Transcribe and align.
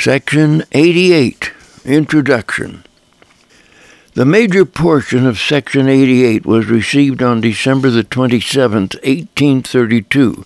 Section 0.00 0.62
88 0.70 1.50
Introduction 1.84 2.84
The 4.14 4.24
major 4.24 4.64
portion 4.64 5.26
of 5.26 5.40
Section 5.40 5.88
88 5.88 6.46
was 6.46 6.66
received 6.66 7.20
on 7.20 7.40
December 7.40 7.90
the 7.90 8.04
27th, 8.04 8.94
1832, 9.02 10.44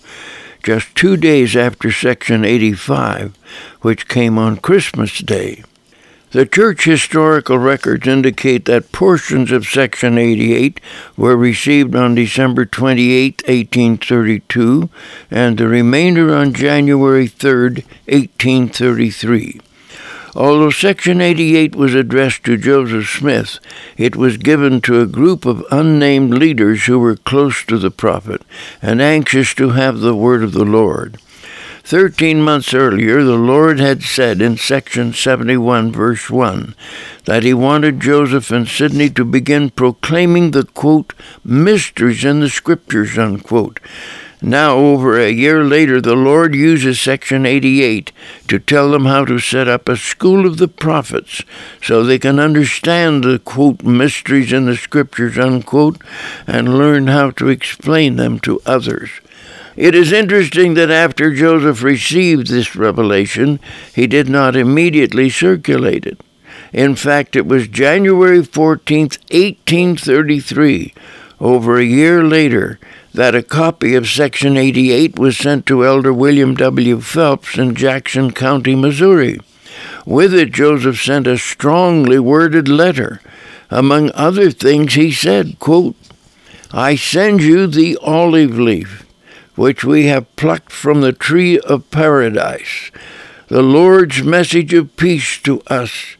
just 0.63 0.95
two 0.95 1.17
days 1.17 1.55
after 1.55 1.91
Section 1.91 2.43
85, 2.43 3.35
which 3.81 4.07
came 4.07 4.39
on 4.39 4.57
Christmas 4.57 5.19
Day. 5.19 5.63
The 6.33 6.47
church 6.47 6.85
historical 6.85 7.59
records 7.59 8.07
indicate 8.07 8.65
that 8.65 8.91
portions 8.91 9.51
of 9.51 9.67
Section 9.67 10.17
88 10.17 10.81
were 11.15 11.37
received 11.37 11.95
on 11.95 12.15
December 12.15 12.65
28, 12.65 13.43
1832, 13.45 14.89
and 15.29 15.59
the 15.59 15.67
remainder 15.67 16.33
on 16.33 16.51
January 16.53 17.27
3, 17.27 17.83
1833. 18.07 19.61
Although 20.35 20.71
Section 20.71 21.21
88 21.21 21.75
was 21.75 21.93
addressed 21.93 22.43
to 22.45 22.57
Joseph 22.57 23.07
Smith, 23.07 23.59
it 23.95 24.15
was 24.15 24.37
given 24.37 24.81
to 24.81 25.01
a 25.01 25.05
group 25.05 25.45
of 25.45 25.63
unnamed 25.69 26.33
leaders 26.33 26.85
who 26.85 26.97
were 26.97 27.15
close 27.15 27.63
to 27.65 27.77
the 27.77 27.91
prophet 27.91 28.41
and 28.81 29.03
anxious 29.03 29.53
to 29.53 29.69
have 29.69 29.99
the 29.99 30.15
word 30.15 30.41
of 30.41 30.53
the 30.53 30.65
Lord. 30.65 31.19
Thirteen 31.85 32.41
months 32.41 32.73
earlier, 32.73 33.23
the 33.23 33.35
Lord 33.35 33.77
had 33.77 34.03
said 34.03 34.41
in 34.41 34.55
section 34.55 35.11
71, 35.11 35.91
verse 35.91 36.29
1, 36.29 36.75
that 37.25 37.43
he 37.43 37.53
wanted 37.53 37.99
Joseph 37.99 38.51
and 38.51 38.65
Sidney 38.65 39.09
to 39.09 39.25
begin 39.25 39.69
proclaiming 39.69 40.51
the, 40.51 40.63
quote, 40.63 41.13
mysteries 41.43 42.23
in 42.23 42.39
the 42.39 42.49
scriptures, 42.49 43.17
unquote. 43.17 43.81
Now, 44.41 44.77
over 44.77 45.19
a 45.19 45.29
year 45.29 45.65
later, 45.65 45.99
the 45.99 46.15
Lord 46.15 46.55
uses 46.55 47.01
section 47.01 47.45
88 47.45 48.13
to 48.47 48.59
tell 48.59 48.91
them 48.91 49.03
how 49.03 49.25
to 49.25 49.39
set 49.39 49.67
up 49.67 49.89
a 49.89 49.97
school 49.97 50.45
of 50.45 50.57
the 50.57 50.69
prophets 50.69 51.43
so 51.81 52.01
they 52.03 52.19
can 52.19 52.39
understand 52.39 53.25
the, 53.25 53.39
quote, 53.39 53.83
mysteries 53.83 54.53
in 54.53 54.65
the 54.65 54.77
scriptures, 54.77 55.37
unquote, 55.37 56.01
and 56.47 56.77
learn 56.77 57.07
how 57.07 57.31
to 57.31 57.49
explain 57.49 58.15
them 58.15 58.39
to 58.39 58.61
others. 58.65 59.11
It 59.75 59.95
is 59.95 60.11
interesting 60.11 60.75
that 60.75 60.91
after 60.91 61.33
Joseph 61.33 61.81
received 61.81 62.47
this 62.47 62.75
revelation, 62.75 63.59
he 63.93 64.05
did 64.05 64.29
not 64.29 64.55
immediately 64.55 65.29
circulate 65.29 66.05
it. 66.05 66.21
In 66.71 66.95
fact, 66.95 67.35
it 67.35 67.47
was 67.47 67.67
January 67.67 68.43
14, 68.43 69.03
1833, 69.31 70.93
over 71.39 71.77
a 71.77 71.83
year 71.83 72.23
later, 72.23 72.79
that 73.13 73.35
a 73.35 73.43
copy 73.43 73.95
of 73.95 74.07
Section 74.07 74.57
88 74.57 75.17
was 75.17 75.37
sent 75.37 75.65
to 75.65 75.85
Elder 75.85 76.13
William 76.13 76.55
W. 76.55 76.99
Phelps 77.01 77.57
in 77.57 77.75
Jackson 77.75 78.31
County, 78.31 78.75
Missouri. 78.75 79.39
With 80.05 80.33
it, 80.33 80.51
Joseph 80.51 81.01
sent 81.01 81.25
a 81.25 81.37
strongly 81.37 82.19
worded 82.19 82.67
letter. 82.67 83.21
Among 83.71 84.11
other 84.13 84.51
things, 84.51 84.93
he 84.93 85.11
said, 85.11 85.57
quote, 85.59 85.95
I 86.71 86.95
send 86.95 87.41
you 87.41 87.65
the 87.67 87.97
olive 88.01 88.57
leaf 88.57 89.02
which 89.55 89.83
we 89.83 90.07
have 90.07 90.35
plucked 90.35 90.71
from 90.71 91.01
the 91.01 91.13
tree 91.13 91.59
of 91.59 91.89
paradise, 91.91 92.91
the 93.47 93.61
Lord's 93.61 94.23
message 94.23 94.73
of 94.73 94.95
peace 94.97 95.39
to 95.39 95.61
us. 95.67 96.17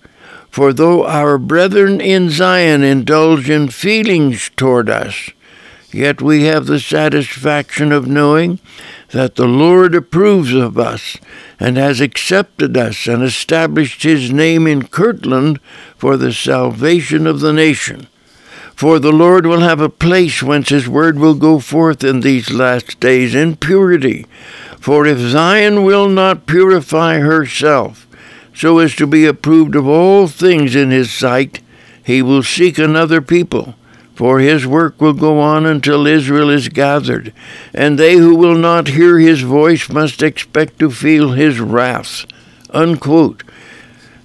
For 0.49 0.71
though 0.71 1.05
our 1.07 1.39
brethren 1.39 1.99
in 1.99 2.29
Zion 2.29 2.83
indulge 2.83 3.49
in 3.49 3.69
feelings 3.69 4.51
toward 4.55 4.87
us, 4.87 5.31
yet 5.91 6.21
we 6.21 6.43
have 6.43 6.67
the 6.67 6.79
satisfaction 6.79 7.91
of 7.91 8.07
knowing 8.07 8.59
that 9.09 9.35
the 9.35 9.47
Lord 9.47 9.95
approves 9.95 10.53
of 10.53 10.77
us 10.77 11.17
and 11.59 11.77
has 11.77 12.01
accepted 12.01 12.77
us 12.77 13.07
and 13.07 13.23
established 13.23 14.03
his 14.03 14.31
name 14.31 14.67
in 14.67 14.87
Kirtland 14.87 15.59
for 15.97 16.17
the 16.17 16.33
salvation 16.33 17.25
of 17.25 17.39
the 17.39 17.53
nation. 17.53 18.07
For 18.75 18.99
the 18.99 19.11
Lord 19.11 19.45
will 19.45 19.61
have 19.61 19.79
a 19.79 19.89
place 19.89 20.41
whence 20.41 20.69
his 20.69 20.87
word 20.87 21.19
will 21.19 21.35
go 21.35 21.59
forth 21.59 22.03
in 22.03 22.19
these 22.19 22.51
last 22.51 22.99
days 22.99 23.35
in 23.35 23.55
purity. 23.55 24.25
For 24.79 25.05
if 25.05 25.17
Zion 25.17 25.83
will 25.83 26.09
not 26.09 26.47
purify 26.47 27.19
herself, 27.19 28.07
so 28.53 28.79
as 28.79 28.95
to 28.95 29.07
be 29.07 29.25
approved 29.25 29.75
of 29.75 29.87
all 29.87 30.27
things 30.27 30.75
in 30.75 30.91
his 30.91 31.11
sight, 31.11 31.61
he 32.03 32.21
will 32.21 32.43
seek 32.43 32.77
another 32.77 33.21
people. 33.21 33.75
For 34.15 34.39
his 34.39 34.67
work 34.67 35.01
will 35.01 35.13
go 35.13 35.39
on 35.39 35.65
until 35.65 36.05
Israel 36.05 36.49
is 36.49 36.69
gathered, 36.69 37.33
and 37.73 37.97
they 37.97 38.15
who 38.15 38.35
will 38.35 38.55
not 38.55 38.89
hear 38.89 39.17
his 39.17 39.41
voice 39.41 39.89
must 39.89 40.21
expect 40.21 40.77
to 40.79 40.91
feel 40.91 41.31
his 41.31 41.59
wrath. 41.59 42.25
Unquote. 42.69 43.43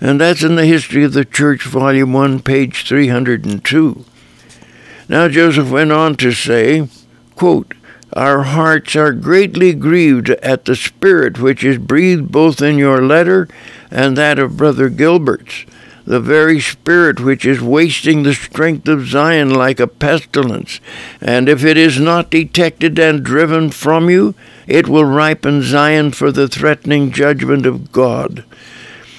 And 0.00 0.20
that's 0.20 0.42
in 0.42 0.56
the 0.56 0.66
History 0.66 1.04
of 1.04 1.12
the 1.12 1.24
Church, 1.24 1.64
Volume 1.64 2.12
1, 2.12 2.40
page 2.40 2.86
302. 2.86 4.04
Now 5.08 5.28
Joseph 5.28 5.70
went 5.70 5.90
on 5.90 6.16
to 6.16 6.32
say, 6.32 6.86
quote, 7.34 7.72
Our 8.12 8.42
hearts 8.42 8.94
are 8.94 9.12
greatly 9.12 9.72
grieved 9.72 10.28
at 10.30 10.66
the 10.66 10.76
spirit 10.76 11.38
which 11.38 11.64
is 11.64 11.78
breathed 11.78 12.30
both 12.30 12.60
in 12.60 12.76
your 12.76 13.00
letter 13.00 13.48
and 13.90 14.16
that 14.16 14.38
of 14.38 14.58
Brother 14.58 14.90
Gilbert's, 14.90 15.64
the 16.04 16.20
very 16.20 16.60
spirit 16.60 17.20
which 17.20 17.46
is 17.46 17.60
wasting 17.62 18.22
the 18.22 18.34
strength 18.34 18.86
of 18.86 19.06
Zion 19.06 19.48
like 19.48 19.80
a 19.80 19.86
pestilence. 19.86 20.78
And 21.22 21.48
if 21.48 21.64
it 21.64 21.78
is 21.78 21.98
not 21.98 22.30
detected 22.30 22.98
and 22.98 23.24
driven 23.24 23.70
from 23.70 24.10
you, 24.10 24.34
it 24.66 24.88
will 24.88 25.06
ripen 25.06 25.62
Zion 25.62 26.12
for 26.12 26.30
the 26.30 26.48
threatening 26.48 27.12
judgment 27.12 27.64
of 27.64 27.92
God. 27.92 28.44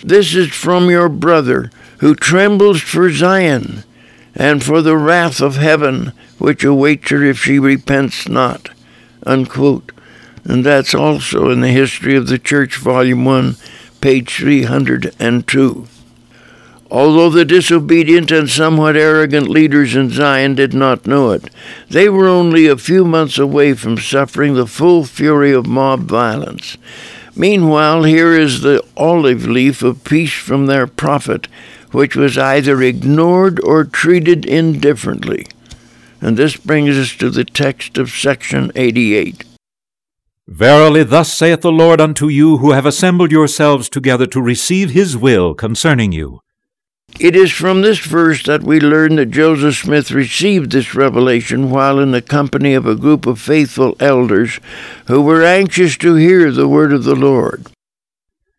This 0.04 0.36
is 0.36 0.52
from 0.52 0.92
your 0.92 1.10
brother, 1.10 1.72
who 1.98 2.14
trembles 2.14 2.82
for 2.82 3.12
Zion 3.12 3.84
and 4.40 4.64
for 4.64 4.82
the 4.82 4.98
wrath 4.98 5.42
of 5.42 5.58
heaven 5.58 6.14
which 6.38 6.64
awaits 6.64 7.10
her 7.10 7.24
if 7.24 7.38
she 7.38 7.60
repents 7.60 8.28
not. 8.28 8.70
Unquote. 9.26 9.92
And 10.46 10.66
that's 10.66 10.96
also 10.96 11.50
in 11.50 11.60
the 11.60 11.68
History 11.68 12.16
of 12.16 12.28
the 12.28 12.40
Church, 12.40 12.78
Volume 12.78 13.26
1, 13.26 13.58
page 14.00 14.38
302. 14.38 15.88
Although 16.90 17.30
the 17.30 17.46
disobedient 17.46 18.32
and 18.32 18.50
somewhat 18.50 18.96
arrogant 18.96 19.50
leaders 19.50 19.96
in 19.96 20.10
Zion 20.10 20.56
did 20.56 20.74
not 20.74 21.06
know 21.06 21.32
it, 21.32 21.50
they 21.90 22.08
were 22.08 22.28
only 22.28 22.66
a 22.66 22.78
few 22.78 23.04
months 23.04 23.38
away 23.38 23.74
from 23.74 23.98
suffering 23.98 24.56
the 24.56 24.66
full 24.66 25.04
fury 25.04 25.52
of 25.52 25.68
mob 25.68 26.04
violence. 26.04 26.78
Meanwhile, 27.36 28.04
here 28.04 28.34
is 28.34 28.62
the 28.62 28.84
olive 28.98 29.46
leaf 29.46 29.84
of 29.84 30.04
peace 30.04 30.34
from 30.34 30.66
their 30.66 30.88
prophet, 30.88 31.48
which 31.92 32.16
was 32.16 32.38
either 32.38 32.82
ignored 32.82 33.60
or 33.64 33.84
treated 33.84 34.46
indifferently. 34.46 35.48
And 36.22 36.38
this 36.38 36.58
brings 36.58 36.98
us 36.98 37.16
to 37.18 37.30
the 37.30 37.46
text 37.46 37.98
of 37.98 38.10
section 38.10 38.72
88. 38.76 39.44
Verily, 40.48 41.04
thus 41.04 41.32
saith 41.32 41.62
the 41.62 41.72
Lord 41.72 42.02
unto 42.02 42.28
you 42.28 42.58
who 42.58 42.72
have 42.72 42.86
assembled 42.86 43.32
yourselves 43.32 43.88
together 43.88 44.26
to 44.28 44.42
receive 44.42 44.92
his 44.92 45.16
will 45.16 45.54
concerning 45.54 46.12
you. 46.12 46.42
It 47.20 47.36
is 47.36 47.52
from 47.52 47.82
this 47.82 48.00
verse 48.00 48.44
that 48.44 48.64
we 48.64 48.80
learn 48.80 49.16
that 49.18 49.32
Joseph 49.32 49.76
Smith 49.76 50.12
received 50.12 50.72
this 50.72 50.96
revelation 50.96 51.70
while 51.70 52.00
in 52.00 52.12
the 52.12 52.22
company 52.22 52.74
of 52.74 52.86
a 52.86 52.96
group 52.96 53.26
of 53.26 53.40
faithful 53.40 53.96
elders 54.00 54.60
who 55.08 55.22
were 55.22 55.44
anxious 55.44 55.98
to 55.98 56.16
hear 56.16 56.52
the 56.52 56.68
word 56.68 56.94
of 56.94 57.04
the 57.04 57.16
Lord. 57.16 57.68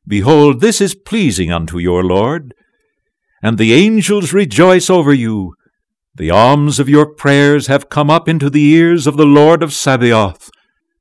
Behold, 0.06 0.60
this 0.60 0.80
is 0.80 0.94
pleasing 0.94 1.50
unto 1.52 1.78
your 1.78 2.04
Lord, 2.04 2.54
and 3.42 3.58
the 3.58 3.72
angels 3.74 4.32
rejoice 4.32 4.88
over 4.88 5.12
you. 5.12 5.54
The 6.14 6.30
alms 6.30 6.78
of 6.78 6.88
your 6.88 7.06
prayers 7.06 7.66
have 7.66 7.88
come 7.88 8.10
up 8.10 8.28
into 8.28 8.48
the 8.48 8.64
ears 8.64 9.06
of 9.06 9.16
the 9.16 9.26
Lord 9.26 9.62
of 9.62 9.72
Sabaoth, 9.72 10.50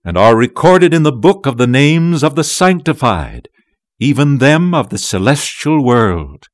and 0.03 0.17
are 0.17 0.35
recorded 0.35 0.93
in 0.93 1.03
the 1.03 1.11
book 1.11 1.45
of 1.45 1.57
the 1.57 1.67
names 1.67 2.23
of 2.23 2.35
the 2.35 2.43
sanctified, 2.43 3.47
even 3.99 4.39
them 4.39 4.73
of 4.73 4.89
the 4.89 4.97
celestial 4.97 5.83
world. 5.83 6.48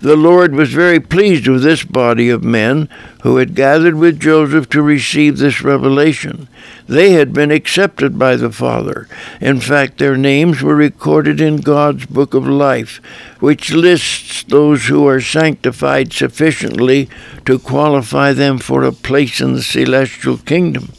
The 0.00 0.16
Lord 0.16 0.54
was 0.54 0.72
very 0.72 1.00
pleased 1.00 1.48
with 1.48 1.64
this 1.64 1.82
body 1.82 2.30
of 2.30 2.44
men 2.44 2.88
who 3.22 3.38
had 3.38 3.56
gathered 3.56 3.96
with 3.96 4.20
Joseph 4.20 4.68
to 4.68 4.80
receive 4.80 5.38
this 5.38 5.60
revelation. 5.60 6.48
They 6.86 7.14
had 7.14 7.32
been 7.32 7.50
accepted 7.50 8.16
by 8.16 8.36
the 8.36 8.52
Father. 8.52 9.08
In 9.40 9.58
fact, 9.58 9.98
their 9.98 10.16
names 10.16 10.62
were 10.62 10.76
recorded 10.76 11.40
in 11.40 11.56
God's 11.56 12.06
book 12.06 12.32
of 12.32 12.46
life, 12.46 13.00
which 13.40 13.72
lists 13.72 14.44
those 14.44 14.86
who 14.86 15.04
are 15.04 15.20
sanctified 15.20 16.12
sufficiently 16.12 17.08
to 17.44 17.58
qualify 17.58 18.32
them 18.32 18.58
for 18.58 18.84
a 18.84 18.92
place 18.92 19.40
in 19.40 19.54
the 19.54 19.62
celestial 19.62 20.38
kingdom. 20.38 20.92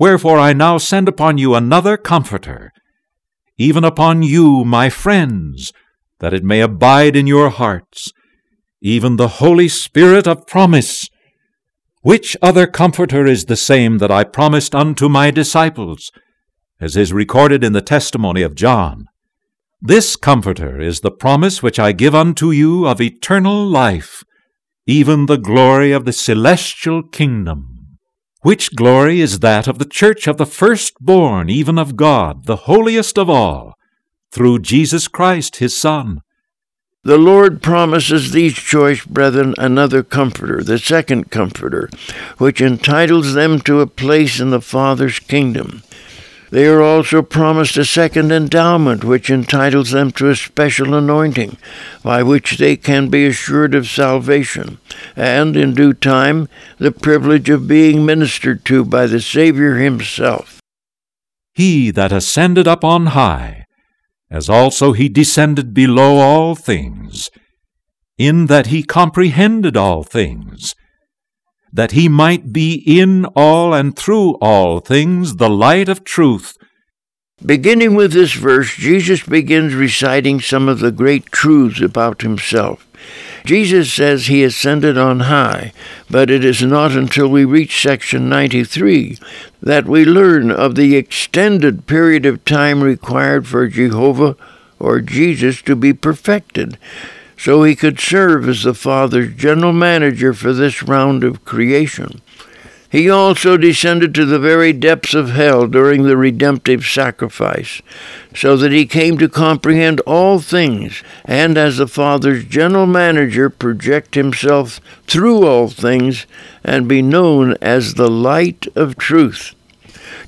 Wherefore 0.00 0.40
I 0.40 0.52
now 0.52 0.78
send 0.78 1.08
upon 1.08 1.38
you 1.38 1.54
another 1.54 1.96
Comforter, 1.96 2.72
even 3.56 3.84
upon 3.84 4.24
you, 4.24 4.64
my 4.64 4.90
friends, 4.90 5.72
that 6.18 6.34
it 6.34 6.42
may 6.42 6.60
abide 6.60 7.14
in 7.14 7.28
your 7.28 7.50
hearts 7.50 8.12
even 8.86 9.16
the 9.16 9.42
Holy 9.42 9.66
Spirit 9.66 10.28
of 10.28 10.46
promise. 10.46 11.08
Which 12.02 12.36
other 12.40 12.68
Comforter 12.68 13.26
is 13.26 13.46
the 13.46 13.56
same 13.56 13.98
that 13.98 14.12
I 14.12 14.22
promised 14.22 14.76
unto 14.76 15.08
my 15.08 15.32
disciples, 15.32 16.12
as 16.80 16.96
is 16.96 17.12
recorded 17.12 17.64
in 17.64 17.72
the 17.72 17.82
testimony 17.82 18.42
of 18.42 18.54
John? 18.54 19.06
This 19.80 20.14
Comforter 20.14 20.80
is 20.80 21.00
the 21.00 21.10
promise 21.10 21.64
which 21.64 21.80
I 21.80 21.90
give 21.90 22.14
unto 22.14 22.52
you 22.52 22.86
of 22.86 23.00
eternal 23.00 23.66
life, 23.66 24.22
even 24.86 25.26
the 25.26 25.36
glory 25.36 25.90
of 25.90 26.04
the 26.04 26.12
celestial 26.12 27.02
kingdom. 27.02 27.98
Which 28.42 28.76
glory 28.76 29.20
is 29.20 29.40
that 29.40 29.66
of 29.66 29.80
the 29.80 29.84
church 29.84 30.28
of 30.28 30.36
the 30.36 30.46
firstborn, 30.46 31.50
even 31.50 31.76
of 31.76 31.96
God, 31.96 32.46
the 32.46 32.62
holiest 32.70 33.18
of 33.18 33.28
all, 33.28 33.74
through 34.30 34.60
Jesus 34.60 35.08
Christ 35.08 35.56
his 35.56 35.76
Son. 35.76 36.20
The 37.06 37.18
Lord 37.18 37.62
promises 37.62 38.32
these 38.32 38.54
choice 38.54 39.04
brethren 39.04 39.54
another 39.58 40.02
Comforter, 40.02 40.64
the 40.64 40.76
second 40.76 41.30
Comforter, 41.30 41.88
which 42.38 42.60
entitles 42.60 43.32
them 43.32 43.60
to 43.60 43.80
a 43.80 43.86
place 43.86 44.40
in 44.40 44.50
the 44.50 44.60
Father's 44.60 45.20
kingdom. 45.20 45.84
They 46.50 46.66
are 46.66 46.82
also 46.82 47.22
promised 47.22 47.76
a 47.76 47.84
second 47.84 48.32
endowment, 48.32 49.04
which 49.04 49.30
entitles 49.30 49.92
them 49.92 50.10
to 50.14 50.30
a 50.30 50.34
special 50.34 50.94
anointing, 50.94 51.58
by 52.02 52.24
which 52.24 52.58
they 52.58 52.76
can 52.76 53.08
be 53.08 53.24
assured 53.24 53.76
of 53.76 53.86
salvation, 53.86 54.78
and, 55.14 55.56
in 55.56 55.74
due 55.74 55.92
time, 55.92 56.48
the 56.78 56.90
privilege 56.90 57.48
of 57.48 57.68
being 57.68 58.04
ministered 58.04 58.64
to 58.64 58.84
by 58.84 59.06
the 59.06 59.20
Saviour 59.20 59.76
himself. 59.76 60.60
He 61.54 61.92
that 61.92 62.10
ascended 62.10 62.66
up 62.66 62.82
on 62.82 63.06
high, 63.06 63.65
as 64.30 64.48
also 64.48 64.92
he 64.92 65.08
descended 65.08 65.72
below 65.72 66.16
all 66.16 66.54
things, 66.54 67.30
in 68.18 68.46
that 68.46 68.68
he 68.68 68.82
comprehended 68.82 69.76
all 69.76 70.02
things 70.02 70.74
that 71.76 71.92
he 71.92 72.08
might 72.08 72.52
be 72.54 72.82
in 72.86 73.26
all 73.36 73.74
and 73.74 73.96
through 73.96 74.32
all 74.40 74.80
things 74.80 75.36
the 75.36 75.50
light 75.50 75.90
of 75.90 76.04
truth. 76.04 76.56
Beginning 77.44 77.94
with 77.94 78.12
this 78.12 78.32
verse, 78.32 78.74
Jesus 78.74 79.22
begins 79.22 79.74
reciting 79.74 80.40
some 80.40 80.70
of 80.70 80.78
the 80.78 80.90
great 80.90 81.26
truths 81.26 81.82
about 81.82 82.22
himself. 82.22 82.86
Jesus 83.46 83.92
says 83.92 84.26
he 84.26 84.42
ascended 84.42 84.98
on 84.98 85.20
high, 85.20 85.72
but 86.10 86.30
it 86.30 86.44
is 86.44 86.62
not 86.62 86.92
until 86.92 87.28
we 87.28 87.44
reach 87.44 87.80
section 87.80 88.28
93 88.28 89.18
that 89.62 89.86
we 89.86 90.04
learn 90.04 90.50
of 90.50 90.74
the 90.74 90.96
extended 90.96 91.86
period 91.86 92.26
of 92.26 92.44
time 92.44 92.82
required 92.82 93.46
for 93.46 93.68
Jehovah 93.68 94.36
or 94.80 95.00
Jesus 95.00 95.62
to 95.62 95.76
be 95.76 95.92
perfected 95.92 96.76
so 97.38 97.62
he 97.62 97.76
could 97.76 98.00
serve 98.00 98.48
as 98.48 98.64
the 98.64 98.74
Father's 98.74 99.32
general 99.36 99.72
manager 99.72 100.34
for 100.34 100.52
this 100.52 100.82
round 100.82 101.22
of 101.22 101.44
creation. 101.44 102.20
He 102.90 103.10
also 103.10 103.56
descended 103.56 104.14
to 104.14 104.24
the 104.24 104.38
very 104.38 104.72
depths 104.72 105.12
of 105.12 105.30
hell 105.30 105.66
during 105.66 106.04
the 106.04 106.16
redemptive 106.16 106.84
sacrifice, 106.84 107.82
so 108.34 108.56
that 108.56 108.72
he 108.72 108.86
came 108.86 109.18
to 109.18 109.28
comprehend 109.28 110.00
all 110.00 110.38
things, 110.38 111.02
and 111.24 111.58
as 111.58 111.78
the 111.78 111.88
Father's 111.88 112.44
general 112.44 112.86
manager 112.86 113.50
project 113.50 114.14
himself 114.14 114.80
through 115.06 115.46
all 115.46 115.68
things, 115.68 116.26
and 116.62 116.86
be 116.88 117.02
known 117.02 117.56
as 117.60 117.94
the 117.94 118.10
light 118.10 118.66
of 118.76 118.96
truth. 118.96 119.54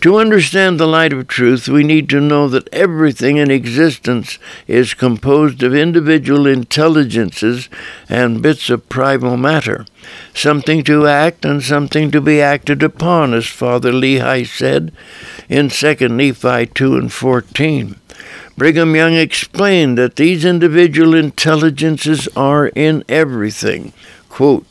To 0.03 0.19
understand 0.19 0.79
the 0.79 0.87
light 0.87 1.13
of 1.13 1.27
truth, 1.27 1.69
we 1.69 1.83
need 1.83 2.09
to 2.11 2.21
know 2.21 2.49
that 2.49 2.73
everything 2.73 3.37
in 3.37 3.51
existence 3.51 4.39
is 4.67 4.95
composed 4.95 5.63
of 5.63 5.75
individual 5.75 6.47
intelligences 6.47 7.69
and 8.09 8.43
bits 8.43 8.71
of 8.71 8.89
primal 8.89 9.37
matter, 9.37 9.87
something 10.35 10.83
to 10.85 11.07
act 11.07 11.45
and 11.45 11.63
something 11.63 12.11
to 12.11 12.21
be 12.21 12.41
acted 12.41 12.83
upon, 12.83 13.35
as 13.35 13.47
Father 13.47 13.93
Lehi 13.93 14.47
said 14.47 14.93
in 15.49 15.69
2 15.69 16.09
Nephi 16.09 16.67
2 16.67 16.97
and 16.97 17.13
14. 17.13 17.97
Brigham 18.57 18.97
Young 18.97 19.15
explained 19.15 19.97
that 19.99 20.17
these 20.17 20.45
individual 20.45 21.15
intelligences 21.15 22.29
are 22.37 22.69
in 22.69 23.05
everything. 23.09 23.93
Quote, 24.29 24.67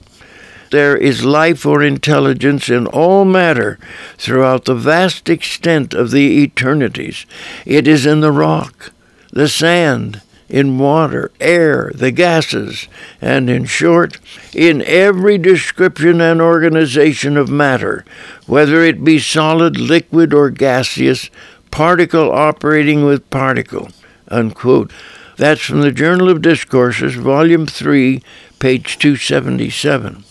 there 0.71 0.98
is 0.98 1.24
life 1.24 1.65
or 1.65 1.81
intelligence 1.81 2.69
in 2.69 2.88
all 2.88 3.24
matter 3.24 3.80
throughout 4.18 4.65
the 4.65 4.75
vast 4.75 5.30
extent 5.30 5.94
of 5.94 6.12
the 6.12 6.44
eternities. 6.44 7.25
It 7.65 7.88
is 7.88 8.06
in 8.06 8.19
the 8.19 8.33
rock, 8.33 8.92
the 9.31 9.48
sand, 9.48 10.21
in 10.49 10.77
water, 10.77 11.31
air, 11.39 11.91
the 11.94 12.11
gases, 12.11 12.88
and 13.21 13.49
in 13.49 13.65
short, 13.65 14.19
in 14.53 14.81
every 14.83 15.38
description 15.38 16.21
and 16.21 16.41
organization 16.41 17.38
of 17.38 17.49
matter, 17.49 18.05
whether 18.45 18.81
it 18.81 19.03
be 19.03 19.19
solid, 19.19 19.77
liquid, 19.77 20.33
or 20.33 20.49
gaseous, 20.49 21.29
particle 21.71 22.31
operating 22.31 23.03
with 23.03 23.29
particle. 23.29 23.89
Unquote. 24.29 24.91
That's 25.38 25.61
from 25.61 25.81
the 25.81 25.91
Journal 25.91 26.29
of 26.29 26.41
Discourses, 26.41 27.13
Volume 27.13 27.67
3, 27.67 28.23
page 28.59 28.97
277. 28.97 30.23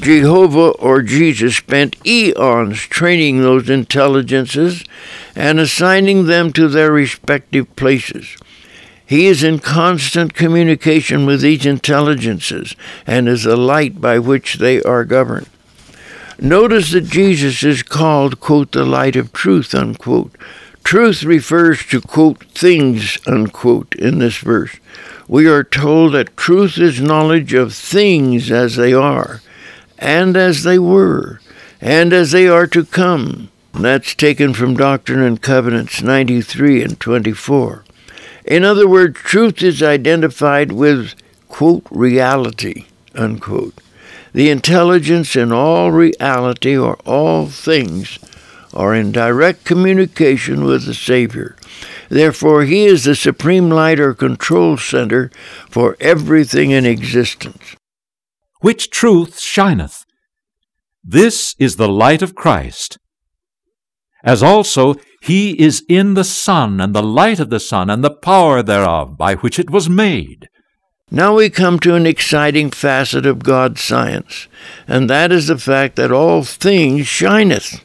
Jehovah 0.00 0.70
or 0.70 1.02
Jesus 1.02 1.56
spent 1.56 1.96
eons 2.04 2.80
training 2.80 3.40
those 3.40 3.70
intelligences 3.70 4.84
and 5.36 5.60
assigning 5.60 6.26
them 6.26 6.52
to 6.52 6.68
their 6.68 6.90
respective 6.90 7.74
places. 7.76 8.36
He 9.06 9.26
is 9.26 9.42
in 9.42 9.58
constant 9.58 10.34
communication 10.34 11.26
with 11.26 11.42
these 11.42 11.66
intelligences 11.66 12.74
and 13.06 13.28
is 13.28 13.44
the 13.44 13.56
light 13.56 14.00
by 14.00 14.18
which 14.18 14.54
they 14.54 14.82
are 14.82 15.04
governed. 15.04 15.48
Notice 16.38 16.92
that 16.92 17.04
Jesus 17.04 17.62
is 17.62 17.82
called, 17.82 18.40
quote, 18.40 18.72
the 18.72 18.84
light 18.84 19.14
of 19.16 19.32
truth, 19.32 19.74
unquote. 19.74 20.36
Truth 20.82 21.22
refers 21.22 21.84
to, 21.86 22.00
quote, 22.00 22.44
things, 22.46 23.18
unquote, 23.26 23.94
in 23.94 24.18
this 24.18 24.38
verse. 24.38 24.76
We 25.28 25.46
are 25.48 25.64
told 25.64 26.12
that 26.12 26.36
truth 26.36 26.76
is 26.78 27.00
knowledge 27.00 27.54
of 27.54 27.72
things 27.72 28.50
as 28.50 28.76
they 28.76 28.92
are 28.92 29.40
and 29.98 30.36
as 30.36 30.64
they 30.64 30.78
were, 30.78 31.40
and 31.80 32.12
as 32.12 32.32
they 32.32 32.48
are 32.48 32.66
to 32.66 32.84
come. 32.84 33.50
That's 33.72 34.14
taken 34.14 34.54
from 34.54 34.76
Doctrine 34.76 35.20
and 35.20 35.40
Covenants 35.40 36.02
93 36.02 36.82
and 36.82 37.00
24. 37.00 37.83
In 38.44 38.64
other 38.64 38.88
words, 38.88 39.18
truth 39.20 39.62
is 39.62 39.82
identified 39.82 40.72
with, 40.72 41.14
quote, 41.48 41.86
reality, 41.90 42.86
unquote. 43.14 43.74
The 44.32 44.50
intelligence 44.50 45.36
in 45.36 45.52
all 45.52 45.92
reality 45.92 46.76
or 46.76 46.96
all 47.06 47.46
things 47.46 48.18
are 48.72 48.94
in 48.94 49.12
direct 49.12 49.64
communication 49.64 50.64
with 50.64 50.86
the 50.86 50.94
Savior. 50.94 51.56
Therefore, 52.08 52.64
He 52.64 52.84
is 52.84 53.04
the 53.04 53.14
supreme 53.14 53.70
light 53.70 54.00
or 54.00 54.12
control 54.12 54.76
center 54.76 55.30
for 55.70 55.96
everything 56.00 56.70
in 56.70 56.84
existence 56.84 57.76
which 58.64 58.88
truth 58.88 59.38
shineth. 59.38 60.06
This 61.04 61.54
is 61.58 61.76
the 61.76 61.86
light 61.86 62.22
of 62.22 62.34
Christ. 62.34 62.96
As 64.22 64.42
also 64.42 64.94
he 65.24 65.58
is 65.58 65.82
in 65.88 66.12
the 66.12 66.24
sun, 66.24 66.82
and 66.82 66.94
the 66.94 67.02
light 67.02 67.40
of 67.40 67.48
the 67.48 67.58
sun, 67.58 67.88
and 67.88 68.04
the 68.04 68.10
power 68.10 68.62
thereof, 68.62 69.16
by 69.16 69.36
which 69.36 69.58
it 69.58 69.70
was 69.70 69.88
made. 69.88 70.50
Now 71.10 71.36
we 71.36 71.48
come 71.48 71.78
to 71.80 71.94
an 71.94 72.04
exciting 72.04 72.70
facet 72.70 73.24
of 73.24 73.42
God's 73.42 73.80
science, 73.80 74.48
and 74.86 75.08
that 75.08 75.32
is 75.32 75.46
the 75.46 75.56
fact 75.56 75.96
that 75.96 76.12
all 76.12 76.44
things 76.44 77.06
shineth. 77.06 77.82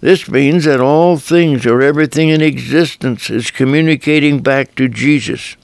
This 0.00 0.26
means 0.26 0.64
that 0.64 0.80
all 0.80 1.18
things 1.18 1.66
or 1.66 1.82
everything 1.82 2.30
in 2.30 2.40
existence 2.40 3.28
is 3.28 3.50
communicating 3.50 4.40
back 4.40 4.74
to 4.76 4.88
Jesus. 4.88 5.56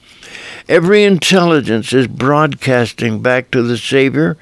Every 0.69 1.03
intelligence 1.03 1.93
is 1.93 2.05
broadcasting 2.05 3.23
back 3.23 3.49
to 3.51 3.63
the 3.63 3.77
Savior 3.77 4.37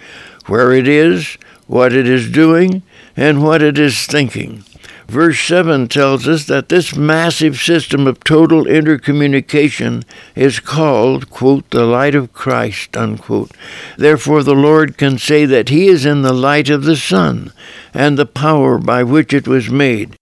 where 0.48 0.74
it 0.74 0.90
is, 0.90 1.38
what 1.68 1.94
it 1.94 2.08
is 2.08 2.30
doing, 2.30 2.84
and 3.16 3.44
what 3.44 3.62
it 3.62 3.80
is 3.80 4.06
thinking. 4.06 4.66
Verse 5.10 5.40
7 5.40 5.88
tells 5.88 6.28
us 6.28 6.46
that 6.46 6.70
this 6.70 6.96
massive 6.96 7.58
system 7.58 8.06
of 8.06 8.24
total 8.24 8.66
intercommunication 8.66 10.04
is 10.36 10.60
called, 10.60 11.32
quote, 11.32 11.68
the 11.72 11.84
light 11.84 12.14
of 12.14 12.32
Christ, 12.32 12.96
unquote. 12.96 13.50
Therefore, 13.98 14.44
the 14.44 14.54
Lord 14.54 15.00
can 15.00 15.18
say 15.18 15.46
that 15.46 15.70
He 15.70 15.88
is 15.88 16.06
in 16.06 16.22
the 16.22 16.32
light 16.32 16.70
of 16.70 16.84
the 16.84 16.96
sun 16.96 17.52
and 17.92 18.20
the 18.20 18.28
power 18.28 18.78
by 18.78 19.02
which 19.02 19.34
it 19.34 19.48
was 19.48 19.72
made. 19.72 20.16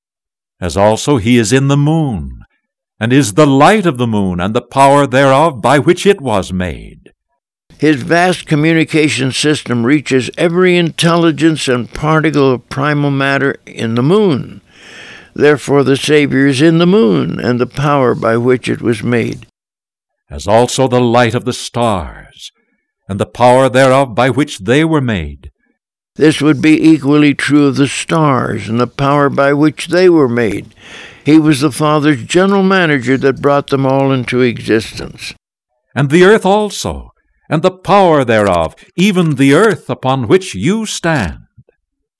As 0.61 0.77
also 0.77 1.17
He 1.17 1.37
is 1.37 1.51
in 1.51 1.67
the 1.67 1.75
moon 1.75 2.43
and 2.97 3.11
is 3.11 3.33
the 3.33 3.45
light 3.45 3.85
of 3.85 3.97
the 3.97 4.07
moon 4.07 4.39
and 4.39 4.55
the 4.55 4.61
power 4.61 5.05
thereof 5.05 5.61
by 5.61 5.79
which 5.79 6.05
it 6.05 6.21
was 6.21 6.53
made. 6.53 7.11
His 7.77 8.01
vast 8.03 8.47
communication 8.47 9.33
system 9.33 9.85
reaches 9.85 10.31
every 10.37 10.77
intelligence 10.77 11.67
and 11.67 11.93
particle 11.93 12.53
of 12.53 12.69
primal 12.69 13.11
matter 13.11 13.57
in 13.65 13.95
the 13.95 14.01
moon. 14.01 14.61
Therefore, 15.37 15.83
the 15.83 15.97
Savior 15.97 16.47
is 16.47 16.63
in 16.63 16.79
the 16.79 16.87
moon 16.87 17.39
and 17.39 17.59
the 17.59 17.67
power 17.67 18.15
by 18.15 18.37
which 18.37 18.67
it 18.67 18.81
was 18.81 19.03
made. 19.03 19.45
As 20.31 20.47
also 20.47 20.87
the 20.87 20.99
light 20.99 21.35
of 21.35 21.45
the 21.45 21.53
stars, 21.53 22.51
and 23.07 23.19
the 23.19 23.27
power 23.27 23.69
thereof 23.69 24.15
by 24.15 24.31
which 24.31 24.57
they 24.57 24.83
were 24.83 24.99
made. 24.99 25.51
This 26.15 26.41
would 26.41 26.59
be 26.59 26.81
equally 26.81 27.35
true 27.35 27.67
of 27.67 27.75
the 27.75 27.87
stars 27.87 28.67
and 28.67 28.79
the 28.79 28.87
power 28.87 29.29
by 29.29 29.53
which 29.53 29.89
they 29.89 30.09
were 30.09 30.27
made. 30.27 30.73
He 31.23 31.37
was 31.37 31.61
the 31.61 31.71
Father's 31.71 32.23
general 32.23 32.63
manager 32.63 33.15
that 33.17 33.39
brought 33.39 33.67
them 33.67 33.85
all 33.85 34.11
into 34.11 34.41
existence. 34.41 35.35
And 35.93 36.09
the 36.09 36.23
earth 36.23 36.47
also, 36.47 37.11
and 37.47 37.61
the 37.61 37.77
power 37.77 38.25
thereof, 38.25 38.73
even 38.95 39.35
the 39.35 39.53
earth 39.53 39.87
upon 39.87 40.27
which 40.27 40.55
you 40.55 40.87
stand. 40.87 41.41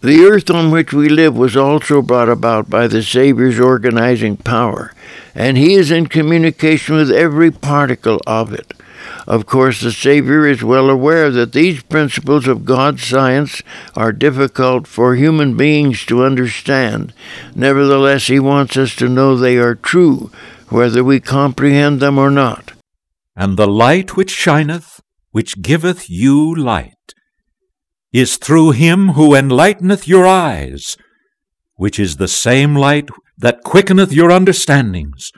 The 0.02 0.26
earth 0.26 0.52
on 0.52 0.70
which 0.70 0.94
we 0.94 1.10
live 1.10 1.36
was 1.36 1.58
also 1.58 2.04
brought 2.04 2.30
about 2.30 2.70
by 2.70 2.86
the 2.86 3.02
Savior's 3.02 3.60
organizing 3.60 4.38
power, 4.38 4.94
and 5.34 5.58
He 5.58 5.74
is 5.74 5.90
in 5.90 6.06
communication 6.06 6.96
with 6.96 7.10
every 7.10 7.50
particle 7.50 8.22
of 8.28 8.54
it. 8.54 8.76
Of 9.26 9.48
course, 9.48 9.82
the 9.82 9.92
Savior 9.92 10.46
is 10.46 10.64
well 10.64 10.92
aware 10.92 11.32
that 11.32 11.52
these 11.52 11.82
principles 11.82 12.48
of 12.48 12.64
God's 12.64 13.02
science 13.02 13.64
are 13.96 14.12
difficult 14.12 14.86
for 14.86 15.16
human 15.16 15.58
beings 15.58 16.06
to 16.06 16.24
understand. 16.24 17.12
Nevertheless, 17.56 18.28
He 18.28 18.40
wants 18.40 18.78
us 18.78 18.96
to 18.98 19.10
know 19.10 19.36
they 19.36 19.58
are 19.58 19.74
true, 19.74 20.30
whether 20.70 21.04
we 21.04 21.20
comprehend 21.20 22.02
them 22.02 22.20
or 22.20 22.30
not. 22.30 22.74
And 23.36 23.58
the 23.58 23.68
light 23.68 24.16
which 24.16 24.30
shineth, 24.30 25.02
which 25.32 25.60
giveth 25.64 26.08
you 26.08 26.54
light 26.54 26.94
is 28.18 28.38
through 28.38 28.72
him 28.72 29.10
who 29.10 29.36
enlighteneth 29.36 30.08
your 30.08 30.26
eyes, 30.26 30.98
which 31.76 32.00
is 32.00 32.18
the 32.18 32.28
same 32.28 32.76
light 32.76 33.10
that 33.38 33.64
quickeneth 33.64 34.12
your 34.12 34.32
understandings. 34.32 35.32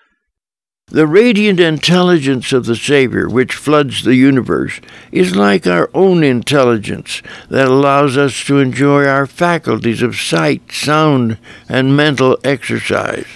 The 0.87 1.05
radiant 1.05 1.59
intelligence 1.59 2.53
of 2.53 2.65
the 2.65 2.77
Savior, 2.77 3.27
which 3.27 3.53
floods 3.53 4.03
the 4.03 4.15
universe, 4.15 4.79
is 5.11 5.35
like 5.35 5.67
our 5.67 5.89
own 5.93 6.23
intelligence 6.23 7.21
that 7.49 7.67
allows 7.67 8.17
us 8.17 8.43
to 8.45 8.59
enjoy 8.59 9.05
our 9.05 9.27
faculties 9.27 10.01
of 10.01 10.15
sight, 10.15 10.71
sound, 10.71 11.37
and 11.67 11.97
mental 11.97 12.37
exercise. 12.45 13.27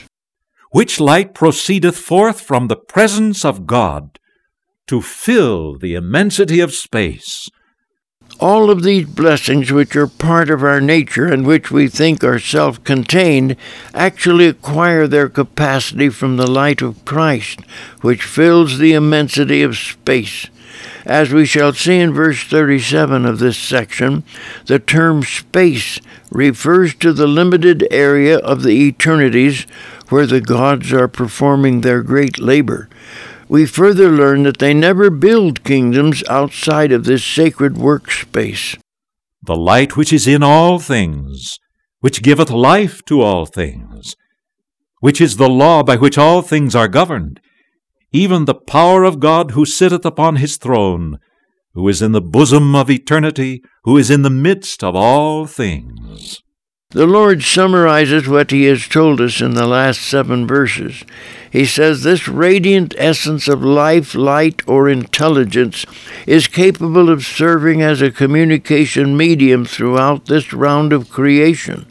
Which 0.71 1.01
light 1.01 1.35
proceedeth 1.35 1.97
forth 1.97 2.39
from 2.39 2.69
the 2.69 2.77
presence 2.77 3.43
of 3.43 3.67
God 3.67 4.19
to 4.87 5.01
fill 5.01 5.77
the 5.77 5.95
immensity 5.95 6.61
of 6.61 6.73
space 6.73 7.49
all 8.39 8.69
of 8.69 8.83
these 8.83 9.05
blessings, 9.05 9.71
which 9.71 9.95
are 9.95 10.07
part 10.07 10.49
of 10.49 10.63
our 10.63 10.81
nature 10.81 11.25
and 11.27 11.45
which 11.45 11.71
we 11.71 11.87
think 11.87 12.23
are 12.23 12.39
self 12.39 12.83
contained, 12.83 13.55
actually 13.93 14.47
acquire 14.47 15.07
their 15.07 15.29
capacity 15.29 16.09
from 16.09 16.37
the 16.37 16.49
light 16.49 16.81
of 16.81 17.03
Christ, 17.05 17.61
which 18.01 18.23
fills 18.23 18.77
the 18.77 18.93
immensity 18.93 19.61
of 19.61 19.77
space. 19.77 20.47
As 21.05 21.31
we 21.31 21.45
shall 21.45 21.73
see 21.73 21.99
in 21.99 22.13
verse 22.13 22.43
37 22.43 23.25
of 23.25 23.39
this 23.39 23.57
section, 23.57 24.23
the 24.65 24.79
term 24.79 25.23
space 25.23 25.99
refers 26.31 26.95
to 26.95 27.13
the 27.13 27.27
limited 27.27 27.87
area 27.91 28.37
of 28.37 28.63
the 28.63 28.87
eternities 28.87 29.67
where 30.09 30.25
the 30.25 30.41
gods 30.41 30.93
are 30.93 31.07
performing 31.07 31.81
their 31.81 32.01
great 32.01 32.39
labor 32.39 32.89
we 33.53 33.67
further 33.67 34.09
learn 34.09 34.41
that 34.41 34.57
they 34.57 34.73
never 34.73 35.11
build 35.11 35.63
kingdoms 35.63 36.23
outside 36.27 36.91
of 36.91 37.03
this 37.03 37.23
sacred 37.23 37.75
workspace. 37.75 38.79
The 39.43 39.55
light 39.55 39.95
which 39.95 40.11
is 40.11 40.25
in 40.25 40.41
all 40.41 40.79
things, 40.79 41.59
which 41.99 42.23
giveth 42.23 42.49
life 42.49 43.05
to 43.05 43.21
all 43.21 43.45
things, 43.45 44.15
which 45.01 45.21
is 45.21 45.37
the 45.37 45.49
law 45.49 45.83
by 45.83 45.97
which 45.97 46.17
all 46.17 46.41
things 46.41 46.75
are 46.75 46.87
governed, 46.87 47.39
even 48.11 48.45
the 48.45 48.55
power 48.55 49.03
of 49.03 49.19
God 49.19 49.51
who 49.51 49.65
sitteth 49.67 50.03
upon 50.03 50.37
his 50.37 50.57
throne, 50.57 51.19
who 51.75 51.87
is 51.87 52.01
in 52.01 52.11
the 52.11 52.21
bosom 52.21 52.73
of 52.73 52.89
eternity, 52.89 53.61
who 53.83 53.97
is 53.97 54.09
in 54.09 54.23
the 54.23 54.31
midst 54.31 54.83
of 54.83 54.95
all 54.95 55.45
things. 55.45 56.41
The 56.93 57.07
Lord 57.07 57.41
summarizes 57.41 58.27
what 58.27 58.51
He 58.51 58.65
has 58.65 58.87
told 58.87 59.19
us 59.19 59.41
in 59.41 59.55
the 59.55 59.65
last 59.65 59.99
seven 59.99 60.45
verses. 60.45 61.03
He 61.51 61.65
says 61.65 62.03
this 62.03 62.27
radiant 62.27 62.93
essence 62.99 63.47
of 63.47 63.63
life, 63.63 64.13
light, 64.13 64.61
or 64.67 64.87
intelligence 64.87 65.87
is 66.27 66.47
capable 66.47 67.09
of 67.09 67.25
serving 67.25 67.81
as 67.81 67.99
a 67.99 68.11
communication 68.11 69.17
medium 69.17 69.65
throughout 69.65 70.27
this 70.27 70.53
round 70.53 70.93
of 70.93 71.09
creation. 71.09 71.87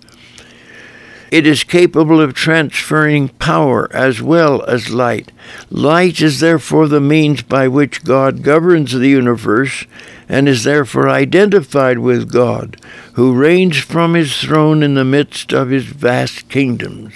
It 1.33 1.47
is 1.47 1.65
capable 1.65 2.21
of 2.21 2.35
transferring 2.35 3.31
power 3.31 3.89
as 3.91 4.21
well 4.21 4.63
as 4.65 4.91
light. 4.91 5.33
Light 5.71 6.21
is 6.21 6.41
therefore 6.41 6.89
the 6.89 7.01
means 7.01 7.41
by 7.41 7.69
which 7.69 8.05
God 8.05 8.43
governs 8.43 8.93
the 8.93 9.09
universe 9.09 9.87
and 10.29 10.47
is 10.47 10.65
therefore 10.65 11.09
identified 11.09 12.01
with 12.01 12.31
God, 12.31 12.77
who 13.15 13.33
reigns 13.33 13.79
from 13.79 14.13
his 14.13 14.37
throne 14.43 14.83
in 14.83 14.93
the 14.93 15.07
midst 15.07 15.55
of 15.55 15.71
his 15.71 15.87
vast 15.87 16.51
kingdoms. 16.51 17.15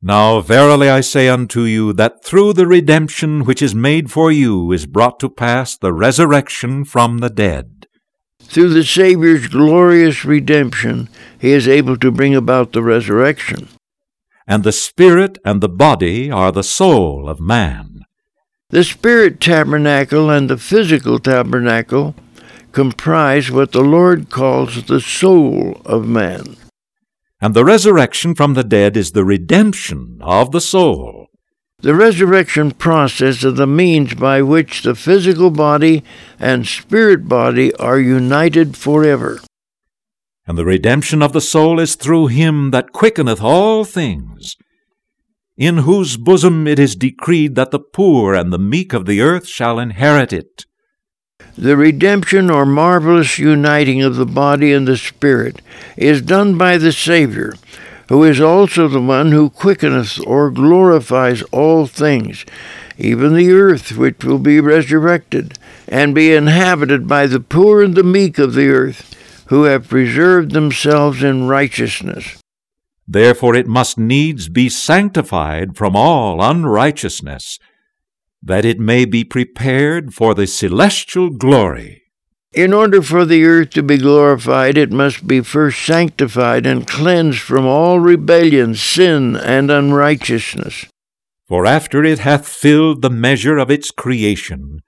Now 0.00 0.40
verily 0.40 0.88
I 0.88 1.02
say 1.02 1.28
unto 1.28 1.64
you, 1.64 1.92
that 1.92 2.24
through 2.24 2.54
the 2.54 2.66
redemption 2.66 3.44
which 3.44 3.60
is 3.60 3.74
made 3.74 4.10
for 4.10 4.32
you 4.32 4.72
is 4.72 4.86
brought 4.86 5.20
to 5.20 5.28
pass 5.28 5.76
the 5.76 5.92
resurrection 5.92 6.86
from 6.86 7.18
the 7.18 7.28
dead. 7.28 7.81
Through 8.52 8.74
the 8.74 8.84
Savior's 8.84 9.46
glorious 9.46 10.26
redemption, 10.26 11.08
he 11.40 11.52
is 11.52 11.66
able 11.66 11.96
to 11.96 12.10
bring 12.10 12.34
about 12.34 12.72
the 12.72 12.82
resurrection. 12.82 13.68
And 14.46 14.62
the 14.62 14.72
spirit 14.72 15.38
and 15.42 15.62
the 15.62 15.70
body 15.70 16.30
are 16.30 16.52
the 16.52 16.62
soul 16.62 17.30
of 17.30 17.40
man. 17.40 18.04
The 18.68 18.84
spirit 18.84 19.40
tabernacle 19.40 20.28
and 20.28 20.50
the 20.50 20.58
physical 20.58 21.18
tabernacle 21.18 22.14
comprise 22.72 23.50
what 23.50 23.72
the 23.72 23.80
Lord 23.80 24.28
calls 24.28 24.84
the 24.84 25.00
soul 25.00 25.80
of 25.86 26.06
man. 26.06 26.56
And 27.40 27.54
the 27.54 27.64
resurrection 27.64 28.34
from 28.34 28.52
the 28.52 28.64
dead 28.64 28.98
is 28.98 29.12
the 29.12 29.24
redemption 29.24 30.18
of 30.20 30.50
the 30.50 30.60
soul. 30.60 31.28
The 31.82 31.96
resurrection 31.96 32.70
process 32.70 33.42
is 33.42 33.54
the 33.56 33.66
means 33.66 34.14
by 34.14 34.40
which 34.40 34.82
the 34.82 34.94
physical 34.94 35.50
body 35.50 36.04
and 36.38 36.64
spirit 36.64 37.28
body 37.28 37.74
are 37.74 37.98
united 37.98 38.76
forever. 38.76 39.40
And 40.46 40.56
the 40.56 40.64
redemption 40.64 41.22
of 41.22 41.32
the 41.32 41.40
soul 41.40 41.80
is 41.80 41.96
through 41.96 42.28
him 42.28 42.70
that 42.70 42.92
quickeneth 42.92 43.42
all 43.42 43.84
things, 43.84 44.56
in 45.56 45.78
whose 45.78 46.16
bosom 46.16 46.68
it 46.68 46.78
is 46.78 46.94
decreed 46.94 47.56
that 47.56 47.72
the 47.72 47.80
poor 47.80 48.32
and 48.32 48.52
the 48.52 48.60
meek 48.60 48.92
of 48.92 49.06
the 49.06 49.20
earth 49.20 49.48
shall 49.48 49.80
inherit 49.80 50.32
it. 50.32 50.66
The 51.58 51.76
redemption 51.76 52.48
or 52.48 52.64
marvelous 52.64 53.40
uniting 53.40 54.02
of 54.02 54.14
the 54.14 54.26
body 54.26 54.72
and 54.72 54.86
the 54.86 54.96
spirit 54.96 55.60
is 55.96 56.22
done 56.22 56.56
by 56.56 56.78
the 56.78 56.92
Savior 56.92 57.54
who 58.12 58.24
is 58.24 58.42
also 58.42 58.88
the 58.88 59.00
one 59.00 59.32
who 59.32 59.48
quickeneth 59.48 60.20
or 60.26 60.50
glorifies 60.50 61.40
all 61.44 61.86
things, 61.86 62.44
even 62.98 63.34
the 63.34 63.50
earth 63.50 63.92
which 63.92 64.22
will 64.22 64.38
be 64.38 64.60
resurrected, 64.60 65.58
and 65.88 66.14
be 66.14 66.34
inhabited 66.34 67.08
by 67.08 67.26
the 67.26 67.40
poor 67.40 67.82
and 67.82 67.94
the 67.94 68.02
meek 68.02 68.38
of 68.38 68.52
the 68.52 68.68
earth, 68.68 69.14
who 69.46 69.62
have 69.62 69.88
preserved 69.88 70.50
themselves 70.50 71.22
in 71.22 71.48
righteousness. 71.48 72.38
Therefore 73.08 73.54
it 73.54 73.66
must 73.66 73.96
needs 73.96 74.50
be 74.50 74.68
sanctified 74.68 75.74
from 75.74 75.96
all 75.96 76.42
unrighteousness, 76.42 77.58
that 78.42 78.66
it 78.66 78.78
may 78.78 79.06
be 79.06 79.24
prepared 79.24 80.12
for 80.12 80.34
the 80.34 80.46
celestial 80.46 81.30
glory. 81.30 82.01
In 82.52 82.74
order 82.74 83.00
for 83.00 83.24
the 83.24 83.44
earth 83.44 83.70
to 83.70 83.82
be 83.82 83.96
glorified, 83.96 84.76
it 84.76 84.92
must 84.92 85.26
be 85.26 85.40
first 85.40 85.84
sanctified 85.86 86.66
and 86.66 86.86
cleansed 86.86 87.40
from 87.40 87.64
all 87.64 87.98
rebellion, 87.98 88.74
sin, 88.74 89.36
and 89.36 89.70
unrighteousness. 89.70 90.84
For 91.48 91.64
after 91.64 92.04
it 92.04 92.18
hath 92.18 92.46
filled 92.46 93.00
the 93.00 93.08
measure 93.08 93.56
of 93.56 93.70
its 93.70 93.90
creation, 93.90 94.82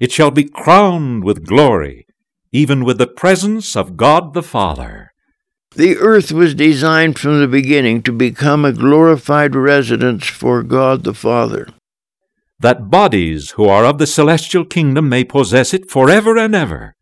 it 0.00 0.12
shall 0.12 0.30
be 0.30 0.44
crowned 0.44 1.24
with 1.24 1.46
glory, 1.46 2.06
even 2.52 2.84
with 2.84 2.96
the 2.96 3.06
presence 3.06 3.76
of 3.76 3.98
God 3.98 4.32
the 4.32 4.42
Father. 4.42 5.12
The 5.76 5.98
earth 5.98 6.32
was 6.32 6.54
designed 6.54 7.18
from 7.18 7.40
the 7.40 7.48
beginning 7.48 8.02
to 8.04 8.12
become 8.12 8.64
a 8.64 8.72
glorified 8.72 9.54
residence 9.54 10.26
for 10.26 10.62
God 10.62 11.04
the 11.04 11.14
Father. 11.14 11.68
That 12.64 12.88
bodies 12.88 13.50
who 13.56 13.68
are 13.68 13.84
of 13.84 13.98
the 13.98 14.06
celestial 14.06 14.64
kingdom 14.64 15.06
may 15.10 15.22
possess 15.22 15.74
it 15.74 15.90
forever 15.90 16.38
and 16.38 16.54
ever. 16.54 16.94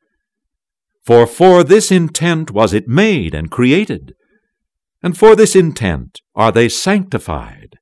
For 1.05 1.25
for 1.25 1.63
this 1.63 1.93
intent 1.93 2.51
was 2.51 2.75
it 2.75 2.89
made 2.89 3.33
and 3.33 3.49
created, 3.49 4.17
and 5.05 5.17
for 5.17 5.37
this 5.37 5.55
intent 5.55 6.21
are 6.35 6.51
they 6.51 6.69
sanctified. 6.69 7.77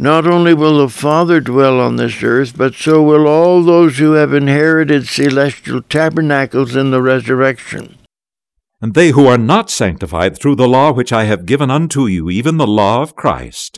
Not 0.00 0.26
only 0.26 0.52
will 0.52 0.78
the 0.78 0.88
Father 0.88 1.38
dwell 1.38 1.78
on 1.80 1.94
this 1.94 2.24
earth, 2.24 2.58
but 2.58 2.74
so 2.74 3.04
will 3.04 3.28
all 3.28 3.62
those 3.62 3.98
who 3.98 4.14
have 4.14 4.34
inherited 4.34 5.06
celestial 5.06 5.80
tabernacles 5.82 6.74
in 6.74 6.90
the 6.90 7.00
resurrection. 7.00 7.98
And 8.82 8.94
they 8.94 9.10
who 9.10 9.28
are 9.28 9.38
not 9.38 9.70
sanctified 9.70 10.36
through 10.36 10.56
the 10.56 10.68
law 10.68 10.90
which 10.90 11.12
I 11.12 11.22
have 11.22 11.46
given 11.46 11.70
unto 11.70 12.08
you, 12.08 12.28
even 12.28 12.56
the 12.56 12.66
law 12.66 13.00
of 13.00 13.14
Christ, 13.14 13.77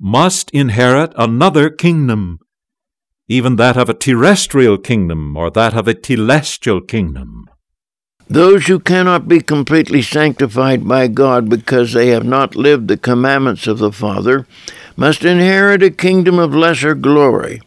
must 0.00 0.50
inherit 0.50 1.12
another 1.16 1.70
kingdom 1.70 2.38
even 3.28 3.56
that 3.56 3.76
of 3.76 3.90
a 3.90 3.94
terrestrial 3.94 4.78
kingdom 4.78 5.36
or 5.36 5.50
that 5.50 5.74
of 5.74 5.86
a 5.86 5.94
telestial 5.94 6.86
kingdom. 6.86 7.46
Those 8.26 8.66
who 8.66 8.78
cannot 8.78 9.28
be 9.28 9.40
completely 9.40 10.02
sanctified 10.02 10.88
by 10.88 11.08
God 11.08 11.48
because 11.48 11.92
they 11.92 12.08
have 12.08 12.24
not 12.24 12.56
lived 12.56 12.88
the 12.88 12.96
commandments 12.96 13.66
of 13.66 13.78
the 13.78 13.92
Father 13.92 14.46
must 14.96 15.24
inherit 15.24 15.82
a 15.82 15.90
kingdom 15.90 16.38
of 16.38 16.54
lesser 16.54 16.94
glory. 16.94 17.60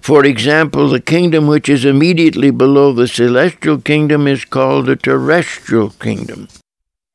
For 0.00 0.24
example, 0.24 0.88
the 0.88 1.00
kingdom 1.00 1.46
which 1.46 1.68
is 1.68 1.84
immediately 1.84 2.50
below 2.50 2.92
the 2.92 3.06
celestial 3.06 3.80
kingdom 3.80 4.26
is 4.26 4.44
called 4.44 4.86
the 4.86 4.96
terrestrial 4.96 5.90
kingdom. 5.90 6.48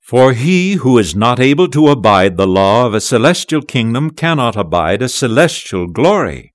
For 0.07 0.31
he 0.31 0.75
who 0.75 0.97
is 0.97 1.17
not 1.17 1.37
able 1.37 1.67
to 1.67 1.89
abide 1.89 2.37
the 2.37 2.47
law 2.47 2.85
of 2.85 2.93
a 2.93 3.01
celestial 3.01 3.61
kingdom 3.61 4.11
cannot 4.11 4.55
abide 4.55 5.01
a 5.01 5.09
celestial 5.09 5.85
glory. 5.85 6.53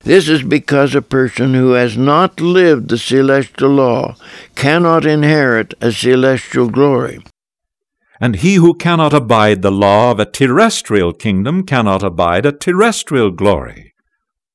This 0.00 0.28
is 0.28 0.42
because 0.42 0.92
a 0.96 1.00
person 1.00 1.54
who 1.54 1.74
has 1.74 1.96
not 1.96 2.40
lived 2.40 2.88
the 2.88 2.98
celestial 2.98 3.70
law 3.70 4.16
cannot 4.56 5.06
inherit 5.06 5.74
a 5.80 5.92
celestial 5.92 6.68
glory. 6.68 7.22
And 8.20 8.34
he 8.34 8.56
who 8.56 8.74
cannot 8.74 9.14
abide 9.14 9.62
the 9.62 9.70
law 9.70 10.10
of 10.10 10.18
a 10.18 10.26
terrestrial 10.26 11.12
kingdom 11.12 11.62
cannot 11.62 12.02
abide 12.02 12.44
a 12.44 12.50
terrestrial 12.50 13.30
glory. 13.30 13.94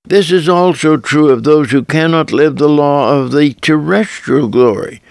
This 0.03 0.33
is 0.33 0.49
also 0.49 0.97
true 0.97 1.29
of 1.29 1.45
those 1.45 1.71
who 1.71 1.85
cannot 1.85 2.33
live 2.33 2.57
the 2.57 2.67
law 2.67 3.17
of 3.17 3.31
the 3.31 3.53
terrestrial 3.53 4.49
glory. 4.49 5.01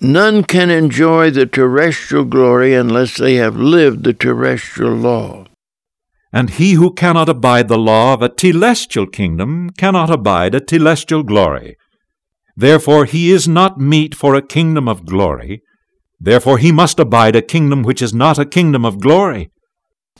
None 0.00 0.44
can 0.44 0.70
enjoy 0.70 1.30
the 1.30 1.46
terrestrial 1.46 2.24
glory 2.24 2.74
unless 2.74 3.16
they 3.16 3.36
have 3.36 3.56
lived 3.56 4.04
the 4.04 4.12
terrestrial 4.12 4.94
law. 4.94 5.46
And 6.32 6.50
he 6.50 6.72
who 6.72 6.92
cannot 6.92 7.30
abide 7.30 7.68
the 7.68 7.78
law 7.78 8.12
of 8.12 8.20
a 8.20 8.28
telestial 8.28 9.10
kingdom 9.10 9.70
cannot 9.70 10.10
abide 10.10 10.54
a 10.54 10.60
telestial 10.60 11.24
glory. 11.24 11.76
Therefore 12.54 13.06
he 13.06 13.30
is 13.30 13.48
not 13.48 13.80
meet 13.80 14.14
for 14.14 14.34
a 14.34 14.42
kingdom 14.42 14.88
of 14.88 15.06
glory. 15.06 15.62
Therefore 16.20 16.58
he 16.58 16.72
must 16.72 16.98
abide 16.98 17.36
a 17.36 17.42
kingdom 17.42 17.82
which 17.82 18.02
is 18.02 18.12
not 18.12 18.38
a 18.38 18.44
kingdom 18.44 18.84
of 18.84 19.00
glory. 19.00 19.50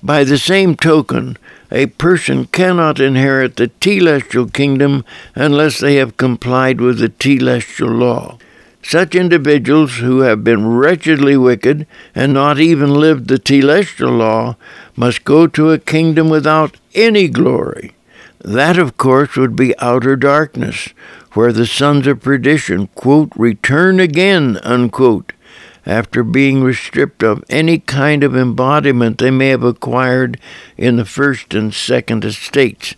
By 0.02 0.24
the 0.24 0.38
same 0.38 0.76
token, 0.76 1.36
a 1.70 1.86
person 1.86 2.46
cannot 2.46 3.00
inherit 3.00 3.56
the 3.56 3.68
telestial 3.68 4.52
kingdom 4.52 5.04
unless 5.34 5.80
they 5.80 5.96
have 5.96 6.16
complied 6.16 6.80
with 6.80 6.98
the 6.98 7.08
telestial 7.08 7.98
law. 7.98 8.38
Such 8.88 9.16
individuals 9.16 9.96
who 9.96 10.20
have 10.20 10.44
been 10.44 10.64
wretchedly 10.64 11.36
wicked 11.36 11.88
and 12.14 12.32
not 12.32 12.60
even 12.60 12.94
lived 12.94 13.26
the 13.26 13.34
telestial 13.34 14.16
law 14.16 14.56
must 14.94 15.24
go 15.24 15.48
to 15.48 15.72
a 15.72 15.78
kingdom 15.80 16.28
without 16.28 16.76
any 16.94 17.26
glory. 17.26 17.96
That, 18.44 18.78
of 18.78 18.96
course, 18.96 19.34
would 19.34 19.56
be 19.56 19.76
outer 19.80 20.14
darkness, 20.14 20.90
where 21.32 21.52
the 21.52 21.66
sons 21.66 22.06
of 22.06 22.20
perdition, 22.20 22.86
quote, 22.94 23.32
return 23.34 23.98
again, 23.98 24.60
unquote, 24.62 25.32
after 25.84 26.22
being 26.22 26.72
stripped 26.72 27.24
of 27.24 27.42
any 27.50 27.80
kind 27.80 28.22
of 28.22 28.36
embodiment 28.36 29.18
they 29.18 29.32
may 29.32 29.48
have 29.48 29.64
acquired 29.64 30.38
in 30.76 30.94
the 30.94 31.04
first 31.04 31.54
and 31.54 31.74
second 31.74 32.24
estates. 32.24 32.94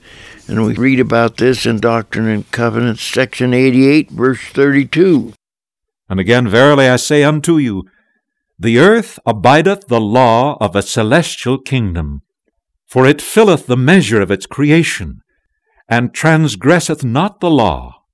And 0.48 0.66
we 0.66 0.74
read 0.74 1.00
about 1.00 1.38
this 1.38 1.64
in 1.64 1.80
Doctrine 1.80 2.28
and 2.28 2.50
Covenants, 2.52 3.02
section 3.02 3.54
88, 3.54 4.10
verse 4.10 4.42
32. 4.52 5.32
And 6.08 6.18
again, 6.18 6.48
verily 6.48 6.88
I 6.88 6.96
say 6.96 7.22
unto 7.22 7.58
you, 7.58 7.84
the 8.58 8.78
earth 8.78 9.18
abideth 9.24 9.86
the 9.86 10.00
law 10.00 10.56
of 10.60 10.74
a 10.74 10.82
celestial 10.82 11.58
kingdom, 11.58 12.22
for 12.86 13.06
it 13.06 13.22
filleth 13.22 13.66
the 13.66 13.76
measure 13.76 14.20
of 14.20 14.30
its 14.30 14.46
creation, 14.46 15.20
and 15.88 16.12
transgresseth 16.12 17.04
not 17.04 17.40
the 17.40 17.50
law. 17.50 18.04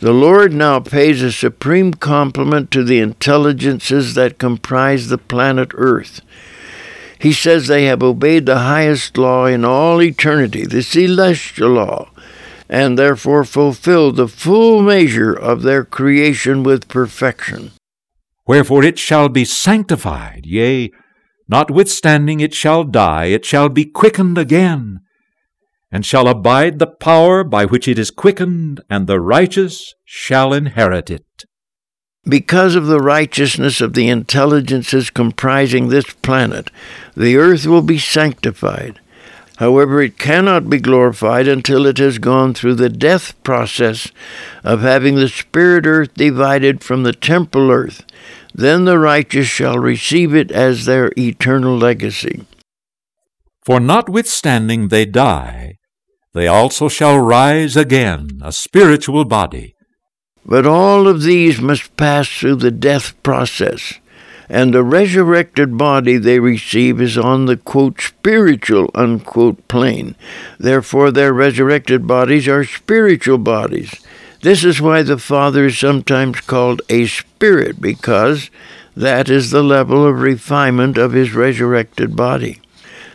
The 0.00 0.12
Lord 0.12 0.52
now 0.52 0.78
pays 0.78 1.22
a 1.22 1.32
supreme 1.32 1.92
compliment 1.92 2.70
to 2.70 2.84
the 2.84 3.00
intelligences 3.00 4.14
that 4.14 4.38
comprise 4.38 5.08
the 5.08 5.18
planet 5.18 5.72
Earth. 5.74 6.20
He 7.18 7.32
says 7.32 7.66
they 7.66 7.86
have 7.86 8.02
obeyed 8.02 8.46
the 8.46 8.58
highest 8.58 9.18
law 9.18 9.46
in 9.46 9.64
all 9.64 10.00
eternity, 10.00 10.66
the 10.66 10.82
celestial 10.82 11.70
law, 11.70 12.10
and 12.68 12.98
therefore 12.98 13.44
fulfill 13.44 14.12
the 14.12 14.28
full 14.28 14.82
measure 14.82 15.32
of 15.32 15.62
their 15.62 15.84
creation 15.84 16.62
with 16.62 16.88
perfection. 16.88 17.72
Wherefore 18.46 18.84
it 18.84 18.98
shall 18.98 19.28
be 19.28 19.44
sanctified, 19.44 20.44
yea, 20.44 20.90
notwithstanding 21.48 22.40
it 22.40 22.54
shall 22.54 22.84
die, 22.84 23.26
it 23.26 23.44
shall 23.44 23.68
be 23.68 23.84
quickened 23.84 24.36
again, 24.36 25.00
and 25.90 26.04
shall 26.04 26.28
abide 26.28 26.78
the 26.78 26.86
power 26.86 27.42
by 27.42 27.64
which 27.64 27.88
it 27.88 27.98
is 27.98 28.10
quickened, 28.10 28.80
and 28.90 29.06
the 29.06 29.20
righteous 29.20 29.94
shall 30.04 30.52
inherit 30.52 31.10
it. 31.10 31.24
Because 32.24 32.74
of 32.74 32.86
the 32.86 33.00
righteousness 33.00 33.80
of 33.80 33.94
the 33.94 34.08
intelligences 34.08 35.08
comprising 35.08 35.88
this 35.88 36.12
planet, 36.12 36.70
the 37.16 37.36
earth 37.36 37.66
will 37.66 37.80
be 37.80 37.98
sanctified 37.98 39.00
However, 39.58 40.00
it 40.00 40.18
cannot 40.18 40.70
be 40.70 40.78
glorified 40.78 41.48
until 41.48 41.84
it 41.84 41.98
has 41.98 42.18
gone 42.18 42.54
through 42.54 42.76
the 42.76 42.88
death 42.88 43.34
process 43.42 44.12
of 44.62 44.82
having 44.82 45.16
the 45.16 45.28
spirit 45.28 45.84
earth 45.84 46.14
divided 46.14 46.84
from 46.84 47.02
the 47.02 47.12
temporal 47.12 47.72
earth. 47.72 48.04
Then 48.54 48.84
the 48.84 49.00
righteous 49.00 49.48
shall 49.48 49.76
receive 49.76 50.32
it 50.32 50.52
as 50.52 50.84
their 50.84 51.10
eternal 51.18 51.76
legacy. 51.76 52.46
For 53.66 53.80
notwithstanding 53.80 54.88
they 54.88 55.06
die, 55.06 55.78
they 56.34 56.46
also 56.46 56.88
shall 56.88 57.18
rise 57.18 57.76
again, 57.76 58.40
a 58.44 58.52
spiritual 58.52 59.24
body. 59.24 59.74
But 60.46 60.66
all 60.66 61.08
of 61.08 61.22
these 61.22 61.60
must 61.60 61.96
pass 61.96 62.28
through 62.28 62.56
the 62.56 62.70
death 62.70 63.20
process 63.24 63.98
and 64.48 64.72
the 64.72 64.82
resurrected 64.82 65.76
body 65.76 66.16
they 66.16 66.40
receive 66.40 67.00
is 67.00 67.18
on 67.18 67.46
the 67.46 67.56
quote 67.56 68.00
spiritual 68.00 68.90
unquote 68.94 69.66
plane. 69.68 70.14
Therefore, 70.58 71.10
their 71.10 71.32
resurrected 71.32 72.06
bodies 72.06 72.48
are 72.48 72.64
spiritual 72.64 73.38
bodies. 73.38 73.94
This 74.40 74.64
is 74.64 74.80
why 74.80 75.02
the 75.02 75.18
Father 75.18 75.66
is 75.66 75.78
sometimes 75.78 76.40
called 76.40 76.80
a 76.88 77.06
spirit, 77.06 77.80
because 77.80 78.50
that 78.96 79.28
is 79.28 79.50
the 79.50 79.62
level 79.62 80.06
of 80.06 80.20
refinement 80.20 80.96
of 80.96 81.12
his 81.12 81.34
resurrected 81.34 82.16
body. 82.16 82.60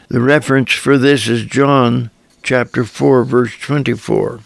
The 0.10 0.22
reference 0.22 0.74
for 0.74 0.98
this 0.98 1.28
is 1.28 1.46
John 1.46 2.12
chapter 2.44 2.84
4 2.84 3.24
verse 3.24 3.58
24. 3.58 4.42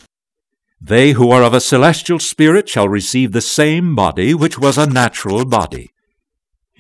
They 0.79 1.13
who 1.13 1.31
are 1.31 1.43
of 1.43 1.55
a 1.55 1.59
celestial 1.59 2.19
spirit 2.19 2.69
shall 2.69 2.87
receive 2.87 3.31
the 3.31 3.41
same 3.41 3.95
body 3.95 4.33
which 4.35 4.59
was 4.59 4.77
a 4.77 4.85
natural 4.85 5.43
body 5.43 5.91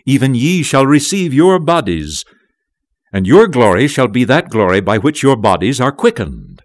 even 0.07 0.33
ye 0.33 0.63
shall 0.63 0.85
receive 0.85 1.33
your 1.33 1.59
bodies, 1.59 2.23
and 3.11 3.27
your 3.27 3.45
glory 3.45 3.87
shall 3.89 4.07
be 4.07 4.23
that 4.23 4.49
glory 4.49 4.79
by 4.79 4.97
which 4.97 5.21
your 5.21 5.35
bodies 5.35 5.81
are 5.81 5.91
quickened. 5.91 6.63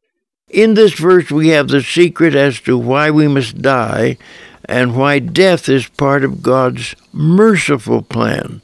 In 0.48 0.74
this 0.74 0.94
verse, 0.94 1.28
we 1.30 1.48
have 1.48 1.66
the 1.68 1.82
secret 1.82 2.36
as 2.36 2.60
to 2.60 2.78
why 2.78 3.10
we 3.10 3.26
must 3.26 3.60
die 3.60 4.16
and 4.66 4.96
why 4.96 5.18
death 5.18 5.68
is 5.68 5.88
part 5.88 6.22
of 6.22 6.42
God's 6.42 6.94
merciful 7.12 8.02
plan. 8.02 8.62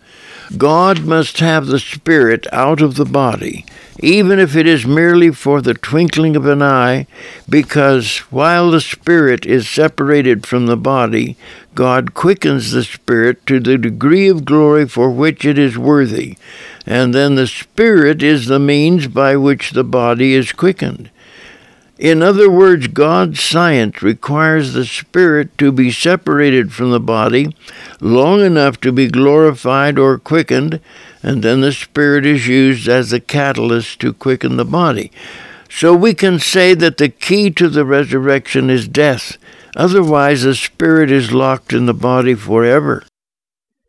God 0.56 1.04
must 1.04 1.40
have 1.40 1.66
the 1.66 1.78
spirit 1.78 2.46
out 2.52 2.80
of 2.80 2.94
the 2.94 3.04
body, 3.04 3.66
even 4.00 4.38
if 4.38 4.56
it 4.56 4.66
is 4.66 4.86
merely 4.86 5.30
for 5.30 5.60
the 5.60 5.74
twinkling 5.74 6.36
of 6.36 6.46
an 6.46 6.62
eye, 6.62 7.06
because 7.48 8.18
while 8.30 8.70
the 8.70 8.80
spirit 8.80 9.44
is 9.44 9.68
separated 9.68 10.46
from 10.46 10.64
the 10.64 10.76
body, 10.76 11.36
God 11.74 12.14
quickens 12.14 12.72
the 12.72 12.82
spirit 12.82 13.44
to 13.46 13.60
the 13.60 13.76
degree 13.76 14.28
of 14.28 14.46
glory 14.46 14.88
for 14.88 15.10
which 15.10 15.44
it 15.44 15.58
is 15.58 15.76
worthy, 15.76 16.38
and 16.86 17.14
then 17.14 17.34
the 17.34 17.46
spirit 17.46 18.22
is 18.22 18.46
the 18.46 18.58
means 18.58 19.06
by 19.06 19.36
which 19.36 19.72
the 19.72 19.84
body 19.84 20.32
is 20.32 20.52
quickened. 20.52 21.10
In 21.98 22.22
other 22.22 22.48
words, 22.48 22.86
God's 22.86 23.40
science 23.40 24.02
requires 24.02 24.72
the 24.72 24.84
spirit 24.84 25.58
to 25.58 25.72
be 25.72 25.90
separated 25.90 26.72
from 26.72 26.92
the 26.92 27.00
body 27.00 27.56
long 28.00 28.40
enough 28.40 28.80
to 28.82 28.92
be 28.92 29.08
glorified 29.08 29.98
or 29.98 30.16
quickened, 30.16 30.80
and 31.24 31.42
then 31.42 31.60
the 31.60 31.72
spirit 31.72 32.24
is 32.24 32.46
used 32.46 32.88
as 32.88 33.12
a 33.12 33.18
catalyst 33.18 33.98
to 34.00 34.12
quicken 34.12 34.56
the 34.56 34.64
body. 34.64 35.10
So 35.68 35.92
we 35.92 36.14
can 36.14 36.38
say 36.38 36.72
that 36.74 36.98
the 36.98 37.08
key 37.08 37.50
to 37.50 37.68
the 37.68 37.84
resurrection 37.84 38.70
is 38.70 38.86
death. 38.86 39.36
Otherwise, 39.76 40.42
the 40.42 40.54
spirit 40.54 41.10
is 41.10 41.32
locked 41.32 41.72
in 41.72 41.86
the 41.86 41.94
body 41.94 42.34
forever. 42.34 43.02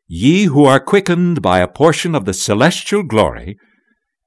Ye 0.07 0.45
who 0.45 0.65
are 0.65 0.79
quickened 0.79 1.43
by 1.43 1.59
a 1.59 1.67
portion 1.67 2.15
of 2.15 2.25
the 2.25 2.33
celestial 2.33 3.03
glory 3.03 3.57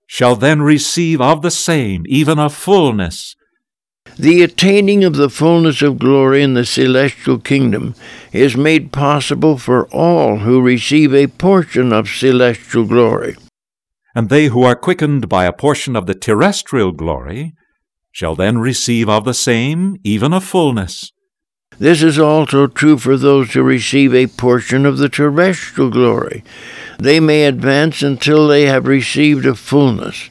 shall 0.07 0.37
then 0.37 0.63
receive 0.63 1.21
of 1.21 1.43
the 1.43 1.51
same 1.51 2.05
even 2.07 2.39
a 2.39 2.49
fullness 2.49 3.35
the 4.19 4.43
attaining 4.43 5.05
of 5.05 5.17
the 5.17 5.31
fullness 5.31 5.83
of 5.83 5.99
glory 5.99 6.43
in 6.43 6.55
the 6.55 6.67
celestial 6.67 7.39
kingdom 7.39 7.95
is 8.33 8.57
made 8.57 8.93
possible 8.93 9.57
for 9.57 9.87
all 9.87 10.39
who 10.39 10.61
receive 10.61 11.15
a 11.15 11.27
portion 11.27 11.93
of 11.93 12.09
celestial 12.09 12.85
glory. 12.85 13.37
And 14.15 14.29
they 14.29 14.47
who 14.47 14.63
are 14.63 14.77
quickened 14.77 15.29
by 15.29 15.47
a 15.47 15.53
portion 15.53 15.97
of 15.97 16.07
the 16.07 16.15
terrestrial 16.15 16.93
glory 16.93 17.55
shall 18.11 18.37
then 18.37 18.59
receive 18.59 19.09
of 19.09 19.25
the 19.25 19.35
same 19.35 19.97
even 20.05 20.33
a 20.33 20.41
fullness. 20.41 21.11
This 21.79 22.03
is 22.03 22.19
also 22.19 22.67
true 22.67 22.99
for 22.99 23.17
those 23.17 23.55
who 23.55 23.63
receive 23.63 24.15
a 24.15 24.27
portion 24.27 24.85
of 24.85 24.99
the 24.99 25.09
terrestrial 25.09 25.91
glory. 25.91 26.45
They 26.99 27.19
may 27.19 27.45
advance 27.45 28.03
until 28.03 28.47
they 28.47 28.67
have 28.67 28.87
received 28.87 29.47
a 29.47 29.55
fullness. 29.55 30.29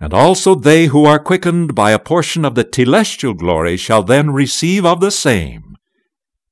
And 0.00 0.12
also 0.12 0.54
they 0.54 0.86
who 0.86 1.04
are 1.04 1.18
quickened 1.18 1.74
by 1.74 1.92
a 1.92 1.98
portion 1.98 2.44
of 2.44 2.54
the 2.54 2.64
telestial 2.64 3.36
glory 3.36 3.76
shall 3.76 4.02
then 4.02 4.30
receive 4.30 4.84
of 4.84 5.00
the 5.00 5.10
same, 5.10 5.76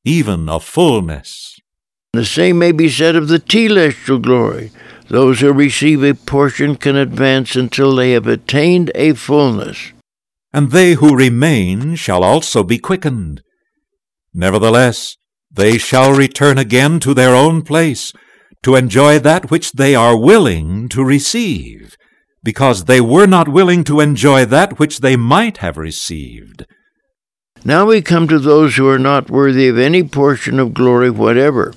even 0.05 0.49
a 0.49 0.61
fullness. 0.61 1.59
The 2.13 2.25
same 2.25 2.59
may 2.59 2.73
be 2.73 2.89
said 2.89 3.17
of 3.17 3.29
the 3.29 3.39
telestial 3.39 4.23
glory. 4.23 4.71
Those 5.09 5.41
who 5.41 5.53
receive 5.53 6.03
a 6.03 6.15
portion 6.15 6.77
can 6.77 6.97
advance 6.97 7.57
until 7.57 7.95
they 7.97 8.13
have 8.13 8.27
attained 8.27 8.91
a 8.95 9.15
fullness. 9.15 9.93
And 10.53 10.71
they 10.71 10.93
who 10.93 11.17
remain 11.17 11.97
shall 11.97 12.23
also 12.23 12.63
be 12.63 12.79
quickened. 12.79 13.43
Nevertheless, 14.33 15.17
they 15.51 15.77
shall 15.79 16.15
return 16.15 16.59
again 16.59 17.01
to 17.01 17.13
their 17.13 17.35
own 17.35 17.63
place, 17.63 18.13
to 18.63 18.77
enjoy 18.77 19.19
that 19.19 19.51
which 19.51 19.73
they 19.73 19.95
are 19.95 20.17
willing 20.17 20.89
to 20.91 21.05
receive 21.05 21.97
because 22.43 22.85
they 22.85 23.01
were 23.01 23.27
not 23.27 23.49
willing 23.49 23.85
to 23.85 24.01
enjoy 24.01 24.45
that 24.45 24.79
which 24.79 25.01
they 25.01 25.17
might 25.17 25.59
have 25.59 25.77
received. 25.77 26.67
Now 27.65 27.87
we 27.87 28.03
come 28.03 28.27
to 28.29 28.41
those 28.41 28.77
who 28.77 28.89
are 28.89 28.99
not 28.99 29.31
worthy 29.31 29.69
of 29.69 29.79
any 29.79 30.03
portion 30.03 30.59
of 30.59 30.75
glory 30.75 31.11
whatever. 31.11 31.73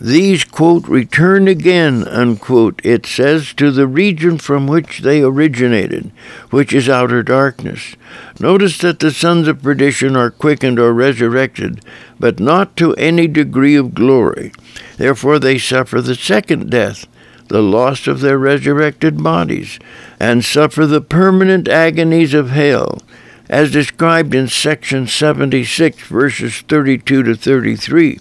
These, 0.00 0.44
quote, 0.44 0.86
return 0.86 1.48
again, 1.48 2.06
unquote, 2.06 2.80
it 2.84 3.04
says, 3.04 3.52
to 3.54 3.72
the 3.72 3.88
region 3.88 4.38
from 4.38 4.68
which 4.68 5.00
they 5.00 5.22
originated, 5.22 6.12
which 6.50 6.72
is 6.72 6.88
outer 6.88 7.24
darkness. 7.24 7.96
Notice 8.38 8.78
that 8.78 9.00
the 9.00 9.10
sons 9.10 9.48
of 9.48 9.60
perdition 9.60 10.16
are 10.16 10.30
quickened 10.30 10.78
or 10.78 10.92
resurrected, 10.92 11.84
but 12.18 12.38
not 12.38 12.76
to 12.76 12.94
any 12.94 13.26
degree 13.26 13.74
of 13.74 13.92
glory. 13.92 14.52
Therefore 14.98 15.40
they 15.40 15.58
suffer 15.58 16.00
the 16.00 16.14
second 16.14 16.70
death 16.70 17.06
the 17.48 17.62
loss 17.62 18.06
of 18.06 18.20
their 18.20 18.38
resurrected 18.38 19.22
bodies, 19.22 19.78
and 20.20 20.44
suffer 20.44 20.86
the 20.86 21.00
permanent 21.00 21.68
agonies 21.68 22.34
of 22.34 22.50
hell, 22.50 23.02
as 23.48 23.70
described 23.72 24.34
in 24.34 24.48
section 24.48 25.06
76, 25.06 26.02
verses 26.02 26.60
32 26.60 27.22
to 27.22 27.34
33. 27.34 28.20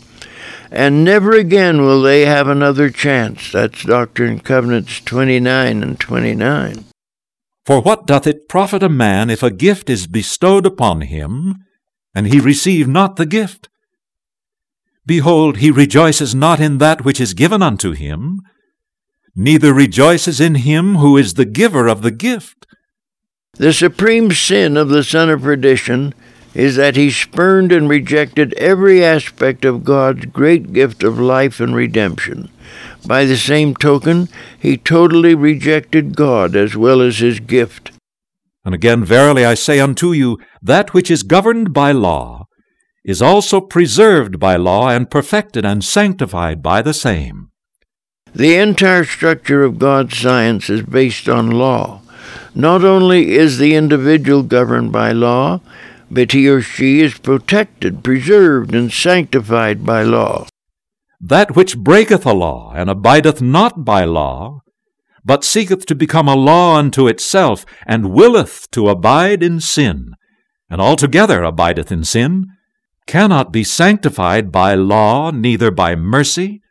And 0.72 1.04
never 1.04 1.34
again 1.34 1.82
will 1.82 2.02
they 2.02 2.26
have 2.26 2.48
another 2.48 2.90
chance. 2.90 3.52
That's 3.52 3.84
Doctrine 3.84 4.32
and 4.32 4.44
Covenants 4.44 5.00
29 5.02 5.84
and 5.84 6.00
29. 6.00 6.86
For 7.66 7.82
what 7.82 8.08
doth 8.08 8.28
it 8.28 8.48
profit 8.48 8.84
a 8.84 8.90
man 8.90 9.30
if 9.30 9.44
a 9.44 9.52
gift 9.52 9.90
is 9.90 10.08
bestowed 10.08 10.66
upon 10.66 11.02
him, 11.02 11.56
and 12.16 12.28
he 12.28 12.40
receive 12.40 12.88
not 12.88 13.18
the 13.18 13.26
gift? 13.26 13.70
Behold, 15.06 15.58
he 15.58 15.72
rejoices 15.72 16.36
not 16.36 16.60
in 16.60 16.80
that 16.80 17.06
which 17.06 17.22
is 17.22 17.34
given 17.34 17.62
unto 17.62 17.92
him, 17.92 18.42
neither 19.38 19.71
rejoices 19.71 20.41
in 20.41 20.56
him 20.56 20.95
who 20.95 21.15
is 21.15 21.36
the 21.36 21.45
giver 21.45 21.88
of 21.88 22.02
the 22.02 22.12
gift. 22.12 22.65
The 23.54 23.71
supreme 23.71 24.32
sin 24.32 24.76
of 24.76 24.89
the 24.89 25.04
son 25.04 25.30
of 25.30 25.43
perdition 25.43 26.15
is 26.56 26.76
that 26.76 26.95
he 26.95 27.12
spurned 27.12 27.71
and 27.71 27.88
rejected 27.88 28.52
every 28.56 29.06
aspect 29.06 29.63
of 29.63 29.84
God's 29.84 30.26
great 30.26 30.73
gift 30.73 31.04
of 31.04 31.19
life 31.19 31.60
and 31.60 31.76
redemption. 31.76 32.50
By 33.06 33.26
the 33.26 33.38
same 33.38 33.76
token, 33.76 34.28
he 34.60 34.76
totally 34.76 35.36
rejected 35.36 36.15
God 36.15 36.56
as 36.56 36.76
well 36.76 37.00
as 37.00 37.19
his 37.19 37.39
gift. 37.39 37.91
And 38.65 38.73
again, 38.73 39.06
verily 39.06 39.45
I 39.45 39.54
say 39.54 39.80
unto 39.80 40.13
you, 40.13 40.39
that 40.63 40.95
which 40.95 41.12
is 41.12 41.21
governed 41.21 41.73
by 41.73 41.91
law 41.91 42.47
is 43.06 43.21
also 43.21 43.62
preserved 43.62 44.39
by 44.39 44.56
law 44.56 44.89
and 44.89 45.12
perfected 45.12 45.63
and 45.63 45.84
sanctified 45.84 46.63
by 46.63 46.82
the 46.82 46.93
same. 46.93 47.52
The 48.38 48.56
entire 48.58 49.04
structure 49.04 49.63
of 49.63 49.80
God's 49.80 50.15
science 50.15 50.69
is 50.69 50.84
based 50.84 51.28
on 51.28 51.50
law. 51.50 52.02
Not 52.54 52.84
only 52.84 53.32
is 53.32 53.58
the 53.58 53.73
individual 53.73 54.43
governed 54.43 54.91
by 54.91 55.12
law, 55.12 55.60
but 56.12 56.34
he 56.34 56.47
or 56.47 56.62
she 56.62 57.02
is 57.02 57.17
protected, 57.17 58.04
preserved, 58.04 58.76
and 58.76 58.93
sanctified 58.93 59.84
by 59.84 60.04
law. 60.04 60.45
That 61.19 61.56
which 61.56 61.80
breaketh 61.80 62.28
a 62.28 62.34
law, 62.34 62.73
and 62.76 62.91
abideth 62.91 63.41
not 63.41 63.84
by 63.84 64.04
law, 64.04 64.62
but 65.26 65.43
seeketh 65.43 65.88
to 65.88 65.95
become 65.95 66.28
a 66.28 66.36
law 66.36 66.76
unto 66.78 67.08
itself, 67.08 67.65
and 67.88 68.12
willeth 68.12 68.69
to 68.69 68.88
abide 68.88 69.41
in 69.41 69.60
sin, 69.60 70.13
and 70.69 70.80
altogether 70.80 71.41
abideth 71.41 71.91
in 71.91 72.04
sin, 72.04 72.45
cannot 73.08 73.52
be 73.52 73.63
sanctified 73.63 74.52
by 74.52 74.76
law, 74.76 75.32
neither 75.32 75.71
by 75.71 75.95
mercy, 75.95 76.62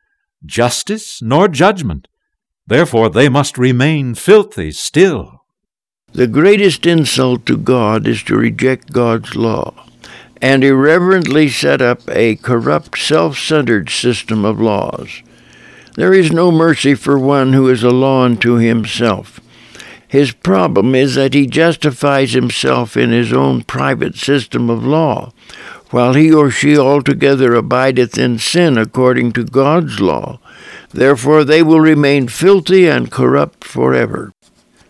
justice 0.46 1.20
nor 1.20 1.48
judgment. 1.48 2.09
Therefore 2.66 3.09
they 3.09 3.28
must 3.28 3.59
remain 3.59 4.14
filthy 4.14 4.72
still. 4.72 5.44
The 6.12 6.26
greatest 6.26 6.87
insult 6.87 7.46
to 7.46 7.56
God 7.56 8.06
is 8.06 8.22
to 8.24 8.37
reject 8.37 8.92
God's 8.92 9.37
law 9.37 9.87
and 10.40 10.62
irreverently 10.62 11.48
set 11.48 11.80
up 11.80 12.00
a 12.09 12.37
corrupt, 12.37 12.98
self 12.98 13.38
centered 13.38 13.90
system 13.90 14.44
of 14.44 14.61
laws. 14.61 15.22
There 15.96 16.12
is 16.12 16.30
no 16.30 16.50
mercy 16.50 16.94
for 16.94 17.18
one 17.18 17.52
who 17.52 17.68
is 17.68 17.82
a 17.82 17.90
law 17.90 18.24
unto 18.24 18.54
himself. 18.54 19.40
His 20.09 20.32
problem 20.32 20.94
is 20.94 21.14
that 21.14 21.35
he 21.35 21.46
justifies 21.46 22.32
himself 22.32 22.96
in 22.96 23.11
his 23.11 23.32
own 23.32 23.62
private 23.62 24.14
system 24.16 24.70
of 24.70 24.87
law, 24.87 25.32
while 25.90 26.14
he 26.14 26.33
or 26.33 26.51
she 26.51 26.77
altogether 26.77 27.55
abideth 27.55 28.18
in 28.18 28.38
sin 28.38 28.77
according 28.77 29.33
to 29.33 29.44
God's 29.44 30.01
law. 30.01 30.40
Therefore 30.92 31.44
they 31.44 31.62
will 31.62 31.81
remain 31.81 32.29
filthy 32.29 32.88
and 32.88 33.11
corrupt 33.11 33.64
forever. 33.64 34.33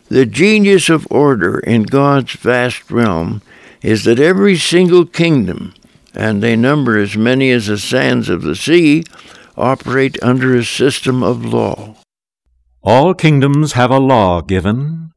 The 0.09 0.27
genius 0.27 0.89
of 0.89 1.07
order 1.11 1.59
in 1.59 1.83
God's 1.83 2.33
vast 2.33 2.91
realm 2.91 3.43
is 3.83 4.05
that 4.05 4.21
every 4.21 4.57
single 4.57 5.05
kingdom, 5.05 5.75
and 6.15 6.43
they 6.43 6.57
number 6.57 6.97
as 6.97 7.17
many 7.17 7.51
as 7.51 7.67
the 7.67 7.79
sands 7.79 8.29
of 8.29 8.43
the 8.43 8.57
sea, 8.57 9.05
operate 9.57 10.17
under 10.23 10.55
a 10.55 10.65
system 10.65 11.23
of 11.23 11.45
law. 11.45 11.97
All 12.83 13.15
kingdoms 13.15 13.73
have 13.73 13.91
a 13.91 13.99
law 13.99 14.41
given, 14.43 15.11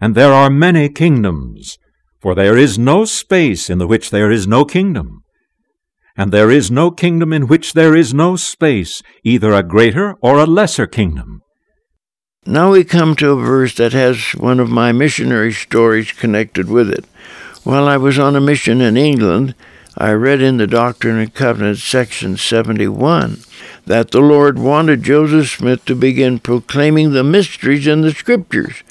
and 0.00 0.14
there 0.14 0.32
are 0.32 0.50
many 0.50 0.88
kingdoms, 0.88 1.78
for 2.22 2.34
there 2.34 2.56
is 2.56 2.78
no 2.78 3.04
space 3.04 3.68
in 3.68 3.78
the 3.78 3.86
which 3.86 4.10
there 4.10 4.30
is 4.30 4.46
no 4.46 4.64
kingdom 4.64 5.22
and 6.16 6.32
there 6.32 6.50
is 6.50 6.70
no 6.70 6.90
kingdom 6.90 7.32
in 7.32 7.46
which 7.46 7.72
there 7.72 7.96
is 7.96 8.12
no 8.12 8.36
space, 8.36 9.02
either 9.24 9.52
a 9.52 9.62
greater 9.62 10.14
or 10.20 10.38
a 10.38 10.46
lesser 10.46 10.86
kingdom. 10.86 11.42
Now 12.44 12.72
we 12.72 12.84
come 12.84 13.14
to 13.16 13.30
a 13.30 13.36
verse 13.36 13.76
that 13.76 13.92
has 13.92 14.32
one 14.32 14.60
of 14.60 14.68
my 14.68 14.92
missionary 14.92 15.52
stories 15.52 16.12
connected 16.12 16.68
with 16.68 16.90
it. 16.90 17.04
While 17.64 17.86
I 17.86 17.96
was 17.96 18.18
on 18.18 18.34
a 18.34 18.40
mission 18.40 18.80
in 18.80 18.96
England, 18.96 19.54
I 19.96 20.12
read 20.12 20.42
in 20.42 20.56
the 20.56 20.66
Doctrine 20.66 21.18
and 21.18 21.32
Covenants, 21.32 21.84
section 21.84 22.36
71, 22.36 23.38
that 23.86 24.10
the 24.10 24.20
Lord 24.20 24.58
wanted 24.58 25.02
Joseph 25.02 25.50
Smith 25.50 25.84
to 25.84 25.94
begin 25.94 26.40
proclaiming 26.40 27.12
the 27.12 27.22
mysteries 27.22 27.86
in 27.86 28.00
the 28.00 28.12
Scriptures. 28.12 28.82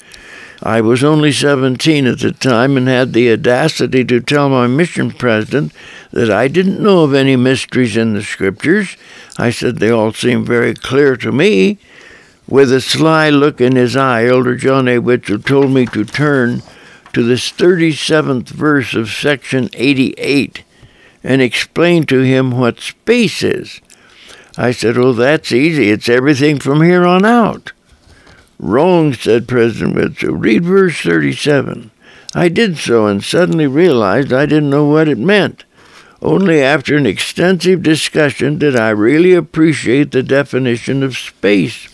I 0.64 0.80
was 0.80 1.02
only 1.02 1.32
17 1.32 2.06
at 2.06 2.20
the 2.20 2.30
time 2.30 2.76
and 2.76 2.86
had 2.86 3.12
the 3.12 3.32
audacity 3.32 4.04
to 4.04 4.20
tell 4.20 4.48
my 4.48 4.68
mission 4.68 5.10
president 5.10 5.72
that 6.12 6.30
I 6.30 6.46
didn't 6.46 6.82
know 6.82 7.02
of 7.02 7.14
any 7.14 7.34
mysteries 7.34 7.96
in 7.96 8.14
the 8.14 8.22
Scriptures. 8.22 8.96
I 9.38 9.50
said 9.50 9.78
they 9.78 9.90
all 9.90 10.12
seemed 10.12 10.46
very 10.46 10.74
clear 10.74 11.16
to 11.16 11.32
me. 11.32 11.78
With 12.46 12.72
a 12.72 12.80
sly 12.80 13.28
look 13.28 13.60
in 13.60 13.74
his 13.74 13.96
eye, 13.96 14.26
Elder 14.26 14.54
John 14.54 14.86
A. 14.86 14.98
Widtsoe 14.98 15.44
told 15.44 15.72
me 15.72 15.86
to 15.86 16.04
turn 16.04 16.62
to 17.12 17.24
this 17.24 17.50
37th 17.50 18.48
verse 18.48 18.94
of 18.94 19.10
section 19.10 19.68
88 19.72 20.62
and 21.24 21.42
explain 21.42 22.04
to 22.06 22.20
him 22.20 22.52
what 22.52 22.78
space 22.78 23.42
is. 23.42 23.80
I 24.56 24.70
said, 24.70 24.96
Oh, 24.96 25.12
that's 25.12 25.50
easy. 25.50 25.90
It's 25.90 26.08
everything 26.08 26.60
from 26.60 26.82
here 26.82 27.04
on 27.04 27.24
out. 27.24 27.72
Wrong, 28.62 29.12
said 29.12 29.48
President 29.48 29.96
Widtsoe. 29.96 30.40
Read 30.40 30.64
verse 30.64 31.00
37. 31.00 31.90
I 32.32 32.48
did 32.48 32.78
so 32.78 33.06
and 33.08 33.22
suddenly 33.22 33.66
realized 33.66 34.32
I 34.32 34.46
didn't 34.46 34.70
know 34.70 34.86
what 34.86 35.08
it 35.08 35.18
meant. 35.18 35.64
Only 36.22 36.62
after 36.62 36.96
an 36.96 37.04
extensive 37.04 37.82
discussion 37.82 38.58
did 38.58 38.76
I 38.76 38.90
really 38.90 39.34
appreciate 39.34 40.12
the 40.12 40.22
definition 40.22 41.02
of 41.02 41.18
space. 41.18 41.88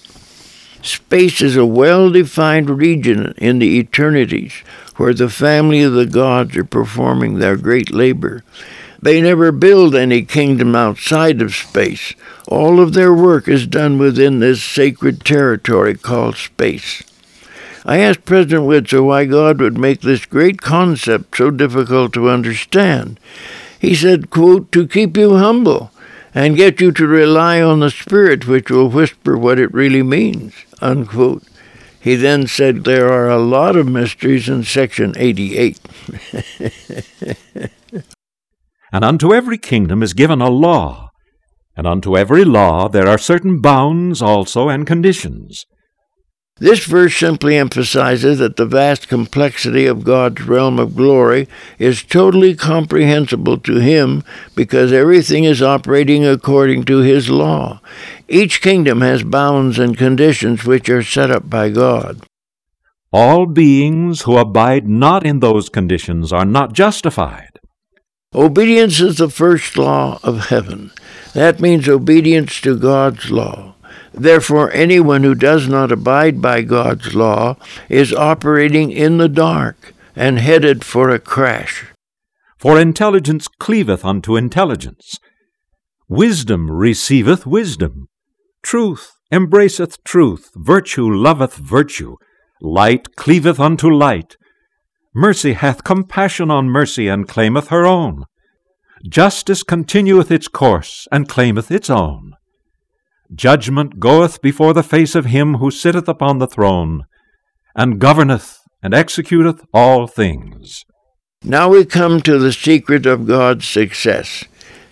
Space 0.82 1.40
is 1.40 1.56
a 1.56 1.64
well 1.64 2.10
defined 2.10 2.68
region 2.68 3.32
in 3.38 3.60
the 3.60 3.78
eternities 3.78 4.52
where 4.96 5.14
the 5.14 5.30
family 5.30 5.82
of 5.82 5.94
the 5.94 6.06
gods 6.06 6.54
are 6.54 6.64
performing 6.64 7.38
their 7.38 7.56
great 7.56 7.90
labor. 7.90 8.44
They 9.00 9.20
never 9.20 9.52
build 9.52 9.94
any 9.94 10.22
kingdom 10.22 10.74
outside 10.74 11.40
of 11.40 11.54
space. 11.54 12.14
All 12.48 12.80
of 12.80 12.94
their 12.94 13.14
work 13.14 13.46
is 13.46 13.66
done 13.66 13.98
within 13.98 14.40
this 14.40 14.62
sacred 14.62 15.24
territory 15.24 15.94
called 15.94 16.36
space. 16.36 17.02
I 17.84 17.98
asked 17.98 18.24
President 18.24 18.64
Widtsoe 18.64 19.06
why 19.06 19.24
God 19.24 19.60
would 19.60 19.78
make 19.78 20.00
this 20.00 20.26
great 20.26 20.60
concept 20.60 21.36
so 21.36 21.50
difficult 21.50 22.12
to 22.14 22.28
understand. 22.28 23.20
He 23.78 23.94
said, 23.94 24.30
quote, 24.30 24.72
to 24.72 24.88
keep 24.88 25.16
you 25.16 25.36
humble 25.36 25.92
and 26.34 26.56
get 26.56 26.80
you 26.80 26.92
to 26.92 27.06
rely 27.06 27.62
on 27.62 27.80
the 27.80 27.90
Spirit 27.90 28.46
which 28.46 28.70
will 28.70 28.90
whisper 28.90 29.38
what 29.38 29.58
it 29.58 29.72
really 29.72 30.02
means, 30.02 30.54
unquote. 30.80 31.44
He 32.00 32.16
then 32.16 32.46
said 32.46 32.84
there 32.84 33.12
are 33.12 33.28
a 33.28 33.38
lot 33.38 33.76
of 33.76 33.88
mysteries 33.88 34.48
in 34.48 34.64
section 34.64 35.14
88. 35.16 35.78
and 38.92 39.04
unto 39.04 39.34
every 39.34 39.58
kingdom 39.58 40.02
is 40.02 40.14
given 40.14 40.40
a 40.40 40.50
law, 40.50 41.10
and 41.76 41.86
unto 41.86 42.16
every 42.16 42.44
law 42.44 42.88
there 42.88 43.08
are 43.08 43.18
certain 43.18 43.60
bounds 43.60 44.20
also 44.20 44.68
and 44.68 44.86
conditions. 44.86 45.66
This 46.60 46.84
verse 46.86 47.16
simply 47.16 47.56
emphasizes 47.56 48.38
that 48.38 48.56
the 48.56 48.66
vast 48.66 49.06
complexity 49.06 49.86
of 49.86 50.02
God's 50.02 50.42
realm 50.42 50.80
of 50.80 50.96
glory 50.96 51.46
is 51.78 52.02
totally 52.02 52.56
comprehensible 52.56 53.58
to 53.58 53.76
him 53.76 54.24
because 54.56 54.92
everything 54.92 55.44
is 55.44 55.62
operating 55.62 56.26
according 56.26 56.84
to 56.86 56.98
his 56.98 57.30
law. 57.30 57.80
Each 58.28 58.60
kingdom 58.60 59.02
has 59.02 59.22
bounds 59.22 59.78
and 59.78 59.96
conditions 59.96 60.64
which 60.64 60.88
are 60.88 61.04
set 61.04 61.30
up 61.30 61.48
by 61.48 61.68
God. 61.70 62.26
All 63.12 63.46
beings 63.46 64.22
who 64.22 64.36
abide 64.36 64.88
not 64.88 65.24
in 65.24 65.38
those 65.38 65.68
conditions 65.68 66.32
are 66.32 66.44
not 66.44 66.72
justified. 66.72 67.60
Obedience 68.34 69.00
is 69.00 69.16
the 69.16 69.30
first 69.30 69.78
law 69.78 70.20
of 70.22 70.48
heaven. 70.48 70.90
That 71.32 71.60
means 71.60 71.88
obedience 71.88 72.60
to 72.60 72.78
God's 72.78 73.30
law. 73.30 73.74
Therefore, 74.12 74.70
anyone 74.72 75.22
who 75.22 75.34
does 75.34 75.66
not 75.66 75.90
abide 75.90 76.42
by 76.42 76.60
God's 76.60 77.14
law 77.14 77.56
is 77.88 78.12
operating 78.12 78.90
in 78.90 79.16
the 79.16 79.30
dark 79.30 79.94
and 80.14 80.38
headed 80.38 80.84
for 80.84 81.08
a 81.08 81.18
crash. 81.18 81.86
For 82.58 82.78
intelligence 82.78 83.48
cleaveth 83.48 84.04
unto 84.04 84.36
intelligence. 84.36 85.18
Wisdom 86.06 86.70
receiveth 86.70 87.46
wisdom. 87.46 88.08
Truth 88.62 89.12
embraceth 89.32 90.04
truth. 90.04 90.50
Virtue 90.54 91.08
loveth 91.10 91.54
virtue. 91.56 92.16
Light 92.60 93.16
cleaveth 93.16 93.58
unto 93.58 93.88
light. 93.88 94.36
Mercy 95.18 95.54
hath 95.54 95.82
compassion 95.82 96.48
on 96.48 96.70
mercy, 96.70 97.08
and 97.08 97.26
claimeth 97.26 97.68
her 97.70 97.84
own. 97.84 98.24
Justice 99.08 99.64
continueth 99.64 100.30
its 100.30 100.46
course, 100.46 101.08
and 101.10 101.28
claimeth 101.28 101.72
its 101.72 101.90
own. 101.90 102.34
Judgment 103.34 103.98
goeth 103.98 104.40
before 104.40 104.72
the 104.72 104.84
face 104.84 105.16
of 105.16 105.24
him 105.24 105.54
who 105.54 105.72
sitteth 105.72 106.08
upon 106.08 106.38
the 106.38 106.46
throne, 106.46 107.04
and 107.74 107.98
governeth 108.00 108.60
and 108.80 108.94
executeth 108.94 109.66
all 109.74 110.06
things. 110.06 110.84
Now 111.42 111.70
we 111.70 111.84
come 111.84 112.20
to 112.20 112.38
the 112.38 112.52
secret 112.52 113.04
of 113.04 113.26
God's 113.26 113.66
success. 113.66 114.44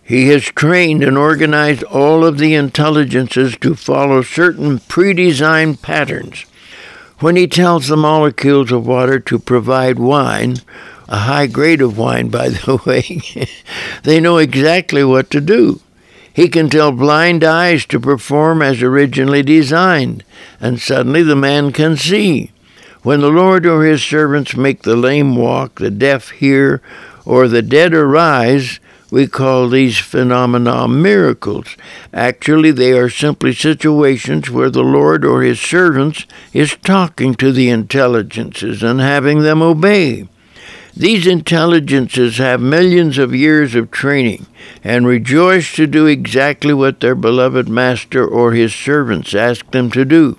He 0.03 0.27
has 0.31 0.43
trained 0.43 1.05
and 1.05 1.17
organized 1.17 1.85
all 1.85 2.25
of 2.25 2.39
the 2.39 2.53
intelligences 2.55 3.57
to 3.59 3.77
follow 3.77 4.23
certain 4.23 4.81
predesigned 4.81 5.83
patterns. 5.83 6.47
When 7.19 7.37
he 7.37 7.47
tells 7.47 7.89
the 7.89 7.97
molecules 7.97 8.71
of 8.71 8.87
water 8.87 9.19
to 9.21 9.39
provide 9.39 9.99
wine, 9.99 10.57
a 11.09 11.21
high 11.21 11.47
grade 11.47 11.81
of 11.81 11.97
wine, 11.97 12.29
by 12.29 12.51
the 12.51 12.81
way, 12.87 13.49
they 14.03 14.21
know 14.21 14.37
exactly 14.37 15.03
what 15.03 15.31
to 15.31 15.41
do. 15.41 15.81
He 16.31 16.49
can 16.49 16.69
tell 16.69 16.93
blind 16.93 17.43
eyes 17.43 17.87
to 17.87 17.99
perform 17.99 18.61
as 18.61 18.83
originally 18.83 19.43
designed, 19.43 20.25
and 20.61 20.79
suddenly 20.79 21.23
the 21.23 21.35
man 21.35 21.73
can 21.73 21.97
see. 21.97 22.51
When 23.03 23.23
the 23.23 23.31
Lord 23.31 23.65
or 23.65 23.85
his 23.85 24.03
servants 24.03 24.55
make 24.55 24.83
the 24.83 24.97
lame 24.97 25.37
walk, 25.37 25.77
the 25.81 25.91
deaf 25.91 26.31
hear, 26.31 26.83
or 27.25 27.49
the 27.49 27.63
dead 27.63 27.95
arise, 27.95 28.79
we 29.11 29.27
call 29.27 29.69
these 29.69 29.99
phenomena 29.99 30.89
miracles. 30.89 31.77
Actually, 32.13 32.73
they 32.73 32.93
are 32.93 33.09
simply 33.09 33.53
situations 33.53 34.51
where 34.51 34.71
the 34.71 34.83
Lord 34.83 35.25
or 35.25 35.43
his 35.43 35.61
servants 35.61 36.27
is 36.53 36.77
talking 36.77 37.35
to 37.37 37.53
the 37.53 37.69
intelligences 37.71 38.83
and 38.83 39.01
having 39.01 39.43
them 39.43 39.63
obey. 39.63 40.27
These 40.97 41.27
intelligences 41.27 42.39
have 42.39 42.61
millions 42.61 43.19
of 43.19 43.35
years 43.35 43.75
of 43.75 43.91
training 43.91 44.47
and 44.83 45.07
rejoice 45.07 45.75
to 45.75 45.87
do 45.87 46.07
exactly 46.07 46.73
what 46.73 47.01
their 47.01 47.15
beloved 47.15 47.69
master 47.69 48.27
or 48.27 48.53
his 48.53 48.75
servants 48.75 49.35
ask 49.35 49.71
them 49.73 49.91
to 49.91 50.07
do. 50.07 50.39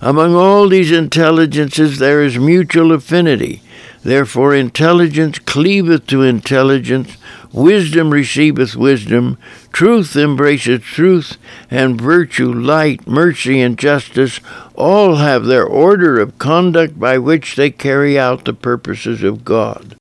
Among 0.00 0.34
all 0.34 0.68
these 0.68 0.90
intelligences 0.90 1.98
there 1.98 2.22
is 2.22 2.38
mutual 2.38 2.92
affinity. 2.92 3.62
Therefore, 4.02 4.54
intelligence 4.54 5.38
cleaveth 5.38 6.06
to 6.08 6.22
intelligence, 6.22 7.16
wisdom 7.54 8.10
receiveth 8.10 8.74
wisdom, 8.74 9.38
truth 9.72 10.16
embraceth 10.16 10.82
truth, 10.82 11.38
and 11.70 12.00
virtue, 12.00 12.52
light, 12.52 13.06
mercy, 13.06 13.60
and 13.60 13.78
justice 13.78 14.40
all 14.74 15.16
have 15.16 15.44
their 15.44 15.64
order 15.64 16.20
of 16.20 16.38
conduct 16.38 16.98
by 16.98 17.16
which 17.16 17.54
they 17.54 17.70
carry 17.70 18.18
out 18.18 18.44
the 18.44 18.52
purposes 18.52 19.22
of 19.22 19.44
God. 19.44 19.96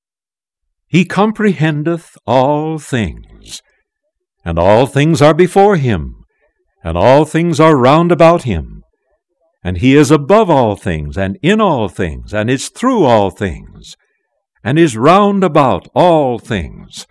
He 0.88 1.06
comprehendeth 1.06 2.18
all 2.26 2.80
things, 2.80 3.62
and 4.44 4.58
all 4.58 4.88
things 4.88 5.22
are 5.22 5.34
before 5.34 5.78
him, 5.78 6.26
and 6.84 6.98
all 6.98 7.24
things 7.24 7.60
are 7.60 7.78
round 7.78 8.12
about 8.12 8.44
him. 8.44 8.84
And 9.64 9.78
he 9.78 9.96
is 9.96 10.12
above 10.12 10.50
all 10.50 10.76
things, 10.76 11.18
and 11.18 11.38
in 11.42 11.62
all 11.62 11.88
things, 11.88 12.34
and 12.34 12.50
is 12.50 12.70
through 12.70 13.06
all 13.06 13.30
things, 13.30 13.96
and 14.64 14.78
is 14.78 14.98
round 14.98 15.44
about 15.44 15.88
all 15.96 16.38
things. 16.38 17.08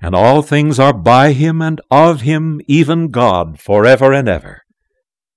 And 0.00 0.14
all 0.14 0.42
things 0.42 0.78
are 0.78 0.92
by 0.92 1.32
him 1.32 1.60
and 1.60 1.80
of 1.90 2.20
him, 2.20 2.60
even 2.66 3.08
God, 3.08 3.60
for 3.60 3.84
ever 3.84 4.12
and 4.12 4.28
ever. 4.28 4.62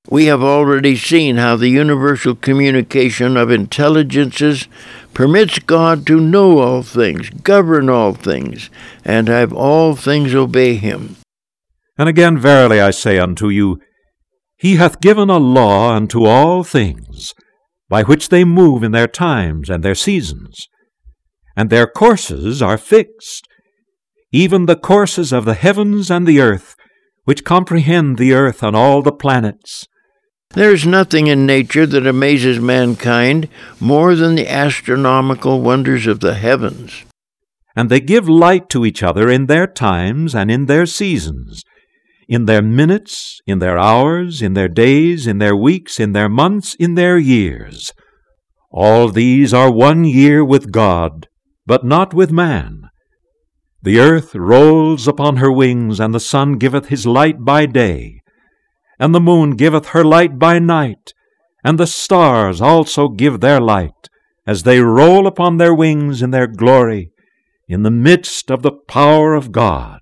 We 0.10 0.26
have 0.26 0.41
already 0.41 0.95
seen 0.95 1.38
how 1.38 1.56
the 1.56 1.69
universal 1.69 2.36
communication 2.36 3.38
of 3.38 3.52
intelligences 3.52 4.67
permits 5.13 5.60
God 5.60 6.08
to 6.08 6.19
know 6.19 6.60
all 6.60 6.82
things, 6.82 7.30
govern 7.30 7.89
all 7.89 8.13
things, 8.13 8.69
and 9.06 9.28
have 9.28 9.54
all 9.54 9.95
things 9.95 10.34
obey 10.34 10.76
him. 10.76 11.17
And 11.97 12.10
again, 12.10 12.38
verily 12.39 12.82
I 12.82 12.89
say 12.89 13.19
unto 13.19 13.50
you, 13.50 13.80
He 14.58 14.78
hath 14.78 15.02
given 15.02 15.30
a 15.30 15.38
law 15.38 15.93
unto 15.93 16.26
all 16.26 16.63
things, 16.63 17.36
by 17.88 18.02
which 18.02 18.30
they 18.30 18.43
move 18.43 18.84
in 18.84 18.93
their 18.93 19.08
times 19.08 19.69
and 19.69 19.84
their 19.84 19.95
seasons, 19.95 20.67
and 21.56 21.69
their 21.69 21.86
courses 21.86 22.60
are 22.62 22.78
fixed, 22.78 23.47
even 24.31 24.65
the 24.65 24.75
courses 24.75 25.31
of 25.31 25.45
the 25.45 25.53
heavens 25.53 26.09
and 26.09 26.27
the 26.27 26.39
earth, 26.39 26.75
which 27.25 27.43
comprehend 27.43 28.17
the 28.17 28.33
earth 28.33 28.63
and 28.63 28.75
all 28.75 29.01
the 29.01 29.11
planets 29.11 29.87
there 30.53 30.73
is 30.73 30.85
nothing 30.85 31.27
in 31.27 31.45
nature 31.45 31.85
that 31.85 32.05
amazes 32.05 32.59
mankind 32.59 33.47
more 33.79 34.15
than 34.15 34.35
the 34.35 34.49
astronomical 34.49 35.61
wonders 35.61 36.07
of 36.07 36.19
the 36.19 36.33
heavens. 36.33 37.05
And 37.73 37.89
they 37.89 38.01
give 38.01 38.27
light 38.27 38.67
to 38.69 38.85
each 38.85 39.01
other 39.01 39.29
in 39.29 39.45
their 39.45 39.65
times 39.65 40.35
and 40.35 40.51
in 40.51 40.65
their 40.65 40.85
seasons, 40.85 41.63
in 42.27 42.45
their 42.47 42.61
minutes, 42.61 43.39
in 43.47 43.59
their 43.59 43.79
hours, 43.79 44.41
in 44.41 44.53
their 44.53 44.67
days, 44.67 45.25
in 45.25 45.37
their 45.37 45.55
weeks, 45.55 46.01
in 46.01 46.11
their 46.11 46.27
months, 46.27 46.75
in 46.75 46.95
their 46.95 47.17
years. 47.17 47.93
All 48.71 49.07
these 49.07 49.53
are 49.53 49.71
one 49.71 50.03
year 50.03 50.43
with 50.43 50.71
God, 50.71 51.29
but 51.65 51.85
not 51.85 52.13
with 52.13 52.31
man. 52.31 52.89
The 53.83 53.99
earth 53.99 54.35
rolls 54.35 55.07
upon 55.07 55.37
her 55.37 55.51
wings, 55.51 55.99
and 55.99 56.13
the 56.13 56.19
sun 56.19 56.53
giveth 56.53 56.87
his 56.87 57.05
light 57.05 57.43
by 57.43 57.65
day 57.65 58.21
and 59.01 59.15
the 59.15 59.19
moon 59.19 59.55
giveth 59.55 59.87
her 59.87 60.03
light 60.03 60.37
by 60.37 60.59
night, 60.59 61.15
and 61.63 61.79
the 61.79 61.87
stars 61.87 62.61
also 62.61 63.07
give 63.07 63.39
their 63.39 63.59
light, 63.59 64.09
as 64.45 64.61
they 64.61 64.79
roll 64.79 65.25
upon 65.25 65.57
their 65.57 65.73
wings 65.73 66.21
in 66.21 66.29
their 66.29 66.45
glory, 66.45 67.09
in 67.67 67.81
the 67.81 67.89
midst 67.89 68.51
of 68.51 68.61
the 68.61 68.71
power 68.71 69.33
of 69.33 69.51
God. 69.51 70.01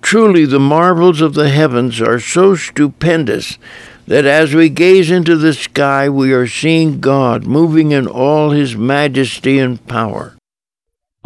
Truly, 0.00 0.46
the 0.46 0.58
marvels 0.58 1.20
of 1.20 1.34
the 1.34 1.50
heavens 1.50 2.00
are 2.00 2.18
so 2.18 2.54
stupendous 2.54 3.58
that 4.06 4.24
as 4.24 4.54
we 4.54 4.70
gaze 4.70 5.10
into 5.10 5.36
the 5.36 5.52
sky, 5.52 6.08
we 6.08 6.32
are 6.32 6.46
seeing 6.46 7.00
God 7.00 7.44
moving 7.44 7.90
in 7.90 8.06
all 8.06 8.52
his 8.52 8.76
majesty 8.76 9.58
and 9.58 9.86
power. 9.86 10.35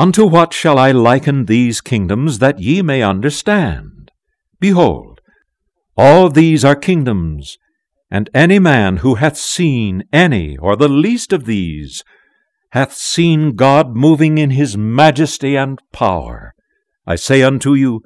Unto 0.01 0.25
what 0.25 0.55
shall 0.55 0.79
I 0.79 0.93
liken 0.93 1.45
these 1.45 1.83
kingdoms 1.83 2.39
that 2.39 2.59
ye 2.59 2.81
may 2.81 3.03
understand? 3.03 4.11
Behold, 4.59 5.21
all 5.95 6.31
these 6.31 6.65
are 6.65 6.75
kingdoms, 6.75 7.59
and 8.11 8.31
any 8.33 8.59
man 8.59 8.97
who 9.05 9.17
hath 9.17 9.37
seen 9.37 10.05
any 10.11 10.57
or 10.57 10.75
the 10.75 10.89
least 10.89 11.35
of 11.35 11.45
these 11.45 12.03
hath 12.71 12.95
seen 12.95 13.57
God 13.57 13.95
moving 13.95 14.39
in 14.39 14.53
his 14.53 14.75
majesty 14.75 15.55
and 15.55 15.79
power. 15.93 16.55
I 17.07 17.17
say 17.17 17.43
unto 17.43 17.75
you, 17.75 18.01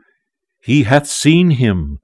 he 0.60 0.82
hath 0.82 1.06
seen 1.06 1.50
him. 1.50 2.00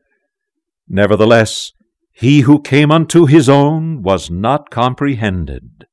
Nevertheless, 0.88 1.72
he 2.12 2.42
who 2.42 2.62
came 2.62 2.92
unto 2.92 3.26
his 3.26 3.48
own 3.48 4.02
was 4.02 4.30
not 4.30 4.70
comprehended. 4.70 5.88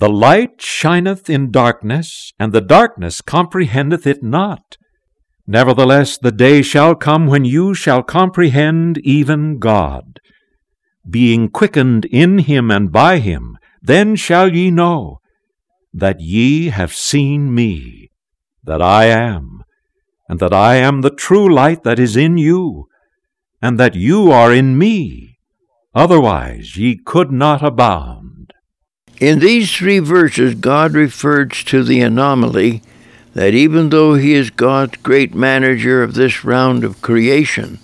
The 0.00 0.08
light 0.08 0.62
shineth 0.62 1.28
in 1.28 1.50
darkness, 1.50 2.32
and 2.38 2.52
the 2.52 2.60
darkness 2.60 3.20
comprehendeth 3.20 4.06
it 4.06 4.22
not. 4.22 4.76
Nevertheless, 5.44 6.16
the 6.16 6.30
day 6.30 6.62
shall 6.62 6.94
come 6.94 7.26
when 7.26 7.44
you 7.44 7.74
shall 7.74 8.04
comprehend 8.04 8.98
even 8.98 9.58
God. 9.58 10.20
Being 11.10 11.48
quickened 11.48 12.04
in 12.04 12.38
him 12.38 12.70
and 12.70 12.92
by 12.92 13.18
him, 13.18 13.58
then 13.82 14.14
shall 14.14 14.54
ye 14.54 14.70
know 14.70 15.18
that 15.92 16.20
ye 16.20 16.68
have 16.68 16.94
seen 16.94 17.52
me, 17.52 18.12
that 18.62 18.80
I 18.80 19.06
am, 19.06 19.64
and 20.28 20.38
that 20.38 20.52
I 20.52 20.76
am 20.76 21.00
the 21.00 21.10
true 21.10 21.52
light 21.52 21.82
that 21.82 21.98
is 21.98 22.16
in 22.16 22.38
you, 22.38 22.86
and 23.60 23.80
that 23.80 23.96
you 23.96 24.30
are 24.30 24.52
in 24.52 24.78
me. 24.78 25.38
Otherwise 25.92 26.76
ye 26.76 26.96
could 27.04 27.32
not 27.32 27.64
abound. 27.64 28.37
In 29.20 29.40
these 29.40 29.74
three 29.74 29.98
verses, 29.98 30.54
God 30.54 30.94
refers 30.94 31.64
to 31.64 31.82
the 31.82 32.00
anomaly 32.00 32.82
that 33.34 33.52
even 33.52 33.90
though 33.90 34.14
he 34.14 34.34
is 34.34 34.50
God's 34.50 34.96
great 34.98 35.34
manager 35.34 36.02
of 36.02 36.14
this 36.14 36.44
round 36.44 36.84
of 36.84 37.02
creation, 37.02 37.80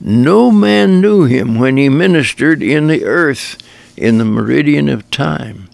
no 0.00 0.50
man 0.50 1.00
knew 1.00 1.24
him 1.24 1.58
when 1.58 1.76
he 1.76 1.88
ministered 1.88 2.62
in 2.62 2.86
the 2.86 3.04
earth 3.04 3.58
in 3.96 4.18
the 4.18 4.24
meridian 4.24 4.88
of 4.88 5.10
time. 5.10 5.68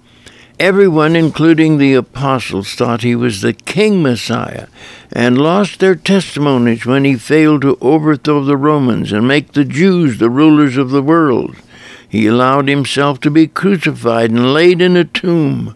Everyone, 0.59 1.15
including 1.15 1.79
the 1.79 1.95
apostles, 1.95 2.75
thought 2.75 3.03
he 3.03 3.15
was 3.17 3.41
the 3.41 3.53
King 3.53 4.03
Messiah 4.03 4.69
and 5.13 5.37
lost 5.37 5.81
their 5.81 5.97
testimonies 5.97 6.87
when 6.87 7.05
he 7.05 7.17
failed 7.17 7.63
to 7.63 7.79
overthrow 7.81 8.43
the 8.43 8.57
Romans 8.57 9.13
and 9.13 9.29
make 9.29 9.53
the 9.53 9.65
Jews 9.65 10.19
the 10.19 10.31
rulers 10.31 10.77
of 10.77 10.91
the 10.91 11.03
world. 11.03 11.57
He 12.15 12.27
allowed 12.27 12.69
himself 12.69 13.19
to 13.21 13.31
be 13.31 13.49
crucified 13.49 14.31
and 14.31 14.53
laid 14.53 14.81
in 14.81 14.97
a 14.97 15.05
tomb 15.05 15.75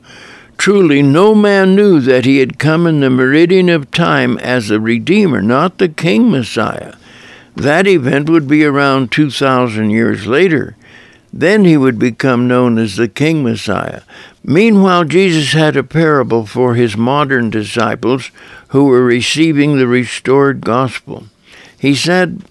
Truly, 0.58 1.02
no 1.02 1.36
man 1.36 1.76
knew 1.76 2.00
that 2.00 2.24
he 2.24 2.38
had 2.38 2.58
come 2.58 2.86
in 2.86 2.98
the 2.98 3.08
meridian 3.08 3.68
of 3.68 3.92
time 3.92 4.36
as 4.38 4.68
the 4.68 4.80
Redeemer, 4.80 5.40
not 5.40 5.78
the 5.78 5.88
King 5.88 6.32
Messiah. 6.32 6.94
That 7.54 7.86
event 7.86 8.28
would 8.28 8.48
be 8.48 8.64
around 8.64 9.12
2,000 9.12 9.90
years 9.90 10.26
later. 10.26 10.76
Then 11.32 11.64
he 11.64 11.76
would 11.76 11.98
become 11.98 12.48
known 12.48 12.76
as 12.76 12.96
the 12.96 13.08
King 13.08 13.44
Messiah. 13.44 14.02
Meanwhile, 14.42 15.04
Jesus 15.04 15.52
had 15.52 15.76
a 15.76 15.84
parable 15.84 16.44
for 16.44 16.74
his 16.74 16.96
modern 16.96 17.50
disciples 17.50 18.32
who 18.68 18.86
were 18.86 19.04
receiving 19.04 19.76
the 19.78 19.86
restored 19.86 20.60
gospel. 20.60 21.24
He 21.78 21.94
said, 21.94 22.42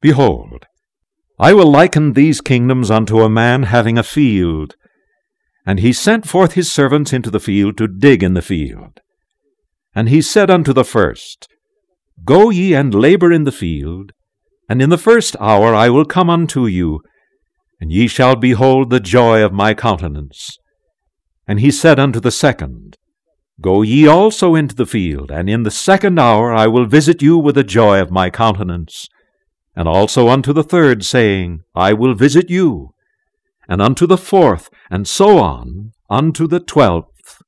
Behold, 0.00 0.66
I 1.38 1.52
will 1.52 1.70
liken 1.70 2.12
these 2.12 2.40
kingdoms 2.40 2.90
unto 2.90 3.20
a 3.20 3.28
man 3.28 3.64
having 3.64 3.98
a 3.98 4.02
field 4.02 4.76
and 5.66 5.80
he 5.80 5.92
sent 5.92 6.26
forth 6.26 6.52
his 6.52 6.70
servants 6.70 7.12
into 7.12 7.28
the 7.28 7.40
field 7.40 7.76
to 7.76 7.88
dig 7.88 8.22
in 8.22 8.34
the 8.34 8.40
field. 8.42 9.00
And 9.94 10.08
he 10.08 10.22
said 10.22 10.48
unto 10.48 10.72
the 10.72 10.84
first, 10.84 11.48
Go 12.24 12.50
ye 12.50 12.72
and 12.72 12.94
labor 12.94 13.32
in 13.32 13.42
the 13.42 13.52
field, 13.52 14.12
and 14.68 14.80
in 14.80 14.90
the 14.90 14.98
first 14.98 15.34
hour 15.40 15.74
I 15.74 15.88
will 15.88 16.04
come 16.04 16.30
unto 16.30 16.66
you, 16.66 17.00
and 17.80 17.90
ye 17.90 18.06
shall 18.06 18.36
behold 18.36 18.90
the 18.90 19.00
joy 19.00 19.42
of 19.42 19.52
my 19.52 19.74
countenance. 19.74 20.56
And 21.48 21.58
he 21.58 21.72
said 21.72 21.98
unto 21.98 22.20
the 22.20 22.30
second, 22.30 22.96
Go 23.60 23.82
ye 23.82 24.06
also 24.06 24.54
into 24.54 24.74
the 24.74 24.86
field, 24.86 25.32
and 25.32 25.50
in 25.50 25.64
the 25.64 25.70
second 25.70 26.18
hour 26.18 26.54
I 26.54 26.68
will 26.68 26.86
visit 26.86 27.22
you 27.22 27.38
with 27.38 27.56
the 27.56 27.64
joy 27.64 28.00
of 28.00 28.10
my 28.10 28.30
countenance. 28.30 29.08
And 29.76 29.86
also 29.86 30.28
unto 30.28 30.52
the 30.52 30.64
third, 30.64 31.04
saying, 31.04 31.60
I 31.74 31.92
will 31.92 32.14
visit 32.14 32.48
you 32.48 32.94
and 33.68 33.82
unto 33.82 34.06
the 34.06 34.16
fourth, 34.16 34.70
and 34.90 35.06
so 35.06 35.38
on, 35.38 35.92
unto 36.08 36.46
the 36.46 36.60
twelfth. 36.60 37.42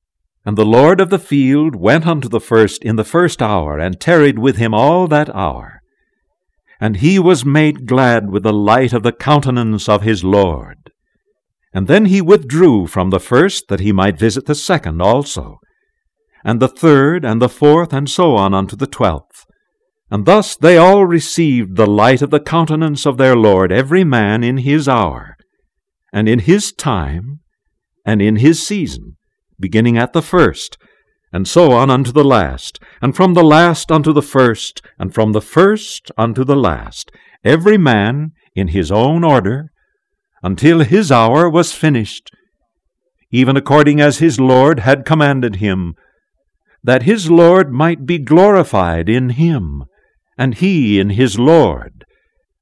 And 0.44 0.56
the 0.56 0.66
Lord 0.66 1.00
of 1.00 1.10
the 1.10 1.18
field 1.18 1.76
went 1.76 2.06
unto 2.06 2.28
the 2.28 2.40
first 2.40 2.82
in 2.82 2.96
the 2.96 3.04
first 3.04 3.40
hour, 3.40 3.78
and 3.78 4.00
tarried 4.00 4.38
with 4.38 4.56
him 4.56 4.74
all 4.74 5.06
that 5.08 5.34
hour. 5.34 5.80
And 6.80 6.96
he 6.96 7.18
was 7.18 7.44
made 7.44 7.86
glad 7.86 8.30
with 8.30 8.42
the 8.42 8.52
light 8.52 8.92
of 8.92 9.02
the 9.02 9.12
countenance 9.12 9.88
of 9.88 10.02
his 10.02 10.24
Lord. 10.24 10.90
And 11.72 11.86
then 11.86 12.06
he 12.06 12.20
withdrew 12.20 12.86
from 12.86 13.10
the 13.10 13.20
first, 13.20 13.68
that 13.68 13.80
he 13.80 13.92
might 13.92 14.18
visit 14.18 14.46
the 14.46 14.54
second 14.54 15.02
also, 15.02 15.58
and 16.44 16.60
the 16.60 16.68
third, 16.68 17.24
and 17.24 17.42
the 17.42 17.48
fourth, 17.48 17.92
and 17.92 18.08
so 18.08 18.34
on 18.36 18.54
unto 18.54 18.74
the 18.74 18.86
twelfth. 18.86 19.27
And 20.10 20.24
thus 20.24 20.56
they 20.56 20.76
all 20.76 21.04
received 21.04 21.76
the 21.76 21.86
light 21.86 22.22
of 22.22 22.30
the 22.30 22.40
countenance 22.40 23.04
of 23.06 23.18
their 23.18 23.36
Lord, 23.36 23.70
every 23.70 24.04
man 24.04 24.42
in 24.42 24.58
his 24.58 24.88
hour 24.88 25.36
and 26.12 26.28
in 26.28 26.40
his 26.40 26.72
time, 26.72 27.40
and 28.04 28.22
in 28.22 28.36
his 28.36 28.66
season, 28.66 29.16
beginning 29.60 29.98
at 29.98 30.12
the 30.12 30.22
first, 30.22 30.78
and 31.32 31.46
so 31.46 31.72
on 31.72 31.90
unto 31.90 32.12
the 32.12 32.24
last, 32.24 32.80
and 33.02 33.14
from 33.14 33.34
the 33.34 33.44
last 33.44 33.92
unto 33.92 34.12
the 34.12 34.22
first, 34.22 34.80
and 34.98 35.12
from 35.12 35.32
the 35.32 35.42
first 35.42 36.10
unto 36.16 36.44
the 36.44 36.56
last, 36.56 37.10
every 37.44 37.76
man 37.76 38.32
in 38.54 38.68
his 38.68 38.90
own 38.90 39.22
order, 39.22 39.70
until 40.42 40.80
his 40.80 41.12
hour 41.12 41.48
was 41.48 41.72
finished, 41.72 42.30
even 43.30 43.56
according 43.56 44.00
as 44.00 44.18
his 44.18 44.40
Lord 44.40 44.80
had 44.80 45.04
commanded 45.04 45.56
him, 45.56 45.94
that 46.82 47.02
his 47.02 47.30
Lord 47.30 47.70
might 47.70 48.06
be 48.06 48.18
glorified 48.18 49.08
in 49.08 49.30
him, 49.30 49.84
and 50.38 50.54
he 50.54 50.98
in 50.98 51.10
his 51.10 51.38
Lord, 51.38 52.04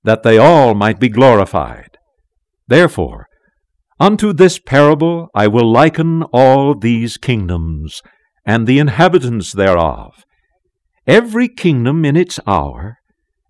that 0.02 0.22
they 0.22 0.38
all 0.38 0.74
might 0.74 0.98
be 0.98 1.08
glorified. 1.08 1.98
Therefore, 2.66 3.26
Unto 3.98 4.34
this 4.34 4.58
parable 4.58 5.30
I 5.34 5.46
will 5.46 5.70
liken 5.70 6.22
all 6.24 6.74
these 6.74 7.16
kingdoms, 7.16 8.02
and 8.44 8.66
the 8.66 8.78
inhabitants 8.78 9.52
thereof. 9.52 10.24
Every 11.06 11.48
kingdom 11.48 12.04
in 12.04 12.14
its 12.14 12.38
hour, 12.46 12.98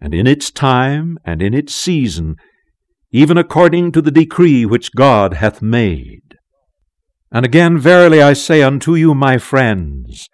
and 0.00 0.14
in 0.14 0.28
its 0.28 0.52
time, 0.52 1.18
and 1.24 1.42
in 1.42 1.52
its 1.52 1.74
season, 1.74 2.36
even 3.10 3.36
according 3.36 3.90
to 3.92 4.00
the 4.00 4.12
decree 4.12 4.64
which 4.64 4.92
God 4.92 5.34
hath 5.34 5.60
made. 5.62 6.36
And 7.32 7.44
again, 7.44 7.76
verily 7.78 8.22
I 8.22 8.34
say 8.34 8.62
unto 8.62 8.94
you, 8.94 9.14
my 9.14 9.38
friends, 9.38 10.28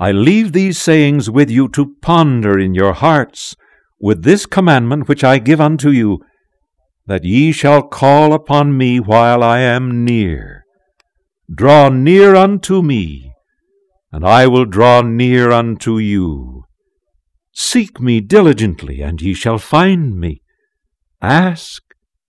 I 0.00 0.12
leave 0.12 0.52
these 0.52 0.80
sayings 0.80 1.28
with 1.28 1.50
you 1.50 1.68
to 1.68 1.94
ponder 2.00 2.58
in 2.58 2.74
your 2.74 2.94
hearts, 2.94 3.54
with 4.00 4.22
this 4.22 4.46
commandment 4.46 5.08
which 5.08 5.22
I 5.22 5.38
give 5.38 5.60
unto 5.60 5.90
you, 5.90 6.20
that 7.04 7.22
ye 7.22 7.52
shall 7.52 7.82
call 7.82 8.32
upon 8.32 8.78
me 8.78 8.98
while 8.98 9.42
I 9.42 9.58
am 9.60 10.02
near. 10.02 10.64
Draw 11.54 11.90
near 11.90 12.34
unto 12.34 12.80
me, 12.80 13.34
and 14.10 14.24
I 14.24 14.46
will 14.46 14.64
draw 14.64 15.02
near 15.02 15.50
unto 15.50 15.98
you. 15.98 16.64
Seek 17.52 18.00
me 18.00 18.22
diligently, 18.22 19.02
and 19.02 19.20
ye 19.20 19.34
shall 19.34 19.58
find 19.58 20.18
me. 20.18 20.40
Ask, 21.20 21.82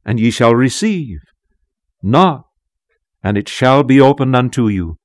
and 0.03 0.19
ye 0.19 0.29
shall 0.29 0.53
receive. 0.53 1.19
Knock, 2.03 2.47
and 3.23 3.37
it 3.37 3.47
shall 3.47 3.83
be 3.83 4.01
opened 4.01 4.35
unto 4.35 4.67
you. 4.67 4.97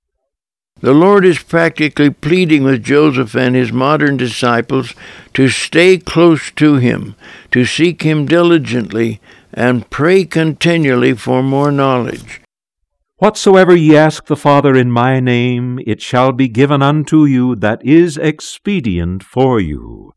The 0.80 0.92
Lord 0.92 1.24
is 1.24 1.42
practically 1.42 2.10
pleading 2.10 2.62
with 2.62 2.84
Joseph 2.84 3.34
and 3.34 3.56
his 3.56 3.72
modern 3.72 4.18
disciples 4.18 4.94
to 5.32 5.48
stay 5.48 5.96
close 5.96 6.50
to 6.52 6.74
him, 6.74 7.14
to 7.50 7.64
seek 7.64 8.02
him 8.02 8.26
diligently, 8.26 9.20
and 9.54 9.88
pray 9.88 10.26
continually 10.26 11.14
for 11.14 11.42
more 11.42 11.72
knowledge. 11.72 12.42
Whatsoever 13.16 13.74
ye 13.74 13.96
ask 13.96 14.26
the 14.26 14.36
Father 14.36 14.76
in 14.76 14.90
my 14.90 15.18
name, 15.18 15.80
it 15.86 16.02
shall 16.02 16.32
be 16.32 16.48
given 16.48 16.82
unto 16.82 17.24
you 17.24 17.56
that 17.56 17.82
is 17.82 18.18
expedient 18.18 19.22
for 19.22 19.58
you. 19.58 20.12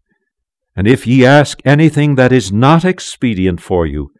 And 0.76 0.86
if 0.86 1.08
ye 1.08 1.26
ask 1.26 1.62
anything 1.64 2.16
that 2.16 2.34
is 2.34 2.52
not 2.52 2.84
expedient 2.84 3.62
for 3.62 3.88
you, 3.88 4.12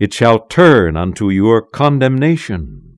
it 0.00 0.12
shall 0.12 0.40
turn 0.40 0.96
unto 0.96 1.30
your 1.30 1.62
condemnation. 1.62 2.91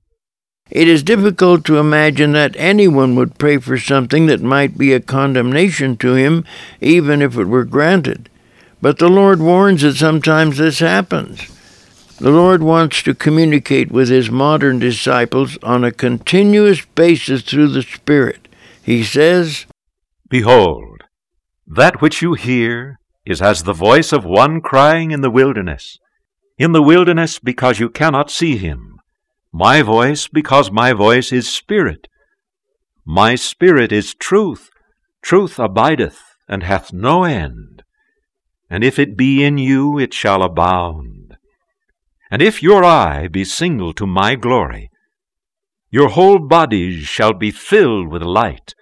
It 0.70 0.88
is 0.88 1.02
difficult 1.02 1.64
to 1.66 1.78
imagine 1.78 2.32
that 2.32 2.56
anyone 2.56 3.16
would 3.16 3.38
pray 3.38 3.58
for 3.58 3.78
something 3.78 4.26
that 4.26 4.40
might 4.40 4.78
be 4.78 4.92
a 4.92 5.00
condemnation 5.00 5.96
to 5.98 6.14
him, 6.14 6.44
even 6.80 7.20
if 7.20 7.36
it 7.36 7.44
were 7.44 7.64
granted. 7.64 8.30
But 8.80 8.98
the 8.98 9.08
Lord 9.08 9.40
warns 9.40 9.82
that 9.82 9.94
sometimes 9.94 10.56
this 10.56 10.78
happens. 10.78 11.50
The 12.18 12.30
Lord 12.30 12.62
wants 12.62 13.02
to 13.02 13.14
communicate 13.14 13.90
with 13.90 14.08
his 14.08 14.30
modern 14.30 14.78
disciples 14.78 15.58
on 15.62 15.84
a 15.84 15.92
continuous 15.92 16.84
basis 16.94 17.42
through 17.42 17.68
the 17.68 17.82
Spirit. 17.82 18.48
He 18.82 19.04
says, 19.04 19.66
Behold, 20.28 21.02
that 21.66 22.00
which 22.00 22.22
you 22.22 22.34
hear 22.34 22.98
is 23.26 23.42
as 23.42 23.62
the 23.62 23.72
voice 23.72 24.12
of 24.12 24.24
one 24.24 24.60
crying 24.60 25.10
in 25.10 25.20
the 25.20 25.30
wilderness. 25.30 25.98
In 26.56 26.72
the 26.72 26.82
wilderness, 26.82 27.38
because 27.38 27.80
you 27.80 27.90
cannot 27.90 28.30
see 28.30 28.56
him. 28.56 28.93
My 29.54 29.80
voice, 29.80 30.28
because 30.28 30.70
my 30.70 30.92
voice 30.92 31.32
is 31.32 31.48
spirit. 31.48 32.08
My 33.06 33.36
spirit 33.36 33.92
is 33.92 34.14
truth. 34.14 34.68
Truth 35.22 35.58
abideth, 35.58 36.20
and 36.46 36.62
hath 36.62 36.92
no 36.92 37.24
end 37.24 37.74
and 38.74 38.82
if 38.82 38.98
it 38.98 39.16
be 39.16 39.44
in 39.44 39.56
you, 39.56 40.00
it 40.00 40.12
shall 40.12 40.42
abound. 40.42 41.36
And 42.28 42.42
if 42.42 42.60
your 42.60 42.82
eye 42.82 43.28
be 43.28 43.44
single 43.44 43.92
to 43.94 44.04
my 44.04 44.34
glory, 44.34 44.90
your 45.90 46.08
whole 46.08 46.40
bodies 46.40 47.04
shall 47.04 47.34
be 47.34 47.52
filled 47.52 48.08
with 48.08 48.22
light, 48.22 48.74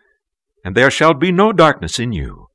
and 0.65 0.75
there 0.75 0.91
shall 0.91 1.13
be 1.13 1.31
no 1.31 1.53
darkness 1.53 1.99
in 1.99 2.13
you. 2.13 2.47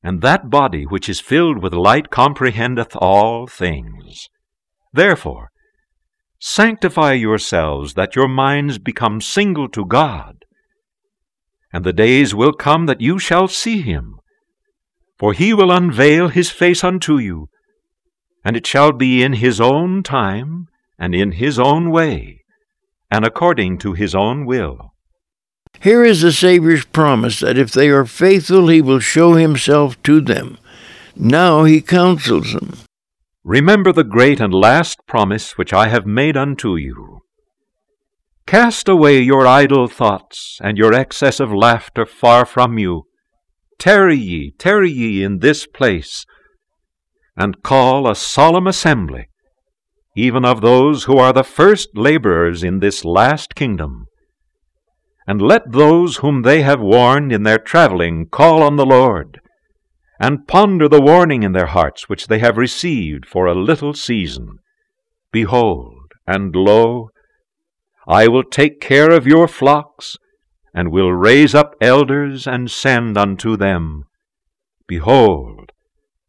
and 0.00 0.22
that 0.22 0.48
body 0.48 0.84
which 0.84 1.08
is 1.08 1.20
filled 1.20 1.60
with 1.60 1.74
light 1.74 2.08
comprehendeth 2.08 2.94
all 2.96 3.48
things. 3.48 4.28
Therefore, 4.92 5.50
sanctify 6.38 7.12
yourselves, 7.12 7.94
that 7.94 8.14
your 8.14 8.28
minds 8.28 8.78
become 8.78 9.20
single 9.20 9.68
to 9.68 9.84
God. 9.84 10.44
And 11.72 11.84
the 11.84 11.92
days 11.92 12.34
will 12.34 12.52
come 12.52 12.86
that 12.86 13.00
you 13.00 13.18
shall 13.18 13.48
see 13.48 13.82
him, 13.82 14.20
for 15.18 15.32
he 15.32 15.52
will 15.52 15.70
unveil 15.70 16.28
his 16.28 16.50
face 16.50 16.82
unto 16.82 17.18
you, 17.18 17.48
and 18.44 18.56
it 18.56 18.66
shall 18.66 18.92
be 18.92 19.22
in 19.22 19.34
his 19.34 19.60
own 19.60 20.02
time, 20.02 20.68
and 20.98 21.14
in 21.14 21.32
his 21.32 21.58
own 21.58 21.90
way, 21.90 22.44
and 23.10 23.24
according 23.24 23.78
to 23.78 23.92
his 23.92 24.14
own 24.14 24.46
will. 24.46 24.92
Here 25.80 26.02
is 26.02 26.22
the 26.22 26.32
Saviour's 26.32 26.84
promise 26.84 27.40
that 27.40 27.58
if 27.58 27.70
they 27.72 27.88
are 27.88 28.06
faithful, 28.06 28.68
he 28.68 28.80
will 28.80 29.00
show 29.00 29.34
himself 29.34 30.02
to 30.04 30.20
them. 30.20 30.58
Now 31.14 31.64
he 31.64 31.80
counsels 31.80 32.52
them. 32.52 32.78
Remember 33.48 33.94
the 33.94 34.04
great 34.04 34.40
and 34.40 34.52
last 34.52 34.98
promise 35.06 35.56
which 35.56 35.72
I 35.72 35.88
have 35.88 36.04
made 36.04 36.36
unto 36.36 36.76
you. 36.76 37.20
Cast 38.46 38.90
away 38.90 39.20
your 39.20 39.46
idle 39.46 39.88
thoughts 39.88 40.58
and 40.62 40.76
your 40.76 40.92
excess 40.92 41.40
of 41.40 41.50
laughter 41.50 42.04
far 42.04 42.44
from 42.44 42.76
you. 42.76 43.04
Tarry 43.78 44.18
ye, 44.18 44.52
tarry 44.58 44.90
ye 44.90 45.22
in 45.22 45.38
this 45.38 45.66
place, 45.66 46.26
and 47.38 47.62
call 47.62 48.06
a 48.06 48.14
solemn 48.14 48.66
assembly, 48.66 49.30
even 50.14 50.44
of 50.44 50.60
those 50.60 51.04
who 51.04 51.16
are 51.16 51.32
the 51.32 51.42
first 51.42 51.96
laborers 51.96 52.62
in 52.62 52.80
this 52.80 53.02
last 53.02 53.54
kingdom. 53.54 54.08
And 55.26 55.40
let 55.40 55.72
those 55.72 56.18
whom 56.18 56.42
they 56.42 56.60
have 56.60 56.80
warned 56.80 57.32
in 57.32 57.44
their 57.44 57.58
travelling 57.58 58.26
call 58.26 58.62
on 58.62 58.76
the 58.76 58.84
Lord, 58.84 59.40
and 60.20 60.48
ponder 60.48 60.88
the 60.88 61.00
warning 61.00 61.42
in 61.42 61.52
their 61.52 61.66
hearts 61.66 62.08
which 62.08 62.26
they 62.26 62.38
have 62.38 62.56
received 62.56 63.26
for 63.26 63.46
a 63.46 63.54
little 63.54 63.94
season. 63.94 64.58
Behold, 65.30 66.12
and 66.26 66.54
lo, 66.54 67.10
I 68.06 68.26
will 68.28 68.44
take 68.44 68.80
care 68.80 69.10
of 69.10 69.26
your 69.26 69.46
flocks, 69.46 70.16
and 70.74 70.90
will 70.90 71.12
raise 71.12 71.54
up 71.54 71.74
elders 71.80 72.46
and 72.46 72.70
send 72.70 73.16
unto 73.16 73.56
them. 73.56 74.04
Behold, 74.86 75.72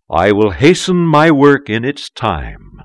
I 0.10 0.32
will 0.32 0.52
hasten 0.52 0.98
my 0.98 1.32
work 1.32 1.70
in 1.70 1.86
its 1.86 2.10
time. 2.10 2.82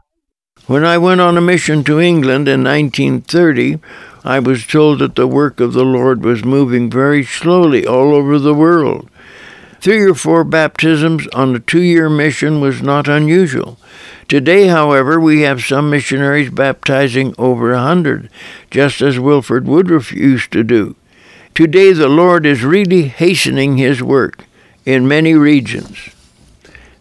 When 0.66 0.84
I 0.84 0.98
went 0.98 1.20
on 1.20 1.36
a 1.36 1.42
mission 1.42 1.84
to 1.84 2.00
England 2.00 2.48
in 2.48 2.64
1930, 2.64 3.80
I 4.24 4.38
was 4.38 4.66
told 4.66 5.00
that 5.00 5.16
the 5.16 5.26
work 5.26 5.60
of 5.60 5.72
the 5.72 5.84
Lord 5.84 6.24
was 6.24 6.44
moving 6.44 6.88
very 6.90 7.24
slowly 7.24 7.86
all 7.86 8.14
over 8.14 8.38
the 8.38 8.54
world. 8.54 9.10
Three 9.84 10.00
or 10.00 10.14
four 10.14 10.44
baptisms 10.44 11.28
on 11.34 11.54
a 11.54 11.58
two 11.58 11.82
year 11.82 12.08
mission 12.08 12.62
was 12.62 12.80
not 12.80 13.06
unusual. 13.06 13.78
Today, 14.28 14.68
however, 14.68 15.20
we 15.20 15.42
have 15.42 15.62
some 15.62 15.90
missionaries 15.90 16.48
baptizing 16.48 17.34
over 17.36 17.70
a 17.70 17.82
hundred, 17.82 18.30
just 18.70 19.02
as 19.02 19.18
Wilford 19.18 19.66
Woodruff 19.66 20.10
used 20.10 20.52
to 20.52 20.64
do. 20.64 20.96
Today, 21.54 21.92
the 21.92 22.08
Lord 22.08 22.46
is 22.46 22.64
really 22.64 23.08
hastening 23.08 23.76
his 23.76 24.02
work 24.02 24.46
in 24.86 25.06
many 25.06 25.34
regions. 25.34 26.08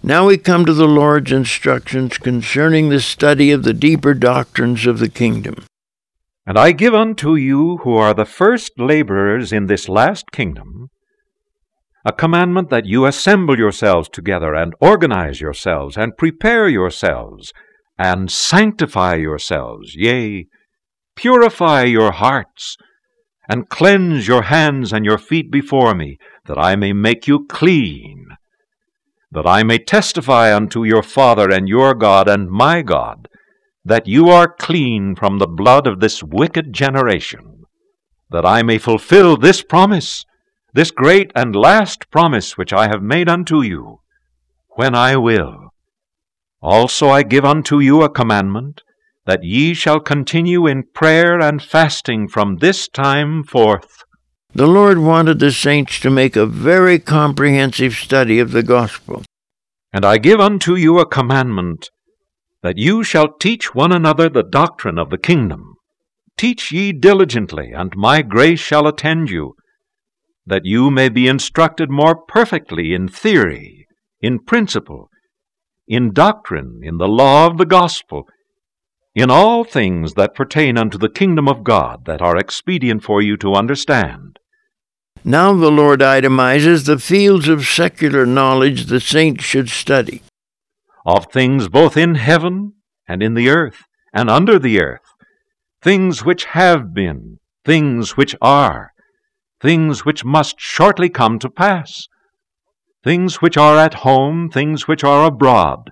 Now 0.03 0.27
we 0.27 0.37
come 0.37 0.65
to 0.65 0.73
the 0.73 0.85
Lord's 0.85 1.31
instructions 1.31 2.17
concerning 2.17 2.89
the 2.89 2.99
study 2.99 3.51
of 3.51 3.63
the 3.63 3.73
deeper 3.73 4.13
doctrines 4.13 4.85
of 4.85 4.99
the 4.99 5.07
kingdom. 5.07 5.63
And 6.45 6.59
I 6.59 6.73
give 6.73 6.93
unto 6.93 7.35
you 7.35 7.77
who 7.77 7.95
are 7.95 8.13
the 8.13 8.25
first 8.25 8.77
laborers 8.77 9.53
in 9.53 9.67
this 9.67 9.87
last 9.87 10.33
kingdom 10.33 10.89
a 12.05 12.11
commandment 12.11 12.69
that 12.69 12.85
you 12.85 13.05
assemble 13.05 13.57
yourselves 13.57 14.09
together 14.09 14.53
and 14.53 14.73
organize 14.81 15.39
yourselves 15.39 15.97
and 15.97 16.17
prepare 16.17 16.67
yourselves 16.67 17.53
and 17.97 18.29
sanctify 18.29 19.15
yourselves, 19.15 19.95
yea, 19.95 20.45
purify 21.15 21.83
your 21.83 22.11
hearts 22.11 22.75
and 23.47 23.69
cleanse 23.69 24.27
your 24.27 24.43
hands 24.43 24.91
and 24.91 25.05
your 25.05 25.17
feet 25.17 25.51
before 25.51 25.93
me, 25.93 26.17
that 26.45 26.57
I 26.57 26.75
may 26.75 26.93
make 26.93 27.27
you 27.27 27.45
clean, 27.47 28.27
that 29.31 29.47
I 29.47 29.63
may 29.63 29.77
testify 29.77 30.55
unto 30.55 30.83
your 30.83 31.03
Father 31.03 31.49
and 31.49 31.67
your 31.67 31.93
God 31.93 32.27
and 32.27 32.49
my 32.49 32.81
God, 32.81 33.27
that 33.85 34.07
you 34.07 34.29
are 34.29 34.53
clean 34.53 35.15
from 35.15 35.39
the 35.39 35.47
blood 35.47 35.87
of 35.87 35.99
this 35.99 36.23
wicked 36.23 36.73
generation, 36.73 37.63
that 38.29 38.45
I 38.45 38.63
may 38.63 38.77
fulfill 38.77 39.37
this 39.37 39.61
promise 39.61 40.25
this 40.73 40.89
great 40.89 41.31
and 41.35 41.55
last 41.55 42.09
promise 42.09 42.57
which 42.57 42.73
I 42.73 42.87
have 42.87 43.03
made 43.03 43.29
unto 43.29 43.61
you, 43.61 43.99
when 44.69 44.95
I 44.95 45.15
will. 45.15 45.69
Also 46.61 47.09
I 47.09 47.21
give 47.21 47.45
unto 47.45 47.79
you 47.79 48.01
a 48.01 48.09
commandment, 48.09 48.81
that 49.25 49.43
ye 49.43 49.73
shall 49.75 49.99
continue 49.99 50.65
in 50.65 50.83
prayer 50.93 51.39
and 51.39 51.61
fasting 51.61 52.27
from 52.27 52.57
this 52.57 52.87
time 52.87 53.43
forth. 53.43 54.03
The 54.55 54.67
Lord 54.67 54.97
wanted 54.97 55.39
the 55.39 55.51
saints 55.51 55.99
to 55.99 56.09
make 56.09 56.35
a 56.35 56.45
very 56.45 56.99
comprehensive 56.99 57.93
study 57.93 58.39
of 58.39 58.51
the 58.51 58.63
gospel. 58.63 59.23
And 59.93 60.03
I 60.03 60.17
give 60.17 60.39
unto 60.39 60.75
you 60.75 60.99
a 60.99 61.05
commandment, 61.05 61.89
that 62.63 62.77
you 62.77 63.03
shall 63.03 63.33
teach 63.39 63.75
one 63.75 63.91
another 63.91 64.27
the 64.27 64.43
doctrine 64.43 64.97
of 64.97 65.11
the 65.11 65.17
kingdom. 65.17 65.75
Teach 66.35 66.71
ye 66.71 66.91
diligently, 66.91 67.71
and 67.71 67.95
my 67.95 68.23
grace 68.23 68.59
shall 68.59 68.87
attend 68.87 69.29
you 69.29 69.55
that 70.45 70.65
you 70.65 70.91
may 70.91 71.09
be 71.09 71.27
instructed 71.27 71.89
more 71.89 72.15
perfectly 72.15 72.93
in 72.93 73.07
theory, 73.07 73.87
in 74.21 74.39
principle, 74.39 75.09
in 75.87 76.13
doctrine, 76.13 76.81
in 76.83 76.97
the 76.97 77.07
law 77.07 77.47
of 77.47 77.57
the 77.57 77.65
gospel, 77.65 78.27
in 79.15 79.29
all 79.29 79.63
things 79.63 80.15
that 80.15 80.35
pertain 80.35 80.77
unto 80.77 80.97
the 80.97 81.09
kingdom 81.09 81.47
of 81.47 81.63
God 81.63 82.05
that 82.05 82.21
are 82.21 82.37
expedient 82.37 83.03
for 83.03 83.21
you 83.21 83.37
to 83.37 83.53
understand. 83.53 84.39
Now 85.23 85.53
the 85.53 85.71
Lord 85.71 86.01
itemizes 86.01 86.85
the 86.85 86.99
fields 86.99 87.47
of 87.47 87.65
secular 87.65 88.25
knowledge 88.25 88.85
the 88.85 88.99
saints 88.99 89.43
should 89.43 89.69
study. 89.69 90.21
Of 91.05 91.31
things 91.31 91.69
both 91.69 91.95
in 91.95 92.15
heaven 92.15 92.73
and 93.07 93.21
in 93.21 93.33
the 93.33 93.49
earth 93.49 93.83
and 94.13 94.29
under 94.29 94.57
the 94.59 94.81
earth, 94.81 95.01
things 95.81 96.25
which 96.25 96.45
have 96.45 96.93
been, 96.93 97.39
things 97.65 98.17
which 98.17 98.35
are, 98.41 98.92
things 99.63 100.03
which 100.03 100.25
must 100.25 100.59
shortly 100.59 101.07
come 101.09 101.39
to 101.39 101.49
pass, 101.49 102.09
things 103.01 103.41
which 103.41 103.55
are 103.55 103.77
at 103.77 104.03
home, 104.05 104.49
things 104.49 104.89
which 104.89 105.05
are 105.05 105.25
abroad, 105.25 105.89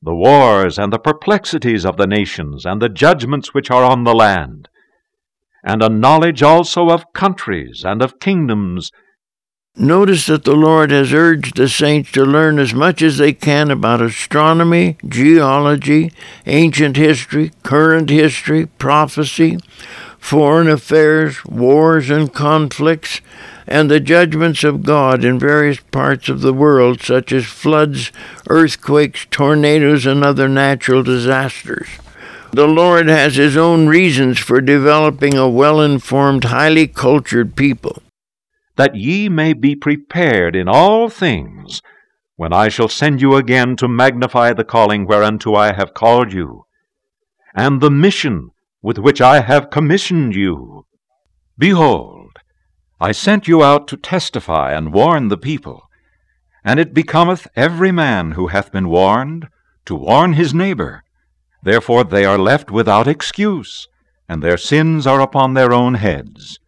the 0.00 0.14
wars 0.14 0.78
and 0.78 0.90
the 0.90 0.98
perplexities 0.98 1.84
of 1.84 1.98
the 1.98 2.06
nations, 2.06 2.64
and 2.64 2.80
the 2.80 2.88
judgments 2.88 3.52
which 3.52 3.70
are 3.70 3.84
on 3.84 4.04
the 4.04 4.14
land, 4.14 4.68
and 5.62 5.82
a 5.82 5.90
knowledge 5.90 6.42
also 6.42 6.88
of 6.88 7.12
countries 7.12 7.82
and 7.84 8.00
of 8.00 8.18
kingdoms. 8.18 8.90
Notice 9.78 10.24
that 10.24 10.44
the 10.44 10.56
Lord 10.56 10.90
has 10.90 11.12
urged 11.12 11.56
the 11.56 11.68
saints 11.68 12.12
to 12.12 12.24
learn 12.24 12.58
as 12.58 12.72
much 12.72 13.02
as 13.02 13.18
they 13.18 13.34
can 13.34 13.70
about 13.70 14.00
astronomy, 14.00 14.96
geology, 15.06 16.12
ancient 16.46 16.96
history, 16.96 17.50
current 17.62 18.08
history, 18.08 18.64
prophecy, 18.78 19.58
foreign 20.26 20.66
affairs, 20.68 21.44
wars 21.44 22.10
and 22.10 22.34
conflicts, 22.34 23.20
and 23.64 23.88
the 23.88 24.00
judgments 24.00 24.64
of 24.64 24.82
God 24.82 25.24
in 25.24 25.38
various 25.38 25.78
parts 25.92 26.28
of 26.28 26.40
the 26.40 26.52
world, 26.52 27.00
such 27.00 27.30
as 27.30 27.46
floods, 27.46 28.10
earthquakes, 28.48 29.28
tornadoes, 29.30 30.04
and 30.04 30.24
other 30.24 30.48
natural 30.48 31.04
disasters. 31.04 31.86
The 32.52 32.66
Lord 32.66 33.06
has 33.06 33.36
His 33.36 33.56
own 33.56 33.86
reasons 33.86 34.40
for 34.40 34.60
developing 34.60 35.38
a 35.38 35.48
well 35.48 35.80
informed, 35.80 36.44
highly 36.44 36.88
cultured 36.88 37.54
people. 37.54 38.02
That 38.74 38.96
ye 38.96 39.28
may 39.28 39.52
be 39.52 39.76
prepared 39.76 40.56
in 40.56 40.66
all 40.66 41.08
things, 41.08 41.82
when 42.34 42.52
I 42.52 42.66
shall 42.68 42.88
send 42.88 43.22
you 43.22 43.36
again 43.36 43.76
to 43.76 43.86
magnify 43.86 44.54
the 44.54 44.64
calling 44.64 45.06
whereunto 45.06 45.54
I 45.54 45.72
have 45.72 45.94
called 45.94 46.32
you, 46.32 46.66
and 47.54 47.80
the 47.80 47.92
mission 47.92 48.50
with 48.86 48.98
which 48.98 49.20
I 49.20 49.40
have 49.40 49.68
commissioned 49.68 50.36
you. 50.36 50.86
Behold, 51.58 52.38
I 53.00 53.10
sent 53.10 53.48
you 53.48 53.64
out 53.64 53.88
to 53.88 53.96
testify 53.96 54.74
and 54.74 54.92
warn 54.92 55.26
the 55.26 55.36
people. 55.36 55.88
And 56.64 56.78
it 56.78 56.94
becometh 56.94 57.48
every 57.56 57.90
man 57.90 58.32
who 58.32 58.46
hath 58.46 58.70
been 58.70 58.88
warned 58.88 59.48
to 59.86 59.96
warn 59.96 60.34
his 60.34 60.54
neighbor. 60.54 61.02
Therefore 61.64 62.04
they 62.04 62.24
are 62.24 62.38
left 62.38 62.70
without 62.70 63.08
excuse, 63.08 63.88
and 64.28 64.40
their 64.40 64.56
sins 64.56 65.04
are 65.04 65.20
upon 65.20 65.54
their 65.54 65.72
own 65.72 65.94
heads. 65.94 66.60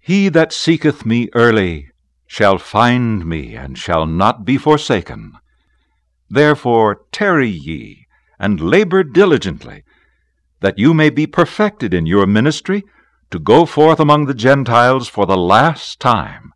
He 0.00 0.28
that 0.28 0.52
seeketh 0.52 1.06
me 1.06 1.30
early 1.32 1.88
shall 2.26 2.58
find 2.58 3.24
me, 3.24 3.54
and 3.54 3.78
shall 3.78 4.04
not 4.04 4.44
be 4.44 4.58
forsaken. 4.58 5.32
Therefore 6.28 7.06
tarry 7.10 7.48
ye, 7.48 8.06
and 8.38 8.60
labor 8.60 9.02
diligently, 9.02 9.82
that 10.60 10.78
you 10.78 10.92
may 10.94 11.10
be 11.10 11.26
perfected 11.26 11.94
in 11.94 12.06
your 12.06 12.26
ministry 12.26 12.84
to 13.30 13.38
go 13.38 13.66
forth 13.66 14.00
among 14.00 14.26
the 14.26 14.34
Gentiles 14.34 15.08
for 15.08 15.26
the 15.26 15.36
last 15.36 16.00
time. 16.00 16.52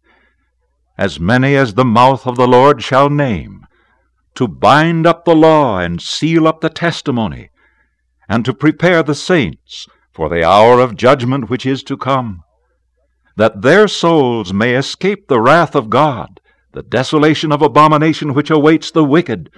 as 0.98 1.18
many 1.18 1.56
as 1.56 1.74
the 1.74 1.84
mouth 1.84 2.26
of 2.26 2.36
the 2.36 2.46
Lord 2.46 2.82
shall 2.82 3.08
name, 3.08 3.66
to 4.34 4.46
bind 4.46 5.06
up 5.06 5.24
the 5.24 5.34
law 5.34 5.78
and 5.78 6.00
seal 6.00 6.46
up 6.46 6.60
the 6.60 6.68
testimony, 6.68 7.50
and 8.28 8.44
to 8.44 8.54
prepare 8.54 9.02
the 9.02 9.14
saints 9.14 9.88
for 10.12 10.28
the 10.28 10.44
hour 10.44 10.80
of 10.80 10.96
judgment 10.96 11.48
which 11.48 11.66
is 11.66 11.82
to 11.82 11.96
come, 11.96 12.42
that 13.36 13.62
their 13.62 13.88
souls 13.88 14.52
may 14.52 14.74
escape 14.74 15.28
the 15.28 15.40
wrath 15.40 15.74
of 15.74 15.90
God, 15.90 16.40
the 16.72 16.82
desolation 16.82 17.52
of 17.52 17.62
abomination 17.62 18.34
which 18.34 18.50
awaits 18.50 18.90
the 18.90 19.04
wicked, 19.04 19.50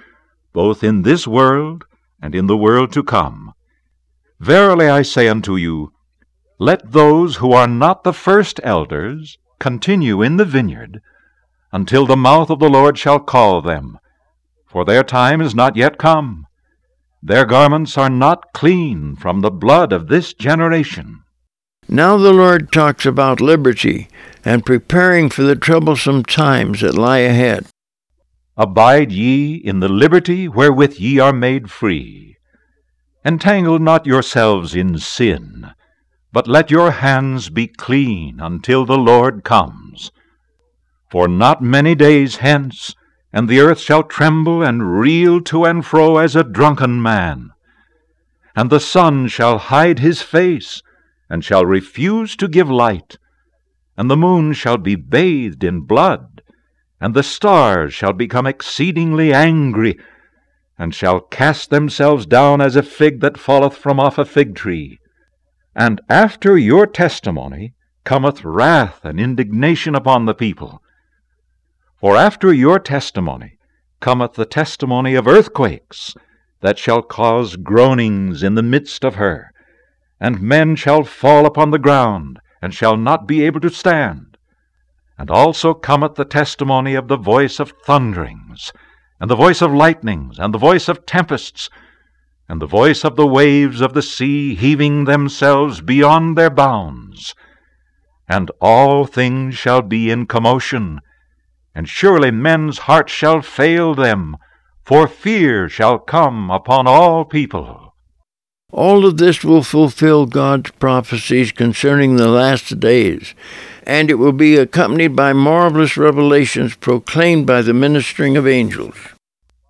both 0.53 0.83
in 0.83 1.01
this 1.01 1.27
world 1.27 1.85
and 2.21 2.33
in 2.33 2.47
the 2.47 2.57
world 2.57 2.91
to 2.93 3.03
come. 3.03 3.53
Verily 4.39 4.87
I 4.87 5.01
say 5.01 5.27
unto 5.27 5.55
you, 5.55 5.93
let 6.59 6.91
those 6.91 7.37
who 7.37 7.51
are 7.51 7.67
not 7.67 8.03
the 8.03 8.13
first 8.13 8.59
elders 8.63 9.37
continue 9.59 10.21
in 10.21 10.37
the 10.37 10.45
vineyard 10.45 11.01
until 11.71 12.05
the 12.05 12.15
mouth 12.15 12.49
of 12.49 12.59
the 12.59 12.69
Lord 12.69 12.97
shall 12.97 13.19
call 13.19 13.61
them, 13.61 13.99
for 14.65 14.85
their 14.85 15.03
time 15.03 15.41
is 15.41 15.53
not 15.53 15.75
yet 15.75 15.97
come. 15.97 16.47
Their 17.21 17.45
garments 17.45 17.97
are 17.97 18.09
not 18.09 18.53
clean 18.53 19.15
from 19.15 19.41
the 19.41 19.51
blood 19.51 19.91
of 19.91 20.07
this 20.07 20.33
generation. 20.33 21.23
Now 21.87 22.17
the 22.17 22.33
Lord 22.33 22.71
talks 22.71 23.05
about 23.05 23.41
liberty 23.41 24.07
and 24.43 24.65
preparing 24.65 25.29
for 25.29 25.43
the 25.43 25.55
troublesome 25.55 26.23
times 26.23 26.81
that 26.81 26.95
lie 26.95 27.19
ahead. 27.19 27.67
Abide 28.57 29.11
ye 29.11 29.55
in 29.55 29.81
the 29.81 29.89
liberty 29.89 30.47
wherewith 30.47 30.95
ye 30.97 31.19
are 31.19 31.33
made 31.33 31.69
free. 31.69 32.34
Entangle 33.25 33.79
not 33.79 34.05
yourselves 34.05 34.75
in 34.75 34.99
sin, 34.99 35.71
but 36.31 36.47
let 36.47 36.69
your 36.69 36.91
hands 36.91 37.49
be 37.49 37.65
clean 37.65 38.39
until 38.39 38.85
the 38.85 38.99
Lord 38.99 39.43
comes. 39.43 40.11
For 41.09 41.27
not 41.27 41.59
many 41.59 41.95
days 41.95 42.35
hence, 42.35 42.93
and 43.33 43.49
the 43.49 43.59
earth 43.61 43.79
shall 43.79 44.03
tremble 44.03 44.61
and 44.61 44.99
reel 44.99 45.41
to 45.41 45.65
and 45.65 45.83
fro 45.83 46.17
as 46.17 46.35
a 46.35 46.43
drunken 46.43 47.01
man. 47.01 47.49
And 48.55 48.69
the 48.69 48.79
sun 48.79 49.27
shall 49.27 49.57
hide 49.57 49.97
his 49.97 50.21
face, 50.21 50.83
and 51.27 51.43
shall 51.43 51.65
refuse 51.65 52.35
to 52.35 52.47
give 52.47 52.69
light. 52.69 53.17
And 53.97 54.11
the 54.11 54.15
moon 54.15 54.53
shall 54.53 54.77
be 54.77 54.93
bathed 54.95 55.63
in 55.63 55.81
blood, 55.81 56.43
and 57.01 57.15
the 57.15 57.23
stars 57.23 57.91
shall 57.91 58.13
become 58.13 58.45
exceedingly 58.45 59.33
angry, 59.33 59.97
and 60.77 60.93
shall 60.93 61.19
cast 61.19 61.69
themselves 61.69 62.25
down 62.25 62.61
as 62.61 62.75
a 62.75 62.83
fig 62.83 63.21
that 63.21 63.37
falleth 63.37 63.77
from 63.77 63.99
off 63.99 64.17
a 64.17 64.25
fig 64.25 64.55
tree. 64.55 64.99
And 65.75 66.01
after 66.09 66.57
your 66.57 66.85
testimony 66.87 67.73
cometh 68.03 68.45
wrath 68.45 69.03
and 69.03 69.19
indignation 69.19 69.95
upon 69.95 70.25
the 70.25 70.33
people. 70.33 70.81
For 71.99 72.15
after 72.15 72.53
your 72.53 72.79
testimony 72.79 73.57
cometh 73.99 74.33
the 74.33 74.45
testimony 74.45 75.15
of 75.15 75.27
earthquakes, 75.27 76.15
that 76.61 76.77
shall 76.77 77.01
cause 77.01 77.55
groanings 77.55 78.43
in 78.43 78.55
the 78.55 78.63
midst 78.63 79.03
of 79.03 79.15
her, 79.15 79.51
and 80.19 80.41
men 80.41 80.75
shall 80.75 81.03
fall 81.03 81.45
upon 81.45 81.71
the 81.71 81.79
ground, 81.79 82.39
and 82.61 82.73
shall 82.73 82.97
not 82.97 83.27
be 83.27 83.43
able 83.43 83.59
to 83.59 83.69
stand. 83.69 84.37
And 85.17 85.29
also 85.29 85.73
cometh 85.73 86.15
the 86.15 86.25
testimony 86.25 86.95
of 86.95 87.07
the 87.07 87.17
voice 87.17 87.59
of 87.59 87.73
thunderings, 87.85 88.71
and 89.19 89.29
the 89.29 89.35
voice 89.35 89.61
of 89.61 89.73
lightnings, 89.73 90.37
and 90.39 90.53
the 90.53 90.59
voice 90.59 90.87
of 90.87 91.05
tempests, 91.05 91.69
and 92.47 92.61
the 92.61 92.67
voice 92.67 93.03
of 93.03 93.15
the 93.15 93.27
waves 93.27 93.81
of 93.81 93.93
the 93.93 94.01
sea 94.01 94.55
heaving 94.55 95.05
themselves 95.05 95.81
beyond 95.81 96.37
their 96.37 96.49
bounds. 96.49 97.33
And 98.27 98.51
all 98.59 99.05
things 99.05 99.55
shall 99.55 99.81
be 99.81 100.09
in 100.09 100.25
commotion, 100.25 100.99
and 101.73 101.87
surely 101.87 102.31
men's 102.31 102.79
hearts 102.79 103.11
shall 103.11 103.41
fail 103.41 103.95
them, 103.95 104.37
for 104.83 105.07
fear 105.07 105.67
shall 105.67 105.99
come 105.99 106.51
upon 106.51 106.87
all 106.87 107.25
people. 107.25 107.95
All 108.71 109.05
of 109.05 109.17
this 109.17 109.43
will 109.43 109.63
fulfill 109.63 110.25
God's 110.25 110.71
prophecies 110.71 111.51
concerning 111.51 112.15
the 112.15 112.27
last 112.27 112.79
days, 112.79 113.33
and 113.85 114.09
it 114.09 114.15
will 114.15 114.31
be 114.33 114.57
accompanied 114.57 115.15
by 115.15 115.31
marvelous 115.31 115.95
revelations 115.95 116.75
proclaimed 116.75 117.45
by 117.45 117.61
the 117.61 117.73
ministering 117.73 118.35
of 118.35 118.47
angels. 118.47 118.95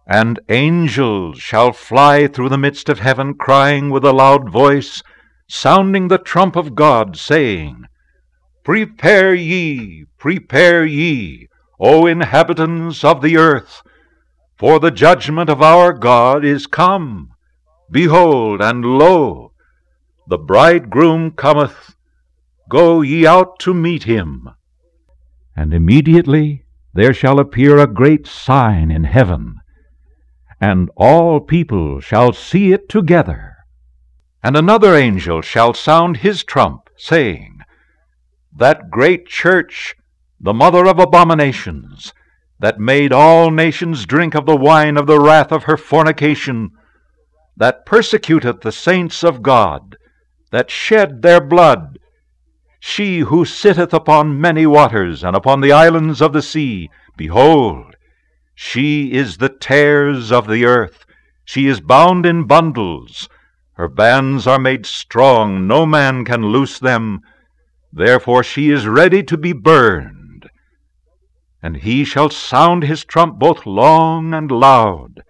And 0.08 0.40
angels 0.50 1.40
shall 1.40 1.74
fly 1.74 2.28
through 2.28 2.50
the 2.50 2.58
midst 2.58 2.90
of 2.90 3.00
heaven, 3.00 3.34
crying 3.34 3.90
with 3.90 4.06
a 4.06 4.14
loud 4.14 4.50
voice, 4.50 5.04
sounding 5.50 6.08
the 6.08 6.18
trump 6.18 6.56
of 6.56 6.76
God, 6.76 7.18
saying, 7.18 7.86
Prepare 8.64 9.34
ye, 9.34 10.06
prepare 10.18 10.86
ye, 10.86 11.50
O 11.80 12.06
inhabitants 12.06 13.04
of 13.04 13.22
the 13.22 13.38
earth, 13.38 13.82
for 14.58 14.80
the 14.80 14.92
judgment 14.92 15.50
of 15.50 15.62
our 15.62 15.92
God 15.92 16.46
is 16.46 16.68
come. 16.68 17.32
Behold, 17.92 18.62
and 18.62 18.86
lo, 18.86 19.52
the 20.28 20.38
bridegroom 20.38 21.32
cometh. 21.32 21.95
Go 22.70 23.02
ye 23.02 23.26
out 23.28 23.60
to 23.60 23.74
meet 23.74 24.04
him. 24.04 24.50
And 25.56 25.74
immediately 25.74 26.66
there 26.94 27.14
shall 27.14 27.40
appear 27.40 27.78
a 27.78 27.88
great 27.88 28.26
sign 28.26 28.90
in 28.92 29.04
heaven, 29.04 29.60
and 30.60 30.90
all 30.96 31.40
people 31.40 32.00
shall 32.00 32.34
see 32.34 32.72
it 32.72 32.90
together. 32.90 33.58
And 34.44 34.56
another 34.56 34.96
angel 34.96 35.42
shall 35.42 35.74
sound 35.74 36.18
his 36.18 36.44
trump, 36.44 36.90
saying, 36.98 37.60
That 38.56 38.90
great 38.90 39.28
church 39.28 39.96
the 40.40 40.54
mother 40.54 40.86
of 40.86 41.00
abominations, 41.00 42.14
that 42.60 42.80
made 42.80 43.12
all 43.12 43.52
nations 43.52 44.06
drink 44.06 44.36
of 44.36 44.46
the 44.46 44.56
wine 44.56 44.98
of 44.98 45.08
the 45.08 45.20
wrath 45.20 45.52
of 45.52 45.64
her 45.64 45.78
fornication, 45.78 46.72
that 47.58 47.86
persecuteth 47.86 48.62
the 48.62 48.72
saints 48.72 49.24
of 49.24 49.42
God, 49.42 49.98
that 50.52 50.70
shed 50.70 51.22
their 51.22 51.42
blood, 51.42 51.98
she 52.88 53.18
who 53.18 53.44
sitteth 53.44 53.96
upon 53.96 54.40
many 54.40 54.64
waters 54.64 55.24
and 55.24 55.36
upon 55.36 55.60
the 55.60 55.72
islands 55.72 56.22
of 56.22 56.34
the 56.34 56.42
sea, 56.42 56.88
behold, 57.18 57.96
she 58.54 59.12
is 59.12 59.38
the 59.38 59.50
tares 59.50 60.32
of 60.32 60.48
the 60.48 60.64
earth, 60.64 61.04
she 61.44 61.66
is 61.66 61.82
bound 61.82 62.28
in 62.28 62.46
bundles, 62.46 63.28
her 63.74 63.88
bands 63.88 64.46
are 64.46 64.60
made 64.60 64.86
strong, 64.86 65.66
no 65.66 65.84
man 65.84 66.24
can 66.24 66.46
loose 66.46 66.78
them, 66.78 67.22
therefore 67.92 68.44
she 68.44 68.70
is 68.70 68.88
ready 68.88 69.24
to 69.24 69.36
be 69.36 69.52
burned. 69.52 70.48
And 71.64 71.78
he 71.78 72.06
shall 72.06 72.30
sound 72.30 72.84
his 72.84 73.04
trump 73.04 73.40
both 73.40 73.66
long 73.66 74.32
and 74.32 74.52
loud, 74.52 75.24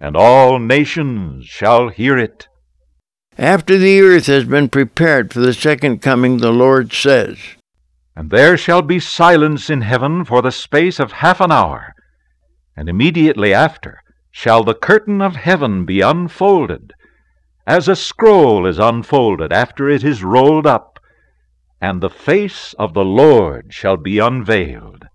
and 0.00 0.16
all 0.16 0.58
nations 0.58 1.44
shall 1.44 1.90
hear 1.90 2.16
it. 2.16 2.48
After 3.38 3.76
the 3.78 4.00
earth 4.00 4.26
has 4.26 4.44
been 4.44 4.68
prepared 4.68 5.32
for 5.32 5.40
the 5.40 5.52
second 5.52 6.00
coming, 6.02 6.38
the 6.38 6.52
Lord 6.52 6.92
says, 6.92 7.38
And 8.14 8.30
there 8.30 8.56
shall 8.56 8.82
be 8.82 9.00
silence 9.00 9.68
in 9.68 9.80
heaven 9.80 10.24
for 10.24 10.40
the 10.42 10.52
space 10.52 11.00
of 11.00 11.12
half 11.12 11.40
an 11.40 11.50
hour, 11.50 11.94
and 12.76 12.88
immediately 12.88 13.52
after 13.52 14.00
shall 14.30 14.62
the 14.62 14.74
curtain 14.74 15.20
of 15.20 15.36
heaven 15.36 15.84
be 15.84 16.00
unfolded, 16.00 16.92
as 17.66 17.88
a 17.88 17.96
scroll 17.96 18.66
is 18.66 18.78
unfolded 18.78 19.52
after 19.52 19.88
it 19.88 20.04
is 20.04 20.22
rolled 20.22 20.66
up, 20.66 20.98
and 21.80 22.00
the 22.00 22.10
face 22.10 22.74
of 22.78 22.94
the 22.94 23.04
Lord 23.04 23.72
shall 23.72 23.96
be 23.96 24.18
unveiled 24.18 25.06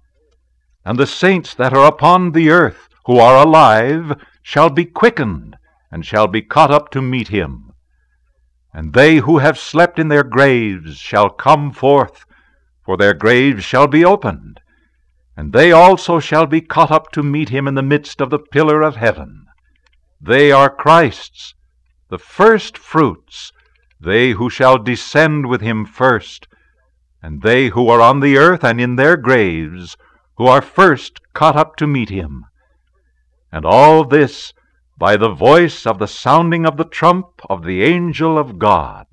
and 0.90 0.98
the 0.98 1.06
saints 1.06 1.54
that 1.54 1.72
are 1.72 1.86
upon 1.86 2.32
the 2.32 2.50
earth, 2.50 2.90
who 3.06 3.20
are 3.20 3.46
alive, 3.46 4.14
shall 4.42 4.72
be 4.72 4.86
quickened, 4.86 5.56
and 5.92 6.04
shall 6.04 6.28
be 6.28 6.42
caught 6.42 6.72
up 6.72 6.90
to 6.90 7.02
meet 7.02 7.28
him. 7.28 7.69
And 8.80 8.94
they 8.94 9.18
who 9.18 9.40
have 9.40 9.60
slept 9.60 10.00
in 10.00 10.08
their 10.08 10.24
graves 10.24 10.96
shall 10.96 11.30
come 11.30 11.74
forth, 11.74 12.24
for 12.86 12.96
their 12.96 13.14
graves 13.14 13.66
shall 13.66 13.88
be 13.88 14.06
opened, 14.06 14.62
and 15.36 15.52
they 15.52 15.74
also 15.74 16.22
shall 16.22 16.46
be 16.46 16.62
caught 16.62 16.90
up 16.90 17.12
to 17.12 17.22
meet 17.22 17.50
him 17.50 17.68
in 17.68 17.74
the 17.74 17.82
midst 17.82 18.22
of 18.22 18.30
the 18.30 18.40
pillar 18.40 18.82
of 18.82 18.96
heaven. 18.96 19.48
They 20.22 20.50
are 20.54 20.70
Christ's, 20.70 21.56
the 22.08 22.18
first 22.18 22.78
fruits, 22.78 23.52
they 24.00 24.32
who 24.32 24.50
shall 24.50 24.78
descend 24.78 25.48
with 25.48 25.60
him 25.60 25.86
first, 25.86 26.48
and 27.22 27.42
they 27.42 27.68
who 27.68 27.90
are 27.90 28.00
on 28.00 28.22
the 28.22 28.38
earth 28.38 28.64
and 28.64 28.80
in 28.80 28.96
their 28.96 29.18
graves 29.18 29.98
who 30.38 30.48
are 30.48 30.62
first 30.62 31.20
caught 31.34 31.58
up 31.58 31.76
to 31.76 31.86
meet 31.86 32.08
him. 32.08 32.46
And 33.52 33.66
all 33.66 34.06
this 34.06 34.54
by 35.00 35.16
the 35.16 35.34
voice 35.34 35.88
of 35.88 35.98
the 35.98 36.08
sounding 36.08 36.66
of 36.66 36.76
the 36.76 36.84
trump 36.84 37.28
of 37.50 37.64
the 37.64 37.84
angel 37.84 38.38
of 38.38 38.60
God. 38.60 39.08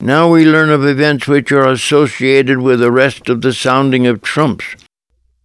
Now 0.00 0.30
we 0.30 0.44
learn 0.44 0.68
of 0.68 0.84
events 0.84 1.26
which 1.26 1.50
are 1.50 1.66
associated 1.66 2.58
with 2.58 2.80
the 2.80 2.92
rest 2.92 3.30
of 3.30 3.40
the 3.40 3.54
sounding 3.54 4.06
of 4.06 4.20
trumps. 4.20 4.76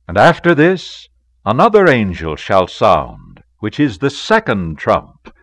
And 0.05 0.17
after 0.17 0.53
this, 0.53 1.07
another 1.45 1.87
angel 1.87 2.35
shall 2.35 2.67
sound, 2.67 3.41
which 3.59 3.79
is 3.79 3.99
the 3.99 4.09
second 4.09 4.77
trump. 4.77 5.33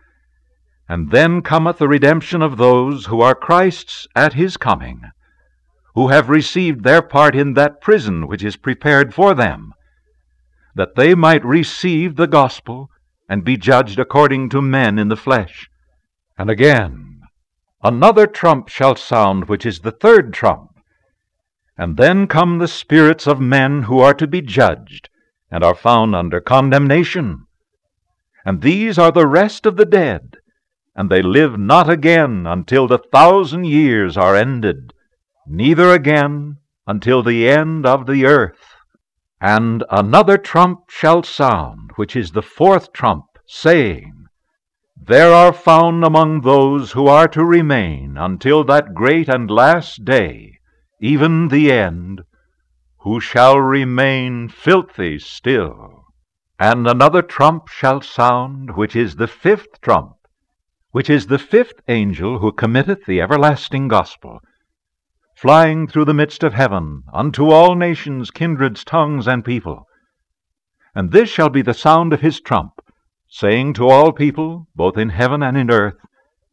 And 0.87 1.09
then 1.09 1.41
cometh 1.41 1.79
the 1.79 1.87
redemption 1.87 2.43
of 2.43 2.57
those 2.57 3.07
who 3.07 3.21
are 3.21 3.33
Christ's 3.33 4.07
at 4.15 4.33
his 4.33 4.55
coming. 4.55 5.01
who 5.95 6.07
have 6.09 6.29
received 6.29 6.83
their 6.83 7.01
part 7.01 7.35
in 7.35 7.55
that 7.55 7.81
prison 7.81 8.27
which 8.27 8.43
is 8.43 8.55
prepared 8.55 9.13
for 9.13 9.33
them, 9.33 9.73
that 10.75 10.95
they 10.95 11.15
might 11.15 11.43
receive 11.43 12.15
the 12.15 12.27
gospel 12.27 12.89
and 13.29 13.45
be 13.45 13.55
judged 13.55 13.99
according 13.99 14.49
to 14.49 14.61
men 14.61 14.97
in 14.97 15.07
the 15.07 15.15
flesh. 15.15 15.69
And 16.37 16.49
again, 16.49 17.21
another 17.83 18.25
trump 18.25 18.67
shall 18.67 18.95
sound, 18.95 19.47
which 19.47 19.65
is 19.65 19.79
the 19.79 19.91
third 19.91 20.33
trump. 20.33 20.71
And 21.77 21.95
then 21.95 22.27
come 22.27 22.57
the 22.57 22.67
spirits 22.67 23.27
of 23.27 23.39
men 23.39 23.83
who 23.83 23.99
are 23.99 24.15
to 24.15 24.27
be 24.27 24.41
judged, 24.41 25.09
and 25.51 25.63
are 25.63 25.75
found 25.75 26.15
under 26.15 26.41
condemnation. 26.41 27.45
And 28.43 28.61
these 28.61 28.97
are 28.97 29.11
the 29.11 29.27
rest 29.27 29.65
of 29.65 29.77
the 29.77 29.85
dead, 29.85 30.37
and 30.95 31.09
they 31.09 31.21
live 31.21 31.57
not 31.57 31.89
again 31.89 32.47
until 32.47 32.87
the 32.87 32.97
thousand 32.97 33.65
years 33.65 34.17
are 34.17 34.35
ended, 34.35 34.93
neither 35.45 35.93
again 35.93 36.57
until 36.87 37.21
the 37.21 37.47
end 37.47 37.85
of 37.85 38.07
the 38.07 38.25
earth. 38.25 38.57
And 39.41 39.85
another 39.89 40.37
trump 40.37 40.89
shall 40.89 41.23
sound, 41.23 41.91
which 41.95 42.13
is 42.15 42.31
the 42.31 42.41
fourth 42.41 42.91
trump, 42.91 43.25
saying, 43.45 44.25
There 45.01 45.33
are 45.33 45.53
found 45.53 46.03
among 46.03 46.41
those 46.41 46.91
who 46.91 47.07
are 47.07 47.29
to 47.29 47.45
remain 47.45 48.17
until 48.17 48.65
that 48.65 48.93
great 48.93 49.29
and 49.29 49.49
last 49.49 50.03
day, 50.03 50.59
even 50.99 51.47
the 51.47 51.71
end, 51.71 52.21
who 53.03 53.21
shall 53.21 53.61
remain 53.61 54.49
filthy 54.49 55.17
still. 55.19 56.03
And 56.59 56.85
another 56.85 57.21
trump 57.21 57.69
shall 57.69 58.01
sound, 58.01 58.75
which 58.75 58.93
is 58.93 59.15
the 59.15 59.27
fifth 59.27 59.79
trump, 59.79 60.17
which 60.91 61.09
is 61.09 61.27
the 61.27 61.39
fifth 61.39 61.79
angel 61.87 62.39
who 62.39 62.51
committeth 62.51 63.05
the 63.05 63.21
everlasting 63.21 63.87
gospel 63.87 64.41
flying 65.41 65.87
through 65.87 66.03
the 66.03 66.13
midst 66.13 66.43
of 66.43 66.53
heaven, 66.53 67.01
unto 67.13 67.49
all 67.49 67.73
nations, 67.73 68.29
kindreds, 68.29 68.83
tongues, 68.83 69.25
and 69.25 69.45
people. 69.45 69.87
And 70.93 71.13
this 71.13 71.29
shall 71.29 71.47
be 71.47 71.61
the 71.61 71.73
sound 71.73 72.11
of 72.11 72.19
his 72.19 72.41
trump, 72.41 72.73
saying 73.29 73.71
to 73.75 73.87
all 73.87 74.11
people, 74.11 74.67
both 74.75 74.97
in 74.97 75.07
heaven 75.07 75.41
and 75.41 75.55
in 75.55 75.71
earth, 75.71 75.95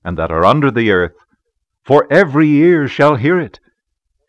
and 0.05 0.17
that 0.17 0.31
are 0.31 0.45
under 0.45 0.71
the 0.71 0.93
earth, 0.93 1.17
For 1.83 2.07
every 2.13 2.49
ear 2.49 2.87
shall 2.87 3.17
hear 3.17 3.41
it, 3.41 3.59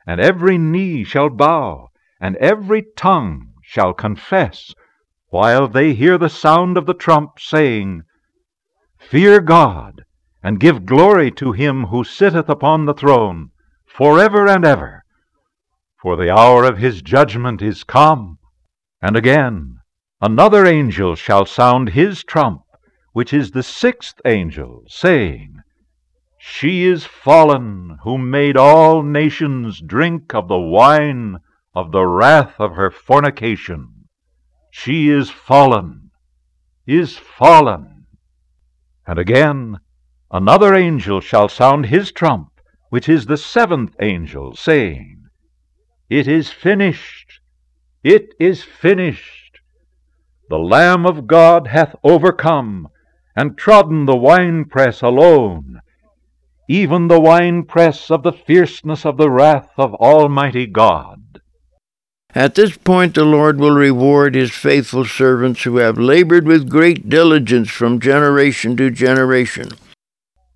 and 0.08 0.20
every 0.20 0.58
knee 0.58 1.04
shall 1.04 1.30
bow, 1.30 1.90
and 2.20 2.36
every 2.38 2.84
tongue 2.96 3.54
shall 3.62 3.94
confess, 3.94 4.74
while 5.30 5.68
they 5.68 5.94
hear 5.94 6.18
the 6.18 6.30
sound 6.30 6.78
of 6.78 6.88
the 6.88 6.96
trump, 6.96 7.40
saying, 7.40 8.02
Fear 8.98 9.42
God, 9.42 10.02
and 10.42 10.60
give 10.60 10.88
glory 10.88 11.30
to 11.34 11.52
him 11.52 11.86
who 11.86 12.04
sitteth 12.04 12.50
upon 12.50 12.86
the 12.86 12.96
throne 12.96 13.52
forever 13.98 14.48
and 14.48 14.64
ever. 14.64 15.04
For 16.00 16.16
the 16.16 16.30
hour 16.30 16.64
of 16.64 16.78
his 16.78 17.02
judgment 17.02 17.64
is 17.64 17.84
come. 17.84 18.38
And 19.02 19.18
again, 19.18 19.80
another 20.22 20.68
angel 20.68 21.16
shall 21.16 21.48
sound 21.48 21.90
his 21.90 22.24
trump, 22.24 22.62
which 23.14 23.34
is 23.34 23.50
the 23.52 23.64
sixth 23.64 24.22
angel, 24.24 24.84
saying, 24.88 25.62
She 26.38 26.86
is 26.86 27.06
fallen, 27.06 27.98
who 28.04 28.20
made 28.20 28.56
all 28.56 29.02
nations 29.02 29.82
drink 29.82 30.36
of 30.36 30.48
the 30.48 30.60
wine 30.60 31.40
of 31.74 31.92
the 31.92 32.06
wrath 32.06 32.54
of 32.60 32.76
her 32.76 32.92
fornication. 32.92 34.06
She 34.70 35.10
is 35.10 35.32
fallen, 35.32 36.12
is 36.86 37.18
fallen. 37.18 38.06
And 39.08 39.18
again, 39.18 39.80
another 40.30 40.76
angel 40.76 41.20
shall 41.20 41.50
sound 41.50 41.88
his 41.88 42.12
trump, 42.12 42.52
which 42.90 43.10
is 43.10 43.26
the 43.26 43.38
seventh 43.38 43.96
angel, 44.02 44.56
saying, 44.56 45.26
It 46.10 46.28
is 46.28 46.50
finished, 46.50 47.40
it 48.04 48.34
is 48.40 48.64
finished. 48.64 49.60
The 50.50 50.60
Lamb 50.60 51.06
of 51.06 51.28
God 51.28 51.68
hath 51.68 51.96
overcome, 52.04 52.88
and 53.36 53.58
trodden 53.58 54.06
the 54.06 54.16
winepress 54.16 55.02
alone, 55.02 55.82
even 56.70 57.08
the 57.08 57.20
winepress 57.20 58.10
of 58.10 58.24
the 58.24 58.32
fierceness 58.32 59.06
of 59.06 59.18
the 59.18 59.30
wrath 59.30 59.70
of 59.78 59.94
Almighty 59.96 60.66
God. 60.66 61.42
At 62.34 62.56
this 62.56 62.78
point, 62.78 63.16
the 63.16 63.26
Lord 63.26 63.60
will 63.60 63.76
reward 63.76 64.36
his 64.36 64.52
faithful 64.52 65.06
servants 65.06 65.64
who 65.64 65.78
have 65.78 65.98
labored 65.98 66.46
with 66.46 66.70
great 66.70 67.10
diligence 67.10 67.70
from 67.70 68.00
generation 68.00 68.78
to 68.78 68.92
generation. 68.92 69.70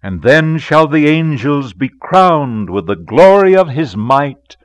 And 0.03 0.23
then 0.23 0.57
shall 0.57 0.87
the 0.87 1.07
angels 1.07 1.73
be 1.73 1.89
crowned 1.89 2.69
with 2.69 2.87
the 2.87 2.95
glory 2.95 3.55
of 3.55 3.69
his 3.69 3.95
might, 3.95 4.57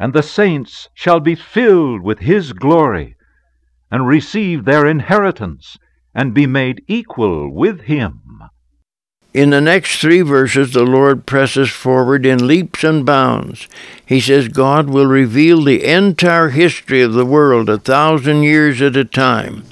and 0.00 0.12
the 0.12 0.22
saints 0.22 0.88
shall 0.94 1.20
be 1.20 1.36
filled 1.36 2.02
with 2.02 2.18
his 2.18 2.52
glory, 2.52 3.16
and 3.90 4.06
receive 4.06 4.64
their 4.64 4.86
inheritance, 4.86 5.78
and 6.14 6.34
be 6.34 6.46
made 6.46 6.82
equal 6.88 7.52
with 7.52 7.82
him. 7.82 8.20
In 9.32 9.48
the 9.48 9.62
next 9.62 9.98
three 9.98 10.20
verses, 10.20 10.72
the 10.72 10.84
Lord 10.84 11.24
presses 11.24 11.70
forward 11.70 12.26
in 12.26 12.46
leaps 12.46 12.84
and 12.84 13.06
bounds. 13.06 13.66
He 14.04 14.20
says 14.20 14.48
God 14.48 14.90
will 14.90 15.06
reveal 15.06 15.62
the 15.62 15.84
entire 15.84 16.50
history 16.50 17.00
of 17.00 17.14
the 17.14 17.24
world 17.24 17.70
a 17.70 17.78
thousand 17.78 18.42
years 18.42 18.82
at 18.82 18.94
a 18.94 19.06
time. 19.06 19.64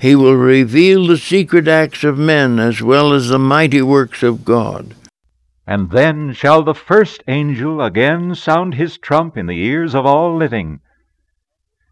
He 0.00 0.16
will 0.16 0.34
reveal 0.34 1.06
the 1.06 1.18
secret 1.18 1.68
acts 1.68 2.04
of 2.04 2.16
men 2.16 2.58
as 2.58 2.80
well 2.80 3.12
as 3.12 3.28
the 3.28 3.38
mighty 3.38 3.82
works 3.82 4.22
of 4.22 4.46
God. 4.46 4.94
And 5.66 5.90
then 5.90 6.32
shall 6.32 6.62
the 6.62 6.72
first 6.72 7.22
angel 7.28 7.82
again 7.82 8.34
sound 8.34 8.72
his 8.72 8.96
trump 8.96 9.36
in 9.36 9.44
the 9.44 9.62
ears 9.62 9.94
of 9.94 10.06
all 10.06 10.34
living, 10.34 10.80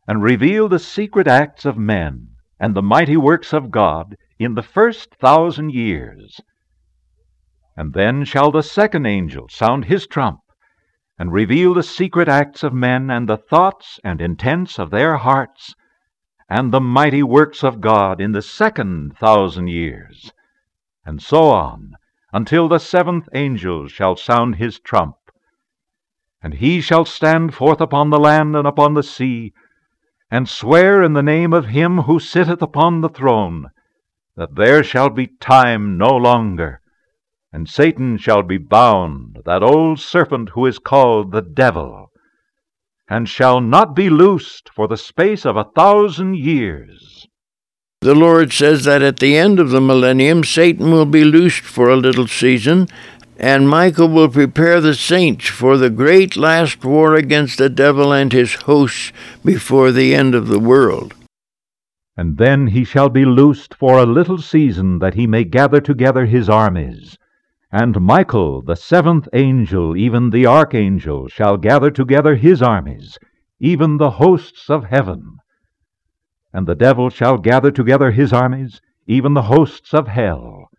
and 0.06 0.22
reveal 0.22 0.70
the 0.70 0.78
secret 0.78 1.26
acts 1.26 1.66
of 1.66 1.76
men 1.76 2.28
and 2.58 2.74
the 2.74 2.80
mighty 2.80 3.18
works 3.18 3.52
of 3.52 3.70
God 3.70 4.16
in 4.38 4.54
the 4.54 4.62
first 4.62 5.14
thousand 5.16 5.74
years. 5.74 6.40
And 7.76 7.92
then 7.92 8.24
shall 8.24 8.50
the 8.50 8.62
second 8.62 9.04
angel 9.04 9.50
sound 9.50 9.84
his 9.84 10.06
trump, 10.06 10.40
and 11.18 11.30
reveal 11.30 11.74
the 11.74 11.82
secret 11.82 12.26
acts 12.26 12.62
of 12.62 12.72
men 12.72 13.10
and 13.10 13.28
the 13.28 13.36
thoughts 13.36 14.00
and 14.02 14.22
intents 14.22 14.78
of 14.78 14.88
their 14.88 15.18
hearts 15.18 15.74
and 16.48 16.72
the 16.72 16.80
mighty 16.80 17.22
works 17.22 17.62
of 17.62 17.80
God 17.80 18.20
in 18.20 18.32
the 18.32 18.40
second 18.40 19.16
thousand 19.18 19.68
years, 19.68 20.32
and 21.04 21.20
so 21.20 21.50
on, 21.50 21.92
until 22.32 22.68
the 22.68 22.78
seventh 22.78 23.28
angel 23.34 23.86
shall 23.86 24.16
sound 24.16 24.56
his 24.56 24.78
trump. 24.80 25.16
And 26.42 26.54
he 26.54 26.80
shall 26.80 27.04
stand 27.04 27.54
forth 27.54 27.80
upon 27.80 28.10
the 28.10 28.18
land 28.18 28.56
and 28.56 28.66
upon 28.66 28.94
the 28.94 29.02
sea, 29.02 29.52
and 30.30 30.48
swear 30.48 31.02
in 31.02 31.12
the 31.12 31.22
name 31.22 31.52
of 31.52 31.66
him 31.66 32.02
who 32.02 32.18
sitteth 32.18 32.62
upon 32.62 33.00
the 33.00 33.08
throne, 33.08 33.70
that 34.36 34.54
there 34.54 34.82
shall 34.82 35.10
be 35.10 35.26
time 35.26 35.98
no 35.98 36.16
longer, 36.16 36.80
and 37.52 37.68
Satan 37.68 38.16
shall 38.16 38.42
be 38.42 38.58
bound, 38.58 39.38
that 39.44 39.62
old 39.62 40.00
serpent 40.00 40.50
who 40.50 40.64
is 40.64 40.78
called 40.78 41.32
the 41.32 41.42
devil 41.42 42.07
and 43.08 43.28
shall 43.28 43.60
not 43.60 43.94
be 43.94 44.10
loosed 44.10 44.68
for 44.74 44.86
the 44.86 44.96
space 44.96 45.46
of 45.46 45.56
a 45.56 45.68
thousand 45.74 46.36
years. 46.36 47.26
The 48.00 48.14
Lord 48.14 48.52
says 48.52 48.84
that 48.84 49.02
at 49.02 49.18
the 49.18 49.36
end 49.36 49.58
of 49.58 49.70
the 49.70 49.80
millennium, 49.80 50.44
Satan 50.44 50.92
will 50.92 51.06
be 51.06 51.24
loosed 51.24 51.62
for 51.62 51.88
a 51.88 51.96
little 51.96 52.28
season, 52.28 52.86
and 53.38 53.68
Michael 53.68 54.08
will 54.08 54.28
prepare 54.28 54.80
the 54.80 54.94
saints 54.94 55.48
for 55.48 55.76
the 55.76 55.90
great 55.90 56.36
last 56.36 56.84
war 56.84 57.14
against 57.14 57.58
the 57.58 57.68
devil 57.68 58.12
and 58.12 58.32
his 58.32 58.54
hosts 58.54 59.12
before 59.44 59.90
the 59.90 60.14
end 60.14 60.34
of 60.34 60.48
the 60.48 60.60
world. 60.60 61.14
And 62.16 62.36
then 62.36 62.68
he 62.68 62.84
shall 62.84 63.08
be 63.08 63.24
loosed 63.24 63.74
for 63.74 63.98
a 63.98 64.06
little 64.06 64.38
season, 64.38 64.98
that 64.98 65.14
he 65.14 65.26
may 65.26 65.44
gather 65.44 65.80
together 65.80 66.26
his 66.26 66.48
armies 66.48 67.16
and 67.70 68.00
Michael, 68.00 68.62
the 68.62 68.76
seventh 68.76 69.28
angel, 69.34 69.96
even 69.96 70.30
the 70.30 70.46
archangel, 70.46 71.28
shall 71.28 71.58
gather 71.58 71.90
together 71.90 72.34
his 72.34 72.62
armies, 72.62 73.18
even 73.60 73.98
the 73.98 74.12
hosts 74.12 74.70
of 74.70 74.84
heaven. 74.84 75.36
And 76.52 76.66
the 76.66 76.74
devil 76.74 77.10
shall 77.10 77.36
gather 77.36 77.70
together 77.70 78.10
his 78.10 78.32
armies, 78.32 78.80
even 79.06 79.34
the 79.34 79.42
hosts 79.42 79.92
of 79.92 80.08
hell, 80.08 80.70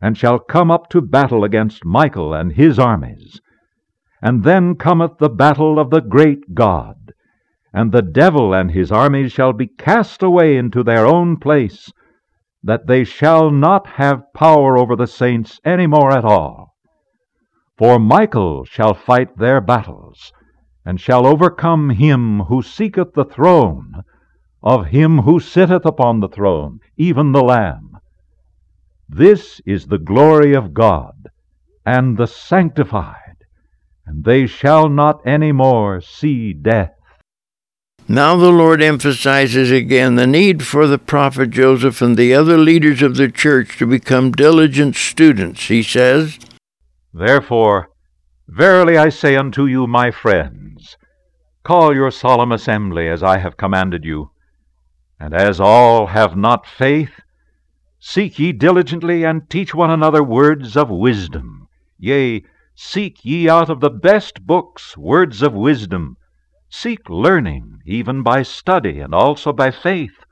and 0.00 0.16
shall 0.16 0.38
come 0.38 0.70
up 0.70 0.88
to 0.90 1.00
battle 1.00 1.42
against 1.42 1.84
Michael 1.84 2.32
and 2.32 2.52
his 2.52 2.78
armies. 2.78 3.40
And 4.22 4.44
then 4.44 4.76
cometh 4.76 5.18
the 5.18 5.30
battle 5.30 5.80
of 5.80 5.90
the 5.90 6.00
great 6.00 6.54
God, 6.54 7.12
and 7.72 7.90
the 7.90 8.02
devil 8.02 8.54
and 8.54 8.70
his 8.70 8.92
armies 8.92 9.32
shall 9.32 9.52
be 9.52 9.66
cast 9.66 10.22
away 10.22 10.56
into 10.56 10.84
their 10.84 11.06
own 11.06 11.38
place, 11.38 11.92
that 12.62 12.86
they 12.86 13.04
shall 13.04 13.50
not 13.50 13.86
have 13.86 14.32
power 14.34 14.76
over 14.76 14.96
the 14.96 15.06
saints 15.06 15.60
any 15.64 15.86
more 15.86 16.12
at 16.12 16.24
all. 16.24 16.76
For 17.78 17.98
Michael 17.98 18.64
shall 18.64 18.94
fight 18.94 19.38
their 19.38 19.60
battles, 19.60 20.32
and 20.84 21.00
shall 21.00 21.26
overcome 21.26 21.90
him 21.90 22.40
who 22.40 22.62
seeketh 22.62 23.14
the 23.14 23.24
throne 23.24 24.02
of 24.62 24.86
him 24.86 25.20
who 25.20 25.40
sitteth 25.40 25.86
upon 25.86 26.20
the 26.20 26.28
throne, 26.28 26.80
even 26.96 27.32
the 27.32 27.42
Lamb. 27.42 27.96
This 29.08 29.60
is 29.64 29.86
the 29.86 29.98
glory 29.98 30.54
of 30.54 30.74
God, 30.74 31.30
and 31.86 32.16
the 32.16 32.26
sanctified, 32.26 33.44
and 34.06 34.24
they 34.24 34.46
shall 34.46 34.88
not 34.88 35.20
any 35.26 35.52
more 35.52 36.00
see 36.00 36.52
death. 36.52 36.92
Now 38.12 38.34
the 38.34 38.50
Lord 38.50 38.82
emphasizes 38.82 39.70
again 39.70 40.16
the 40.16 40.26
need 40.26 40.66
for 40.66 40.88
the 40.88 40.98
prophet 40.98 41.50
Joseph 41.50 42.02
and 42.02 42.16
the 42.16 42.34
other 42.34 42.58
leaders 42.58 43.02
of 43.02 43.14
the 43.14 43.30
church 43.30 43.78
to 43.78 43.86
become 43.86 44.32
diligent 44.32 44.96
students. 44.96 45.68
He 45.68 45.84
says, 45.84 46.36
Therefore, 47.14 47.90
verily 48.48 48.98
I 48.98 49.10
say 49.10 49.36
unto 49.36 49.66
you, 49.66 49.86
my 49.86 50.10
friends, 50.10 50.96
call 51.62 51.94
your 51.94 52.10
solemn 52.10 52.50
assembly 52.50 53.06
as 53.08 53.22
I 53.22 53.38
have 53.38 53.56
commanded 53.56 54.04
you, 54.04 54.32
and 55.20 55.32
as 55.32 55.60
all 55.60 56.08
have 56.08 56.36
not 56.36 56.66
faith, 56.66 57.20
seek 58.00 58.40
ye 58.40 58.50
diligently 58.50 59.22
and 59.22 59.48
teach 59.48 59.72
one 59.72 59.90
another 59.90 60.24
words 60.24 60.76
of 60.76 60.90
wisdom. 60.90 61.68
Yea, 61.96 62.42
seek 62.74 63.24
ye 63.24 63.48
out 63.48 63.70
of 63.70 63.78
the 63.78 63.88
best 63.88 64.44
books 64.44 64.96
words 64.96 65.42
of 65.42 65.52
wisdom 65.52 66.16
Seek 66.72 67.10
learning, 67.10 67.80
even 67.84 68.22
by 68.22 68.44
study 68.44 69.00
and 69.00 69.12
also 69.12 69.52
by 69.52 69.72
faith. 69.72 70.24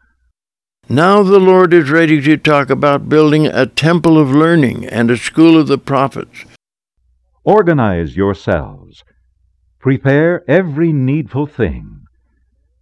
Now 0.89 1.25
the 1.25 1.41
Lord 1.41 1.75
is 1.75 1.91
ready 1.91 2.21
to 2.21 2.37
talk 2.37 2.71
about 2.71 3.09
building 3.09 3.47
a 3.49 3.67
temple 3.67 4.17
of 4.17 4.31
learning 4.31 4.87
and 4.87 5.11
a 5.11 5.17
school 5.17 5.59
of 5.59 5.67
the 5.67 5.79
prophets. 5.79 6.45
Organize 7.43 8.17
yourselves, 8.17 9.03
prepare 9.81 10.49
every 10.49 10.93
needful 10.93 11.49
thing, 11.49 12.05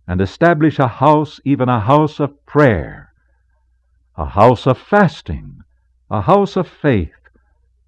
and 0.07 0.21
establish 0.21 0.79
a 0.79 0.87
house, 0.87 1.41
even 1.45 1.71
a 1.71 1.81
house 1.81 2.21
of 2.21 2.45
prayer, 2.45 3.11
a 4.17 4.27
house 4.27 4.67
of 4.67 4.77
fasting, 4.77 5.61
a 6.11 6.21
house 6.21 6.57
of 6.57 6.69
faith, 6.69 7.31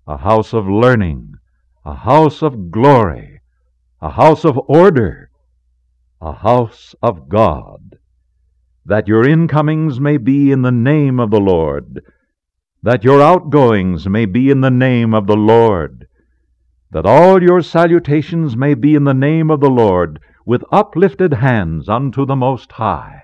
a 0.07 0.17
house 0.17 0.55
of 0.55 0.67
learning, 0.67 1.35
a 1.85 1.95
house 1.95 2.41
of 2.41 2.71
glory, 2.71 3.43
a 4.01 4.11
house 4.11 4.47
of 4.47 4.59
order 4.67 5.28
a 6.21 6.33
house 6.33 6.95
of 7.01 7.29
God, 7.29 7.97
that 8.85 9.07
your 9.07 9.29
incomings 9.29 10.01
may 10.01 10.17
be 10.17 10.51
in 10.51 10.63
the 10.63 10.73
name 10.73 11.21
of 11.21 11.31
the 11.31 11.41
Lord, 11.41 12.03
that 12.83 13.05
your 13.05 13.23
outgoings 13.23 14.09
may 14.09 14.27
be 14.27 14.51
in 14.51 14.61
the 14.61 14.71
name 14.71 15.15
of 15.15 15.27
the 15.27 15.37
Lord, 15.37 16.09
that 16.91 17.07
all 17.07 17.43
your 17.43 17.63
salutations 17.63 18.57
may 18.57 18.75
be 18.75 18.95
in 18.95 19.05
the 19.05 19.15
name 19.15 19.51
of 19.51 19.61
the 19.61 19.71
Lord, 19.71 20.19
with 20.45 20.65
uplifted 20.73 21.35
hands 21.35 21.89
unto 21.89 22.27
the 22.27 22.37
Most 22.37 22.73
High. 22.73 23.23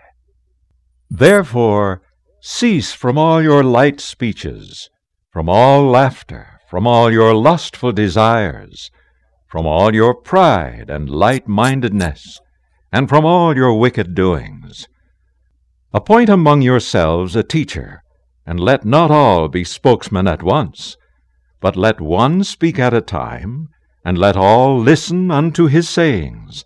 Therefore, 1.10 2.02
cease 2.40 2.92
from 2.92 3.18
all 3.18 3.42
your 3.42 3.64
light 3.64 4.00
speeches, 4.00 4.90
from 5.32 5.48
all 5.48 5.84
laughter, 5.84 6.60
from 6.68 6.86
all 6.86 7.10
your 7.10 7.34
lustful 7.34 7.90
desires, 7.90 8.90
from 9.48 9.66
all 9.66 9.94
your 9.94 10.14
pride 10.14 10.90
and 10.90 11.08
light 11.08 11.48
mindedness 11.48 12.40
and 12.94 13.08
from 13.08 13.24
all 13.24 13.56
your 13.56 13.76
wicked 13.76 14.14
doings. 14.14 14.86
Appoint 15.92 16.28
among 16.28 16.62
yourselves 16.62 17.34
a 17.34 17.42
teacher, 17.42 18.04
and 18.46 18.60
let 18.60 18.84
not 18.84 19.10
all 19.10 19.48
be 19.48 19.64
spokesmen 19.64 20.28
at 20.28 20.44
once, 20.44 20.96
but 21.60 21.74
let 21.74 22.00
one 22.00 22.44
speak 22.44 22.78
at 22.78 22.94
a 22.94 23.00
time, 23.00 23.68
and 24.04 24.16
let 24.16 24.36
all 24.36 24.78
listen 24.78 25.32
unto 25.32 25.66
his 25.66 25.88
sayings, 25.88 26.64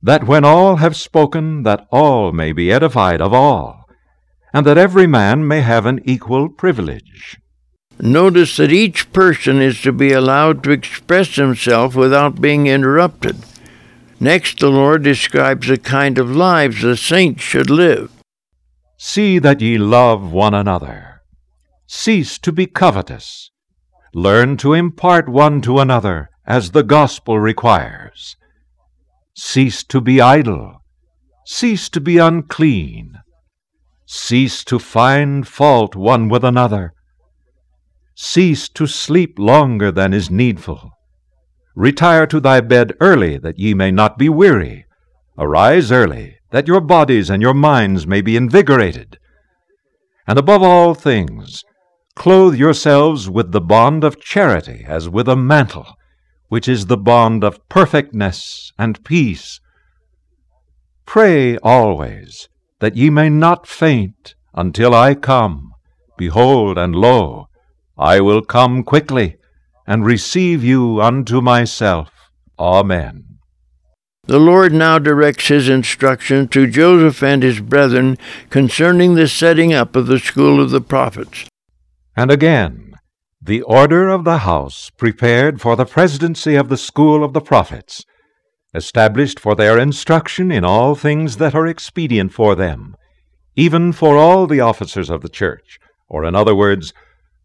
that 0.00 0.24
when 0.24 0.44
all 0.44 0.76
have 0.76 0.94
spoken, 0.94 1.64
that 1.64 1.84
all 1.90 2.30
may 2.30 2.52
be 2.52 2.70
edified 2.70 3.20
of 3.20 3.34
all, 3.34 3.88
and 4.52 4.64
that 4.64 4.78
every 4.78 5.08
man 5.08 5.48
may 5.48 5.62
have 5.62 5.84
an 5.84 5.98
equal 6.04 6.48
privilege. 6.48 7.40
Notice 7.98 8.56
that 8.58 8.70
each 8.70 9.12
person 9.12 9.60
is 9.60 9.80
to 9.80 9.90
be 9.90 10.12
allowed 10.12 10.62
to 10.62 10.70
express 10.70 11.34
himself 11.34 11.96
without 11.96 12.40
being 12.40 12.68
interrupted. 12.68 13.36
Next, 14.20 14.60
the 14.60 14.68
Lord 14.68 15.02
describes 15.02 15.68
the 15.68 15.78
kind 15.78 16.18
of 16.18 16.30
lives 16.30 16.82
the 16.82 16.96
saints 16.96 17.42
should 17.42 17.70
live. 17.70 18.12
See 18.96 19.38
that 19.40 19.60
ye 19.60 19.76
love 19.76 20.32
one 20.32 20.54
another. 20.54 21.22
Cease 21.86 22.38
to 22.38 22.52
be 22.52 22.66
covetous. 22.66 23.50
Learn 24.14 24.56
to 24.58 24.72
impart 24.72 25.28
one 25.28 25.60
to 25.62 25.80
another, 25.80 26.30
as 26.46 26.70
the 26.70 26.82
gospel 26.82 27.38
requires. 27.38 28.36
Cease 29.36 29.82
to 29.84 30.00
be 30.00 30.20
idle. 30.20 30.82
Cease 31.46 31.88
to 31.90 32.00
be 32.00 32.18
unclean. 32.18 33.18
Cease 34.06 34.64
to 34.64 34.78
find 34.78 35.46
fault 35.48 35.96
one 35.96 36.28
with 36.28 36.44
another. 36.44 36.92
Cease 38.14 38.68
to 38.68 38.86
sleep 38.86 39.38
longer 39.38 39.90
than 39.90 40.14
is 40.14 40.30
needful. 40.30 40.92
Retire 41.74 42.26
to 42.28 42.38
thy 42.38 42.60
bed 42.60 42.92
early, 43.00 43.36
that 43.38 43.58
ye 43.58 43.74
may 43.74 43.90
not 43.90 44.16
be 44.16 44.28
weary. 44.28 44.86
Arise 45.36 45.90
early, 45.90 46.36
that 46.50 46.68
your 46.68 46.80
bodies 46.80 47.28
and 47.28 47.42
your 47.42 47.54
minds 47.54 48.06
may 48.06 48.20
be 48.20 48.36
invigorated. 48.36 49.18
And 50.26 50.38
above 50.38 50.62
all 50.62 50.94
things, 50.94 51.64
clothe 52.14 52.54
yourselves 52.54 53.28
with 53.28 53.50
the 53.50 53.60
bond 53.60 54.04
of 54.04 54.20
charity 54.20 54.84
as 54.86 55.08
with 55.08 55.28
a 55.28 55.34
mantle, 55.34 55.96
which 56.48 56.68
is 56.68 56.86
the 56.86 56.96
bond 56.96 57.42
of 57.42 57.68
perfectness 57.68 58.72
and 58.78 59.02
peace. 59.04 59.58
Pray 61.06 61.58
always, 61.58 62.48
that 62.78 62.96
ye 62.96 63.10
may 63.10 63.28
not 63.28 63.66
faint 63.66 64.36
until 64.54 64.94
I 64.94 65.16
come. 65.16 65.72
Behold, 66.16 66.78
and 66.78 66.94
lo, 66.94 67.48
I 67.98 68.20
will 68.20 68.42
come 68.42 68.84
quickly 68.84 69.38
and 69.86 70.04
receive 70.04 70.64
you 70.64 71.00
unto 71.00 71.40
myself. 71.40 72.10
Amen. 72.58 73.24
The 74.26 74.38
Lord 74.38 74.72
now 74.72 74.98
directs 74.98 75.48
his 75.48 75.68
instruction 75.68 76.48
to 76.48 76.66
Joseph 76.66 77.22
and 77.22 77.42
his 77.42 77.60
brethren 77.60 78.16
concerning 78.48 79.14
the 79.14 79.28
setting 79.28 79.74
up 79.74 79.94
of 79.96 80.06
the 80.06 80.18
school 80.18 80.62
of 80.62 80.70
the 80.70 80.80
prophets. 80.80 81.46
And 82.16 82.30
again, 82.30 82.94
the 83.42 83.60
order 83.60 84.08
of 84.08 84.24
the 84.24 84.38
house 84.38 84.88
prepared 84.96 85.60
for 85.60 85.76
the 85.76 85.84
presidency 85.84 86.54
of 86.54 86.70
the 86.70 86.78
school 86.78 87.22
of 87.22 87.34
the 87.34 87.42
prophets, 87.42 88.06
established 88.72 89.38
for 89.38 89.54
their 89.54 89.78
instruction 89.78 90.50
in 90.50 90.64
all 90.64 90.94
things 90.94 91.36
that 91.36 91.54
are 91.54 91.66
expedient 91.66 92.32
for 92.32 92.54
them, 92.54 92.96
even 93.56 93.92
for 93.92 94.16
all 94.16 94.46
the 94.46 94.60
officers 94.60 95.10
of 95.10 95.20
the 95.20 95.28
church, 95.28 95.78
or 96.08 96.24
in 96.24 96.34
other 96.34 96.54
words, 96.54 96.94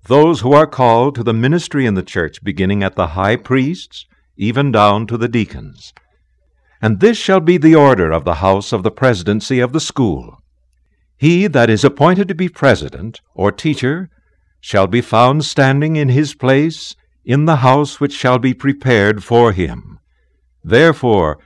those 0.07 0.41
who 0.41 0.53
are 0.53 0.67
called 0.67 1.15
to 1.15 1.23
the 1.23 1.33
ministry 1.33 1.85
in 1.85 1.93
the 1.93 2.03
church, 2.03 2.43
beginning 2.43 2.83
at 2.83 2.95
the 2.95 3.07
high 3.07 3.35
priests, 3.35 4.05
even 4.37 4.71
down 4.71 5.05
to 5.07 5.17
the 5.17 5.27
deacons. 5.27 5.93
And 6.81 6.99
this 6.99 7.17
shall 7.17 7.41
be 7.41 7.57
the 7.57 7.75
order 7.75 8.11
of 8.11 8.23
the 8.23 8.35
house 8.35 8.71
of 8.71 8.83
the 8.83 8.91
presidency 8.91 9.59
of 9.59 9.73
the 9.73 9.81
school. 9.81 10.41
He 11.17 11.47
that 11.47 11.69
is 11.69 11.83
appointed 11.83 12.29
to 12.29 12.35
be 12.35 12.47
president 12.47 13.19
or 13.33 13.51
teacher 13.51 14.09
shall 14.61 14.87
be 14.87 15.01
found 15.01 15.43
standing 15.43 15.97
in 15.97 16.09
his 16.09 16.33
place 16.33 16.95
in 17.25 17.45
the 17.45 17.57
house 17.57 17.99
which 17.99 18.13
shall 18.13 18.39
be 18.39 18.53
prepared 18.53 19.23
for 19.23 19.51
him. 19.51 19.99
Therefore, 20.63 21.39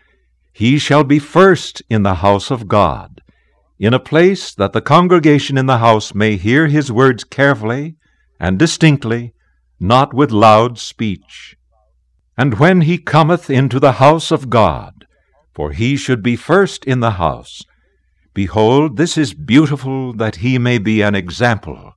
he 0.52 0.78
shall 0.78 1.04
be 1.04 1.18
first 1.18 1.82
in 1.90 2.04
the 2.04 2.16
house 2.16 2.52
of 2.52 2.68
God, 2.68 3.22
in 3.80 3.94
a 3.94 4.00
place 4.00 4.54
that 4.54 4.74
the 4.74 4.82
congregation 4.82 5.58
in 5.58 5.66
the 5.66 5.80
house 5.80 6.14
may 6.14 6.38
hear 6.38 6.68
his 6.68 6.92
words 6.92 7.24
carefully 7.24 7.96
and 8.44 8.60
distinctly, 8.60 9.34
not 9.80 10.14
with 10.14 10.30
loud 10.30 10.78
speech. 10.78 11.56
And 12.38 12.60
when 12.60 12.82
he 12.82 12.98
cometh 12.98 13.50
into 13.50 13.80
the 13.80 13.94
house 13.94 14.32
of 14.32 14.50
God, 14.50 15.08
for 15.56 15.72
he 15.72 15.96
should 15.96 16.22
be 16.22 16.36
first 16.36 16.84
in 16.84 17.00
the 17.00 17.12
house, 17.12 17.62
behold, 18.34 18.98
this 18.98 19.18
is 19.18 19.34
beautiful 19.34 20.12
that 20.16 20.38
he 20.44 20.58
may 20.58 20.78
be 20.78 21.02
an 21.02 21.16
example. 21.16 21.94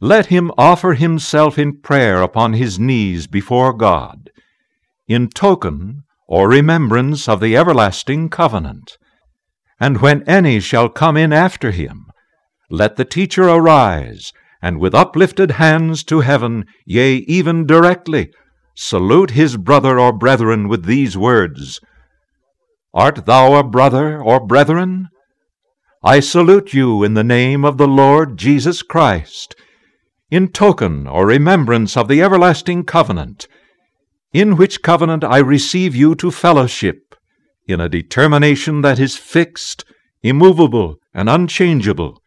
Let 0.00 0.26
him 0.26 0.50
offer 0.58 0.94
himself 0.94 1.60
in 1.60 1.80
prayer 1.80 2.22
upon 2.22 2.54
his 2.54 2.80
knees 2.80 3.28
before 3.28 3.72
God, 3.72 4.30
in 5.06 5.28
token 5.28 6.02
or 6.26 6.48
remembrance 6.48 7.28
of 7.28 7.38
the 7.38 7.56
everlasting 7.56 8.30
covenant. 8.30 8.98
And 9.78 10.00
when 10.00 10.28
any 10.28 10.58
shall 10.58 10.88
come 10.88 11.16
in 11.16 11.32
after 11.32 11.70
him, 11.70 12.06
let 12.68 12.96
the 12.96 13.04
teacher 13.04 13.44
arise 13.44 14.32
and 14.62 14.78
with 14.78 14.94
uplifted 14.94 15.52
hands 15.52 16.02
to 16.04 16.20
heaven, 16.20 16.64
yea, 16.84 17.16
even 17.28 17.66
directly, 17.66 18.30
salute 18.74 19.30
his 19.30 19.56
brother 19.56 19.98
or 19.98 20.12
brethren 20.12 20.68
with 20.68 20.84
these 20.84 21.16
words 21.16 21.80
Art 22.94 23.26
thou 23.26 23.54
a 23.54 23.62
brother 23.62 24.22
or 24.22 24.40
brethren? 24.40 25.08
I 26.02 26.20
salute 26.20 26.72
you 26.72 27.04
in 27.04 27.12
the 27.12 27.24
name 27.24 27.62
of 27.62 27.76
the 27.76 27.86
Lord 27.86 28.38
Jesus 28.38 28.80
Christ, 28.80 29.54
in 30.30 30.48
token 30.48 31.06
or 31.06 31.26
remembrance 31.26 31.96
of 31.96 32.08
the 32.08 32.22
everlasting 32.22 32.84
covenant, 32.84 33.48
in 34.32 34.56
which 34.56 34.82
covenant 34.82 35.24
I 35.24 35.38
receive 35.38 35.94
you 35.94 36.14
to 36.14 36.30
fellowship, 36.30 37.14
in 37.68 37.80
a 37.80 37.88
determination 37.88 38.80
that 38.80 38.98
is 38.98 39.16
fixed, 39.16 39.84
immovable, 40.22 40.96
and 41.12 41.28
unchangeable 41.28 42.22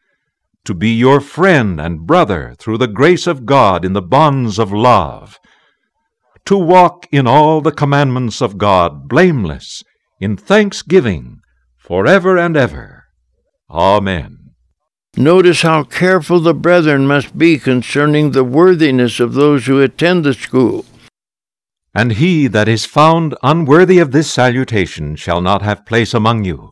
to 0.66 0.74
be 0.74 0.90
your 0.90 1.20
friend 1.20 1.80
and 1.80 2.06
brother 2.06 2.56
through 2.60 2.78
the 2.78 2.88
grace 2.88 3.28
of 3.28 3.46
God 3.46 3.84
in 3.86 3.94
the 3.94 4.02
bonds 4.02 4.60
of 4.60 4.72
love, 4.72 5.40
to 6.46 6.58
walk 6.58 7.08
in 7.12 7.28
all 7.28 7.62
the 7.62 7.72
commandments 7.72 8.42
of 8.42 8.58
God 8.58 9.08
blameless, 9.08 9.84
in 10.20 10.36
thanksgiving, 10.36 11.40
forever 11.78 12.38
and 12.38 12.58
ever. 12.58 13.06
Amen. 13.70 14.52
Notice 15.18 15.64
how 15.64 15.84
careful 15.84 16.40
the 16.40 16.54
brethren 16.54 17.08
must 17.08 17.38
be 17.38 17.58
concerning 17.58 18.32
the 18.32 18.44
worthiness 18.44 19.20
of 19.20 19.34
those 19.34 19.66
who 19.66 19.82
attend 19.82 20.24
the 20.24 20.34
school. 20.34 20.86
And 21.94 22.14
he 22.14 22.48
that 22.48 22.68
is 22.68 22.86
found 22.86 23.36
unworthy 23.42 24.00
of 24.00 24.12
this 24.12 24.32
salutation 24.32 25.16
shall 25.16 25.42
not 25.42 25.62
have 25.62 25.86
place 25.86 26.14
among 26.14 26.46
you. 26.46 26.72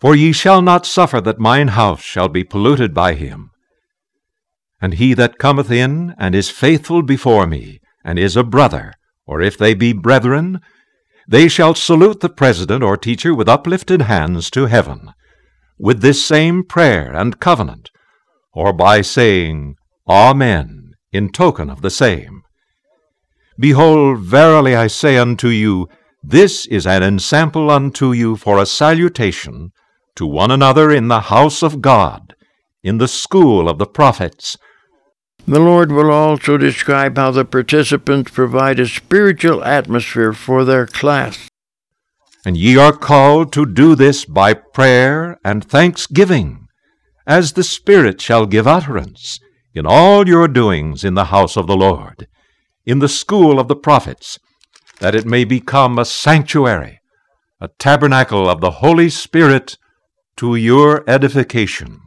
For 0.00 0.14
ye 0.14 0.32
shall 0.32 0.62
not 0.62 0.86
suffer 0.86 1.20
that 1.20 1.40
mine 1.40 1.68
house 1.68 2.02
shall 2.02 2.28
be 2.28 2.44
polluted 2.44 2.94
by 2.94 3.14
him. 3.14 3.50
And 4.80 4.94
he 4.94 5.12
that 5.14 5.38
cometh 5.38 5.70
in 5.70 6.14
and 6.18 6.34
is 6.34 6.50
faithful 6.50 7.02
before 7.02 7.46
me, 7.46 7.80
and 8.04 8.18
is 8.18 8.36
a 8.36 8.44
brother, 8.44 8.94
or 9.26 9.40
if 9.40 9.58
they 9.58 9.74
be 9.74 9.92
brethren, 9.92 10.60
they 11.26 11.48
shall 11.48 11.74
salute 11.74 12.20
the 12.20 12.28
president 12.28 12.84
or 12.84 12.96
teacher 12.96 13.34
with 13.34 13.48
uplifted 13.48 14.02
hands 14.02 14.50
to 14.50 14.66
heaven 14.66 15.12
with 15.78 16.00
this 16.00 16.24
same 16.24 16.64
prayer 16.64 17.14
and 17.14 17.40
covenant, 17.40 17.90
or 18.52 18.72
by 18.72 19.00
saying, 19.00 19.76
Amen, 20.08 20.92
in 21.12 21.30
token 21.30 21.70
of 21.70 21.82
the 21.82 21.90
same. 21.90 22.42
Behold, 23.58 24.18
verily 24.18 24.74
I 24.74 24.86
say 24.88 25.16
unto 25.16 25.48
you, 25.48 25.88
this 26.22 26.66
is 26.66 26.86
an 26.86 27.02
ensample 27.02 27.70
unto 27.70 28.12
you 28.12 28.36
for 28.36 28.58
a 28.58 28.66
salutation 28.66 29.70
to 30.18 30.26
one 30.26 30.50
another 30.50 30.90
in 30.90 31.06
the 31.06 31.20
house 31.20 31.62
of 31.62 31.80
God, 31.80 32.34
in 32.82 32.98
the 32.98 33.06
school 33.06 33.68
of 33.68 33.78
the 33.78 33.86
prophets. 33.86 34.56
The 35.46 35.60
Lord 35.60 35.92
will 35.92 36.10
also 36.10 36.56
describe 36.56 37.16
how 37.16 37.30
the 37.30 37.44
participants 37.44 38.32
provide 38.32 38.80
a 38.80 38.88
spiritual 38.88 39.62
atmosphere 39.62 40.32
for 40.32 40.64
their 40.64 40.86
class. 40.86 41.48
And 42.44 42.56
ye 42.56 42.76
are 42.76 42.92
called 42.92 43.52
to 43.52 43.64
do 43.64 43.94
this 43.94 44.24
by 44.24 44.54
prayer 44.54 45.38
and 45.44 45.64
thanksgiving, 45.64 46.66
as 47.24 47.52
the 47.52 47.62
Spirit 47.62 48.20
shall 48.20 48.44
give 48.44 48.66
utterance, 48.66 49.38
in 49.72 49.86
all 49.86 50.26
your 50.26 50.48
doings 50.48 51.04
in 51.04 51.14
the 51.14 51.26
house 51.26 51.56
of 51.56 51.68
the 51.68 51.76
Lord, 51.76 52.26
in 52.84 52.98
the 52.98 53.08
school 53.08 53.60
of 53.60 53.68
the 53.68 53.76
prophets, 53.76 54.36
that 54.98 55.14
it 55.14 55.26
may 55.26 55.44
become 55.44 55.96
a 55.96 56.04
sanctuary, 56.04 56.98
a 57.60 57.68
tabernacle 57.78 58.48
of 58.48 58.60
the 58.60 58.82
Holy 58.82 59.08
Spirit, 59.08 59.78
to 60.38 60.56
your 60.56 61.04
edification. 61.08 62.00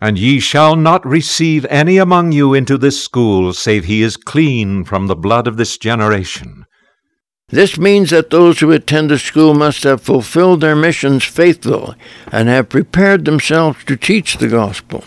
And 0.00 0.18
ye 0.18 0.40
shall 0.40 0.76
not 0.76 1.04
receive 1.04 1.66
any 1.66 1.98
among 1.98 2.32
you 2.32 2.54
into 2.54 2.78
this 2.78 3.02
school, 3.02 3.52
save 3.52 3.84
he 3.84 4.02
is 4.02 4.16
clean 4.16 4.84
from 4.84 5.06
the 5.06 5.16
blood 5.16 5.46
of 5.46 5.56
this 5.56 5.76
generation. 5.76 6.66
This 7.48 7.78
means 7.78 8.10
that 8.10 8.30
those 8.30 8.60
who 8.60 8.70
attend 8.70 9.10
the 9.10 9.18
school 9.18 9.54
must 9.54 9.82
have 9.82 10.02
fulfilled 10.02 10.60
their 10.60 10.76
missions 10.76 11.24
faithfully 11.24 11.96
and 12.30 12.48
have 12.48 12.68
prepared 12.68 13.24
themselves 13.24 13.82
to 13.84 13.96
teach 13.96 14.36
the 14.36 14.48
gospel. 14.48 15.02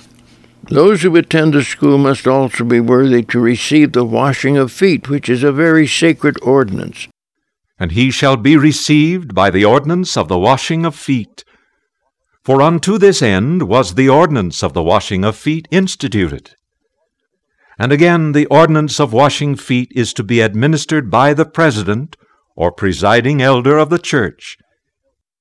Those 0.64 1.04
who 1.04 1.16
attend 1.16 1.54
the 1.54 1.64
school 1.64 1.98
must 1.98 2.28
also 2.28 2.64
be 2.64 2.80
worthy 2.80 3.24
to 3.24 3.40
receive 3.40 3.92
the 3.92 4.06
washing 4.06 4.58
of 4.58 4.72
feet, 4.72 5.08
which 5.08 5.30
is 5.30 5.44
a 5.44 5.52
very 5.52 5.86
sacred 5.86 6.38
ordinance. 6.42 7.08
And 7.80 7.92
he 7.92 8.12
shall 8.12 8.38
be 8.38 8.58
received 8.58 9.36
by 9.36 9.50
the 9.52 9.66
ordinance 9.66 10.18
of 10.18 10.28
the 10.28 10.40
washing 10.40 10.86
of 10.86 10.96
feet. 10.96 11.44
For 12.44 12.62
unto 12.62 12.98
this 12.98 13.22
end 13.22 13.64
was 13.64 13.94
the 13.94 14.10
ordinance 14.10 14.64
of 14.64 14.74
the 14.74 14.82
washing 14.82 15.24
of 15.24 15.36
feet 15.36 15.68
instituted. 15.70 16.56
And 17.78 17.92
again, 17.92 18.32
the 18.32 18.48
ordinance 18.48 19.00
of 19.00 19.14
washing 19.14 19.56
feet 19.56 19.92
is 19.96 20.14
to 20.14 20.24
be 20.24 20.42
administered 20.42 21.12
by 21.12 21.34
the 21.34 21.46
president 21.46 22.18
or 22.56 22.72
presiding 22.72 23.42
elder 23.42 23.78
of 23.78 23.90
the 23.90 24.00
church. 24.00 24.58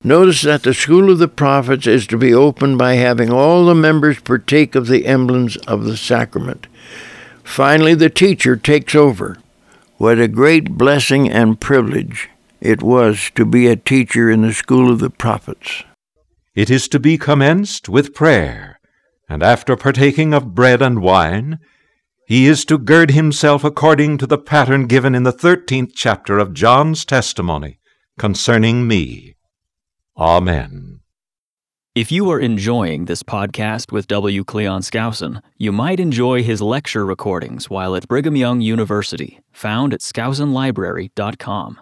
Notice 0.03 0.41
that 0.41 0.63
the 0.63 0.73
school 0.73 1.11
of 1.11 1.19
the 1.19 1.27
prophets 1.27 1.85
is 1.85 2.07
to 2.07 2.17
be 2.17 2.33
opened 2.33 2.77
by 2.77 2.95
having 2.95 3.31
all 3.31 3.65
the 3.65 3.75
members 3.75 4.19
partake 4.19 4.73
of 4.75 4.87
the 4.87 5.05
emblems 5.05 5.57
of 5.67 5.83
the 5.83 5.97
sacrament. 5.97 6.67
Finally, 7.43 7.95
the 7.95 8.09
teacher 8.09 8.55
takes 8.55 8.95
over. 8.95 9.37
What 9.97 10.19
a 10.19 10.27
great 10.27 10.71
blessing 10.71 11.29
and 11.29 11.59
privilege 11.59 12.29
it 12.59 12.81
was 12.81 13.31
to 13.35 13.45
be 13.45 13.67
a 13.67 13.75
teacher 13.75 14.29
in 14.29 14.41
the 14.41 14.53
school 14.53 14.91
of 14.91 14.99
the 14.99 15.09
prophets. 15.09 15.83
It 16.53 16.69
is 16.69 16.87
to 16.89 16.99
be 16.99 17.17
commenced 17.17 17.87
with 17.87 18.13
prayer, 18.13 18.79
and 19.29 19.41
after 19.41 19.77
partaking 19.77 20.33
of 20.33 20.53
bread 20.53 20.81
and 20.81 21.01
wine, 21.01 21.59
he 22.27 22.45
is 22.47 22.65
to 22.65 22.77
gird 22.77 23.11
himself 23.11 23.63
according 23.63 24.17
to 24.17 24.27
the 24.27 24.37
pattern 24.37 24.87
given 24.87 25.15
in 25.15 25.23
the 25.23 25.31
thirteenth 25.31 25.93
chapter 25.95 26.39
of 26.39 26.53
John's 26.53 27.05
testimony 27.05 27.79
concerning 28.19 28.87
me. 28.87 29.35
Amen. 30.17 30.99
If 31.95 32.11
you 32.11 32.29
are 32.31 32.39
enjoying 32.39 33.05
this 33.05 33.23
podcast 33.23 33.91
with 33.91 34.07
W. 34.07 34.43
Cleon 34.43 34.81
Skousen, 34.81 35.41
you 35.57 35.71
might 35.71 35.99
enjoy 35.99 36.43
his 36.43 36.61
lecture 36.61 37.05
recordings 37.05 37.69
while 37.69 37.95
at 37.95 38.07
Brigham 38.07 38.35
Young 38.35 38.61
University, 38.61 39.39
found 39.51 39.93
at 39.93 39.99
skousenlibrary.com. 39.99 41.81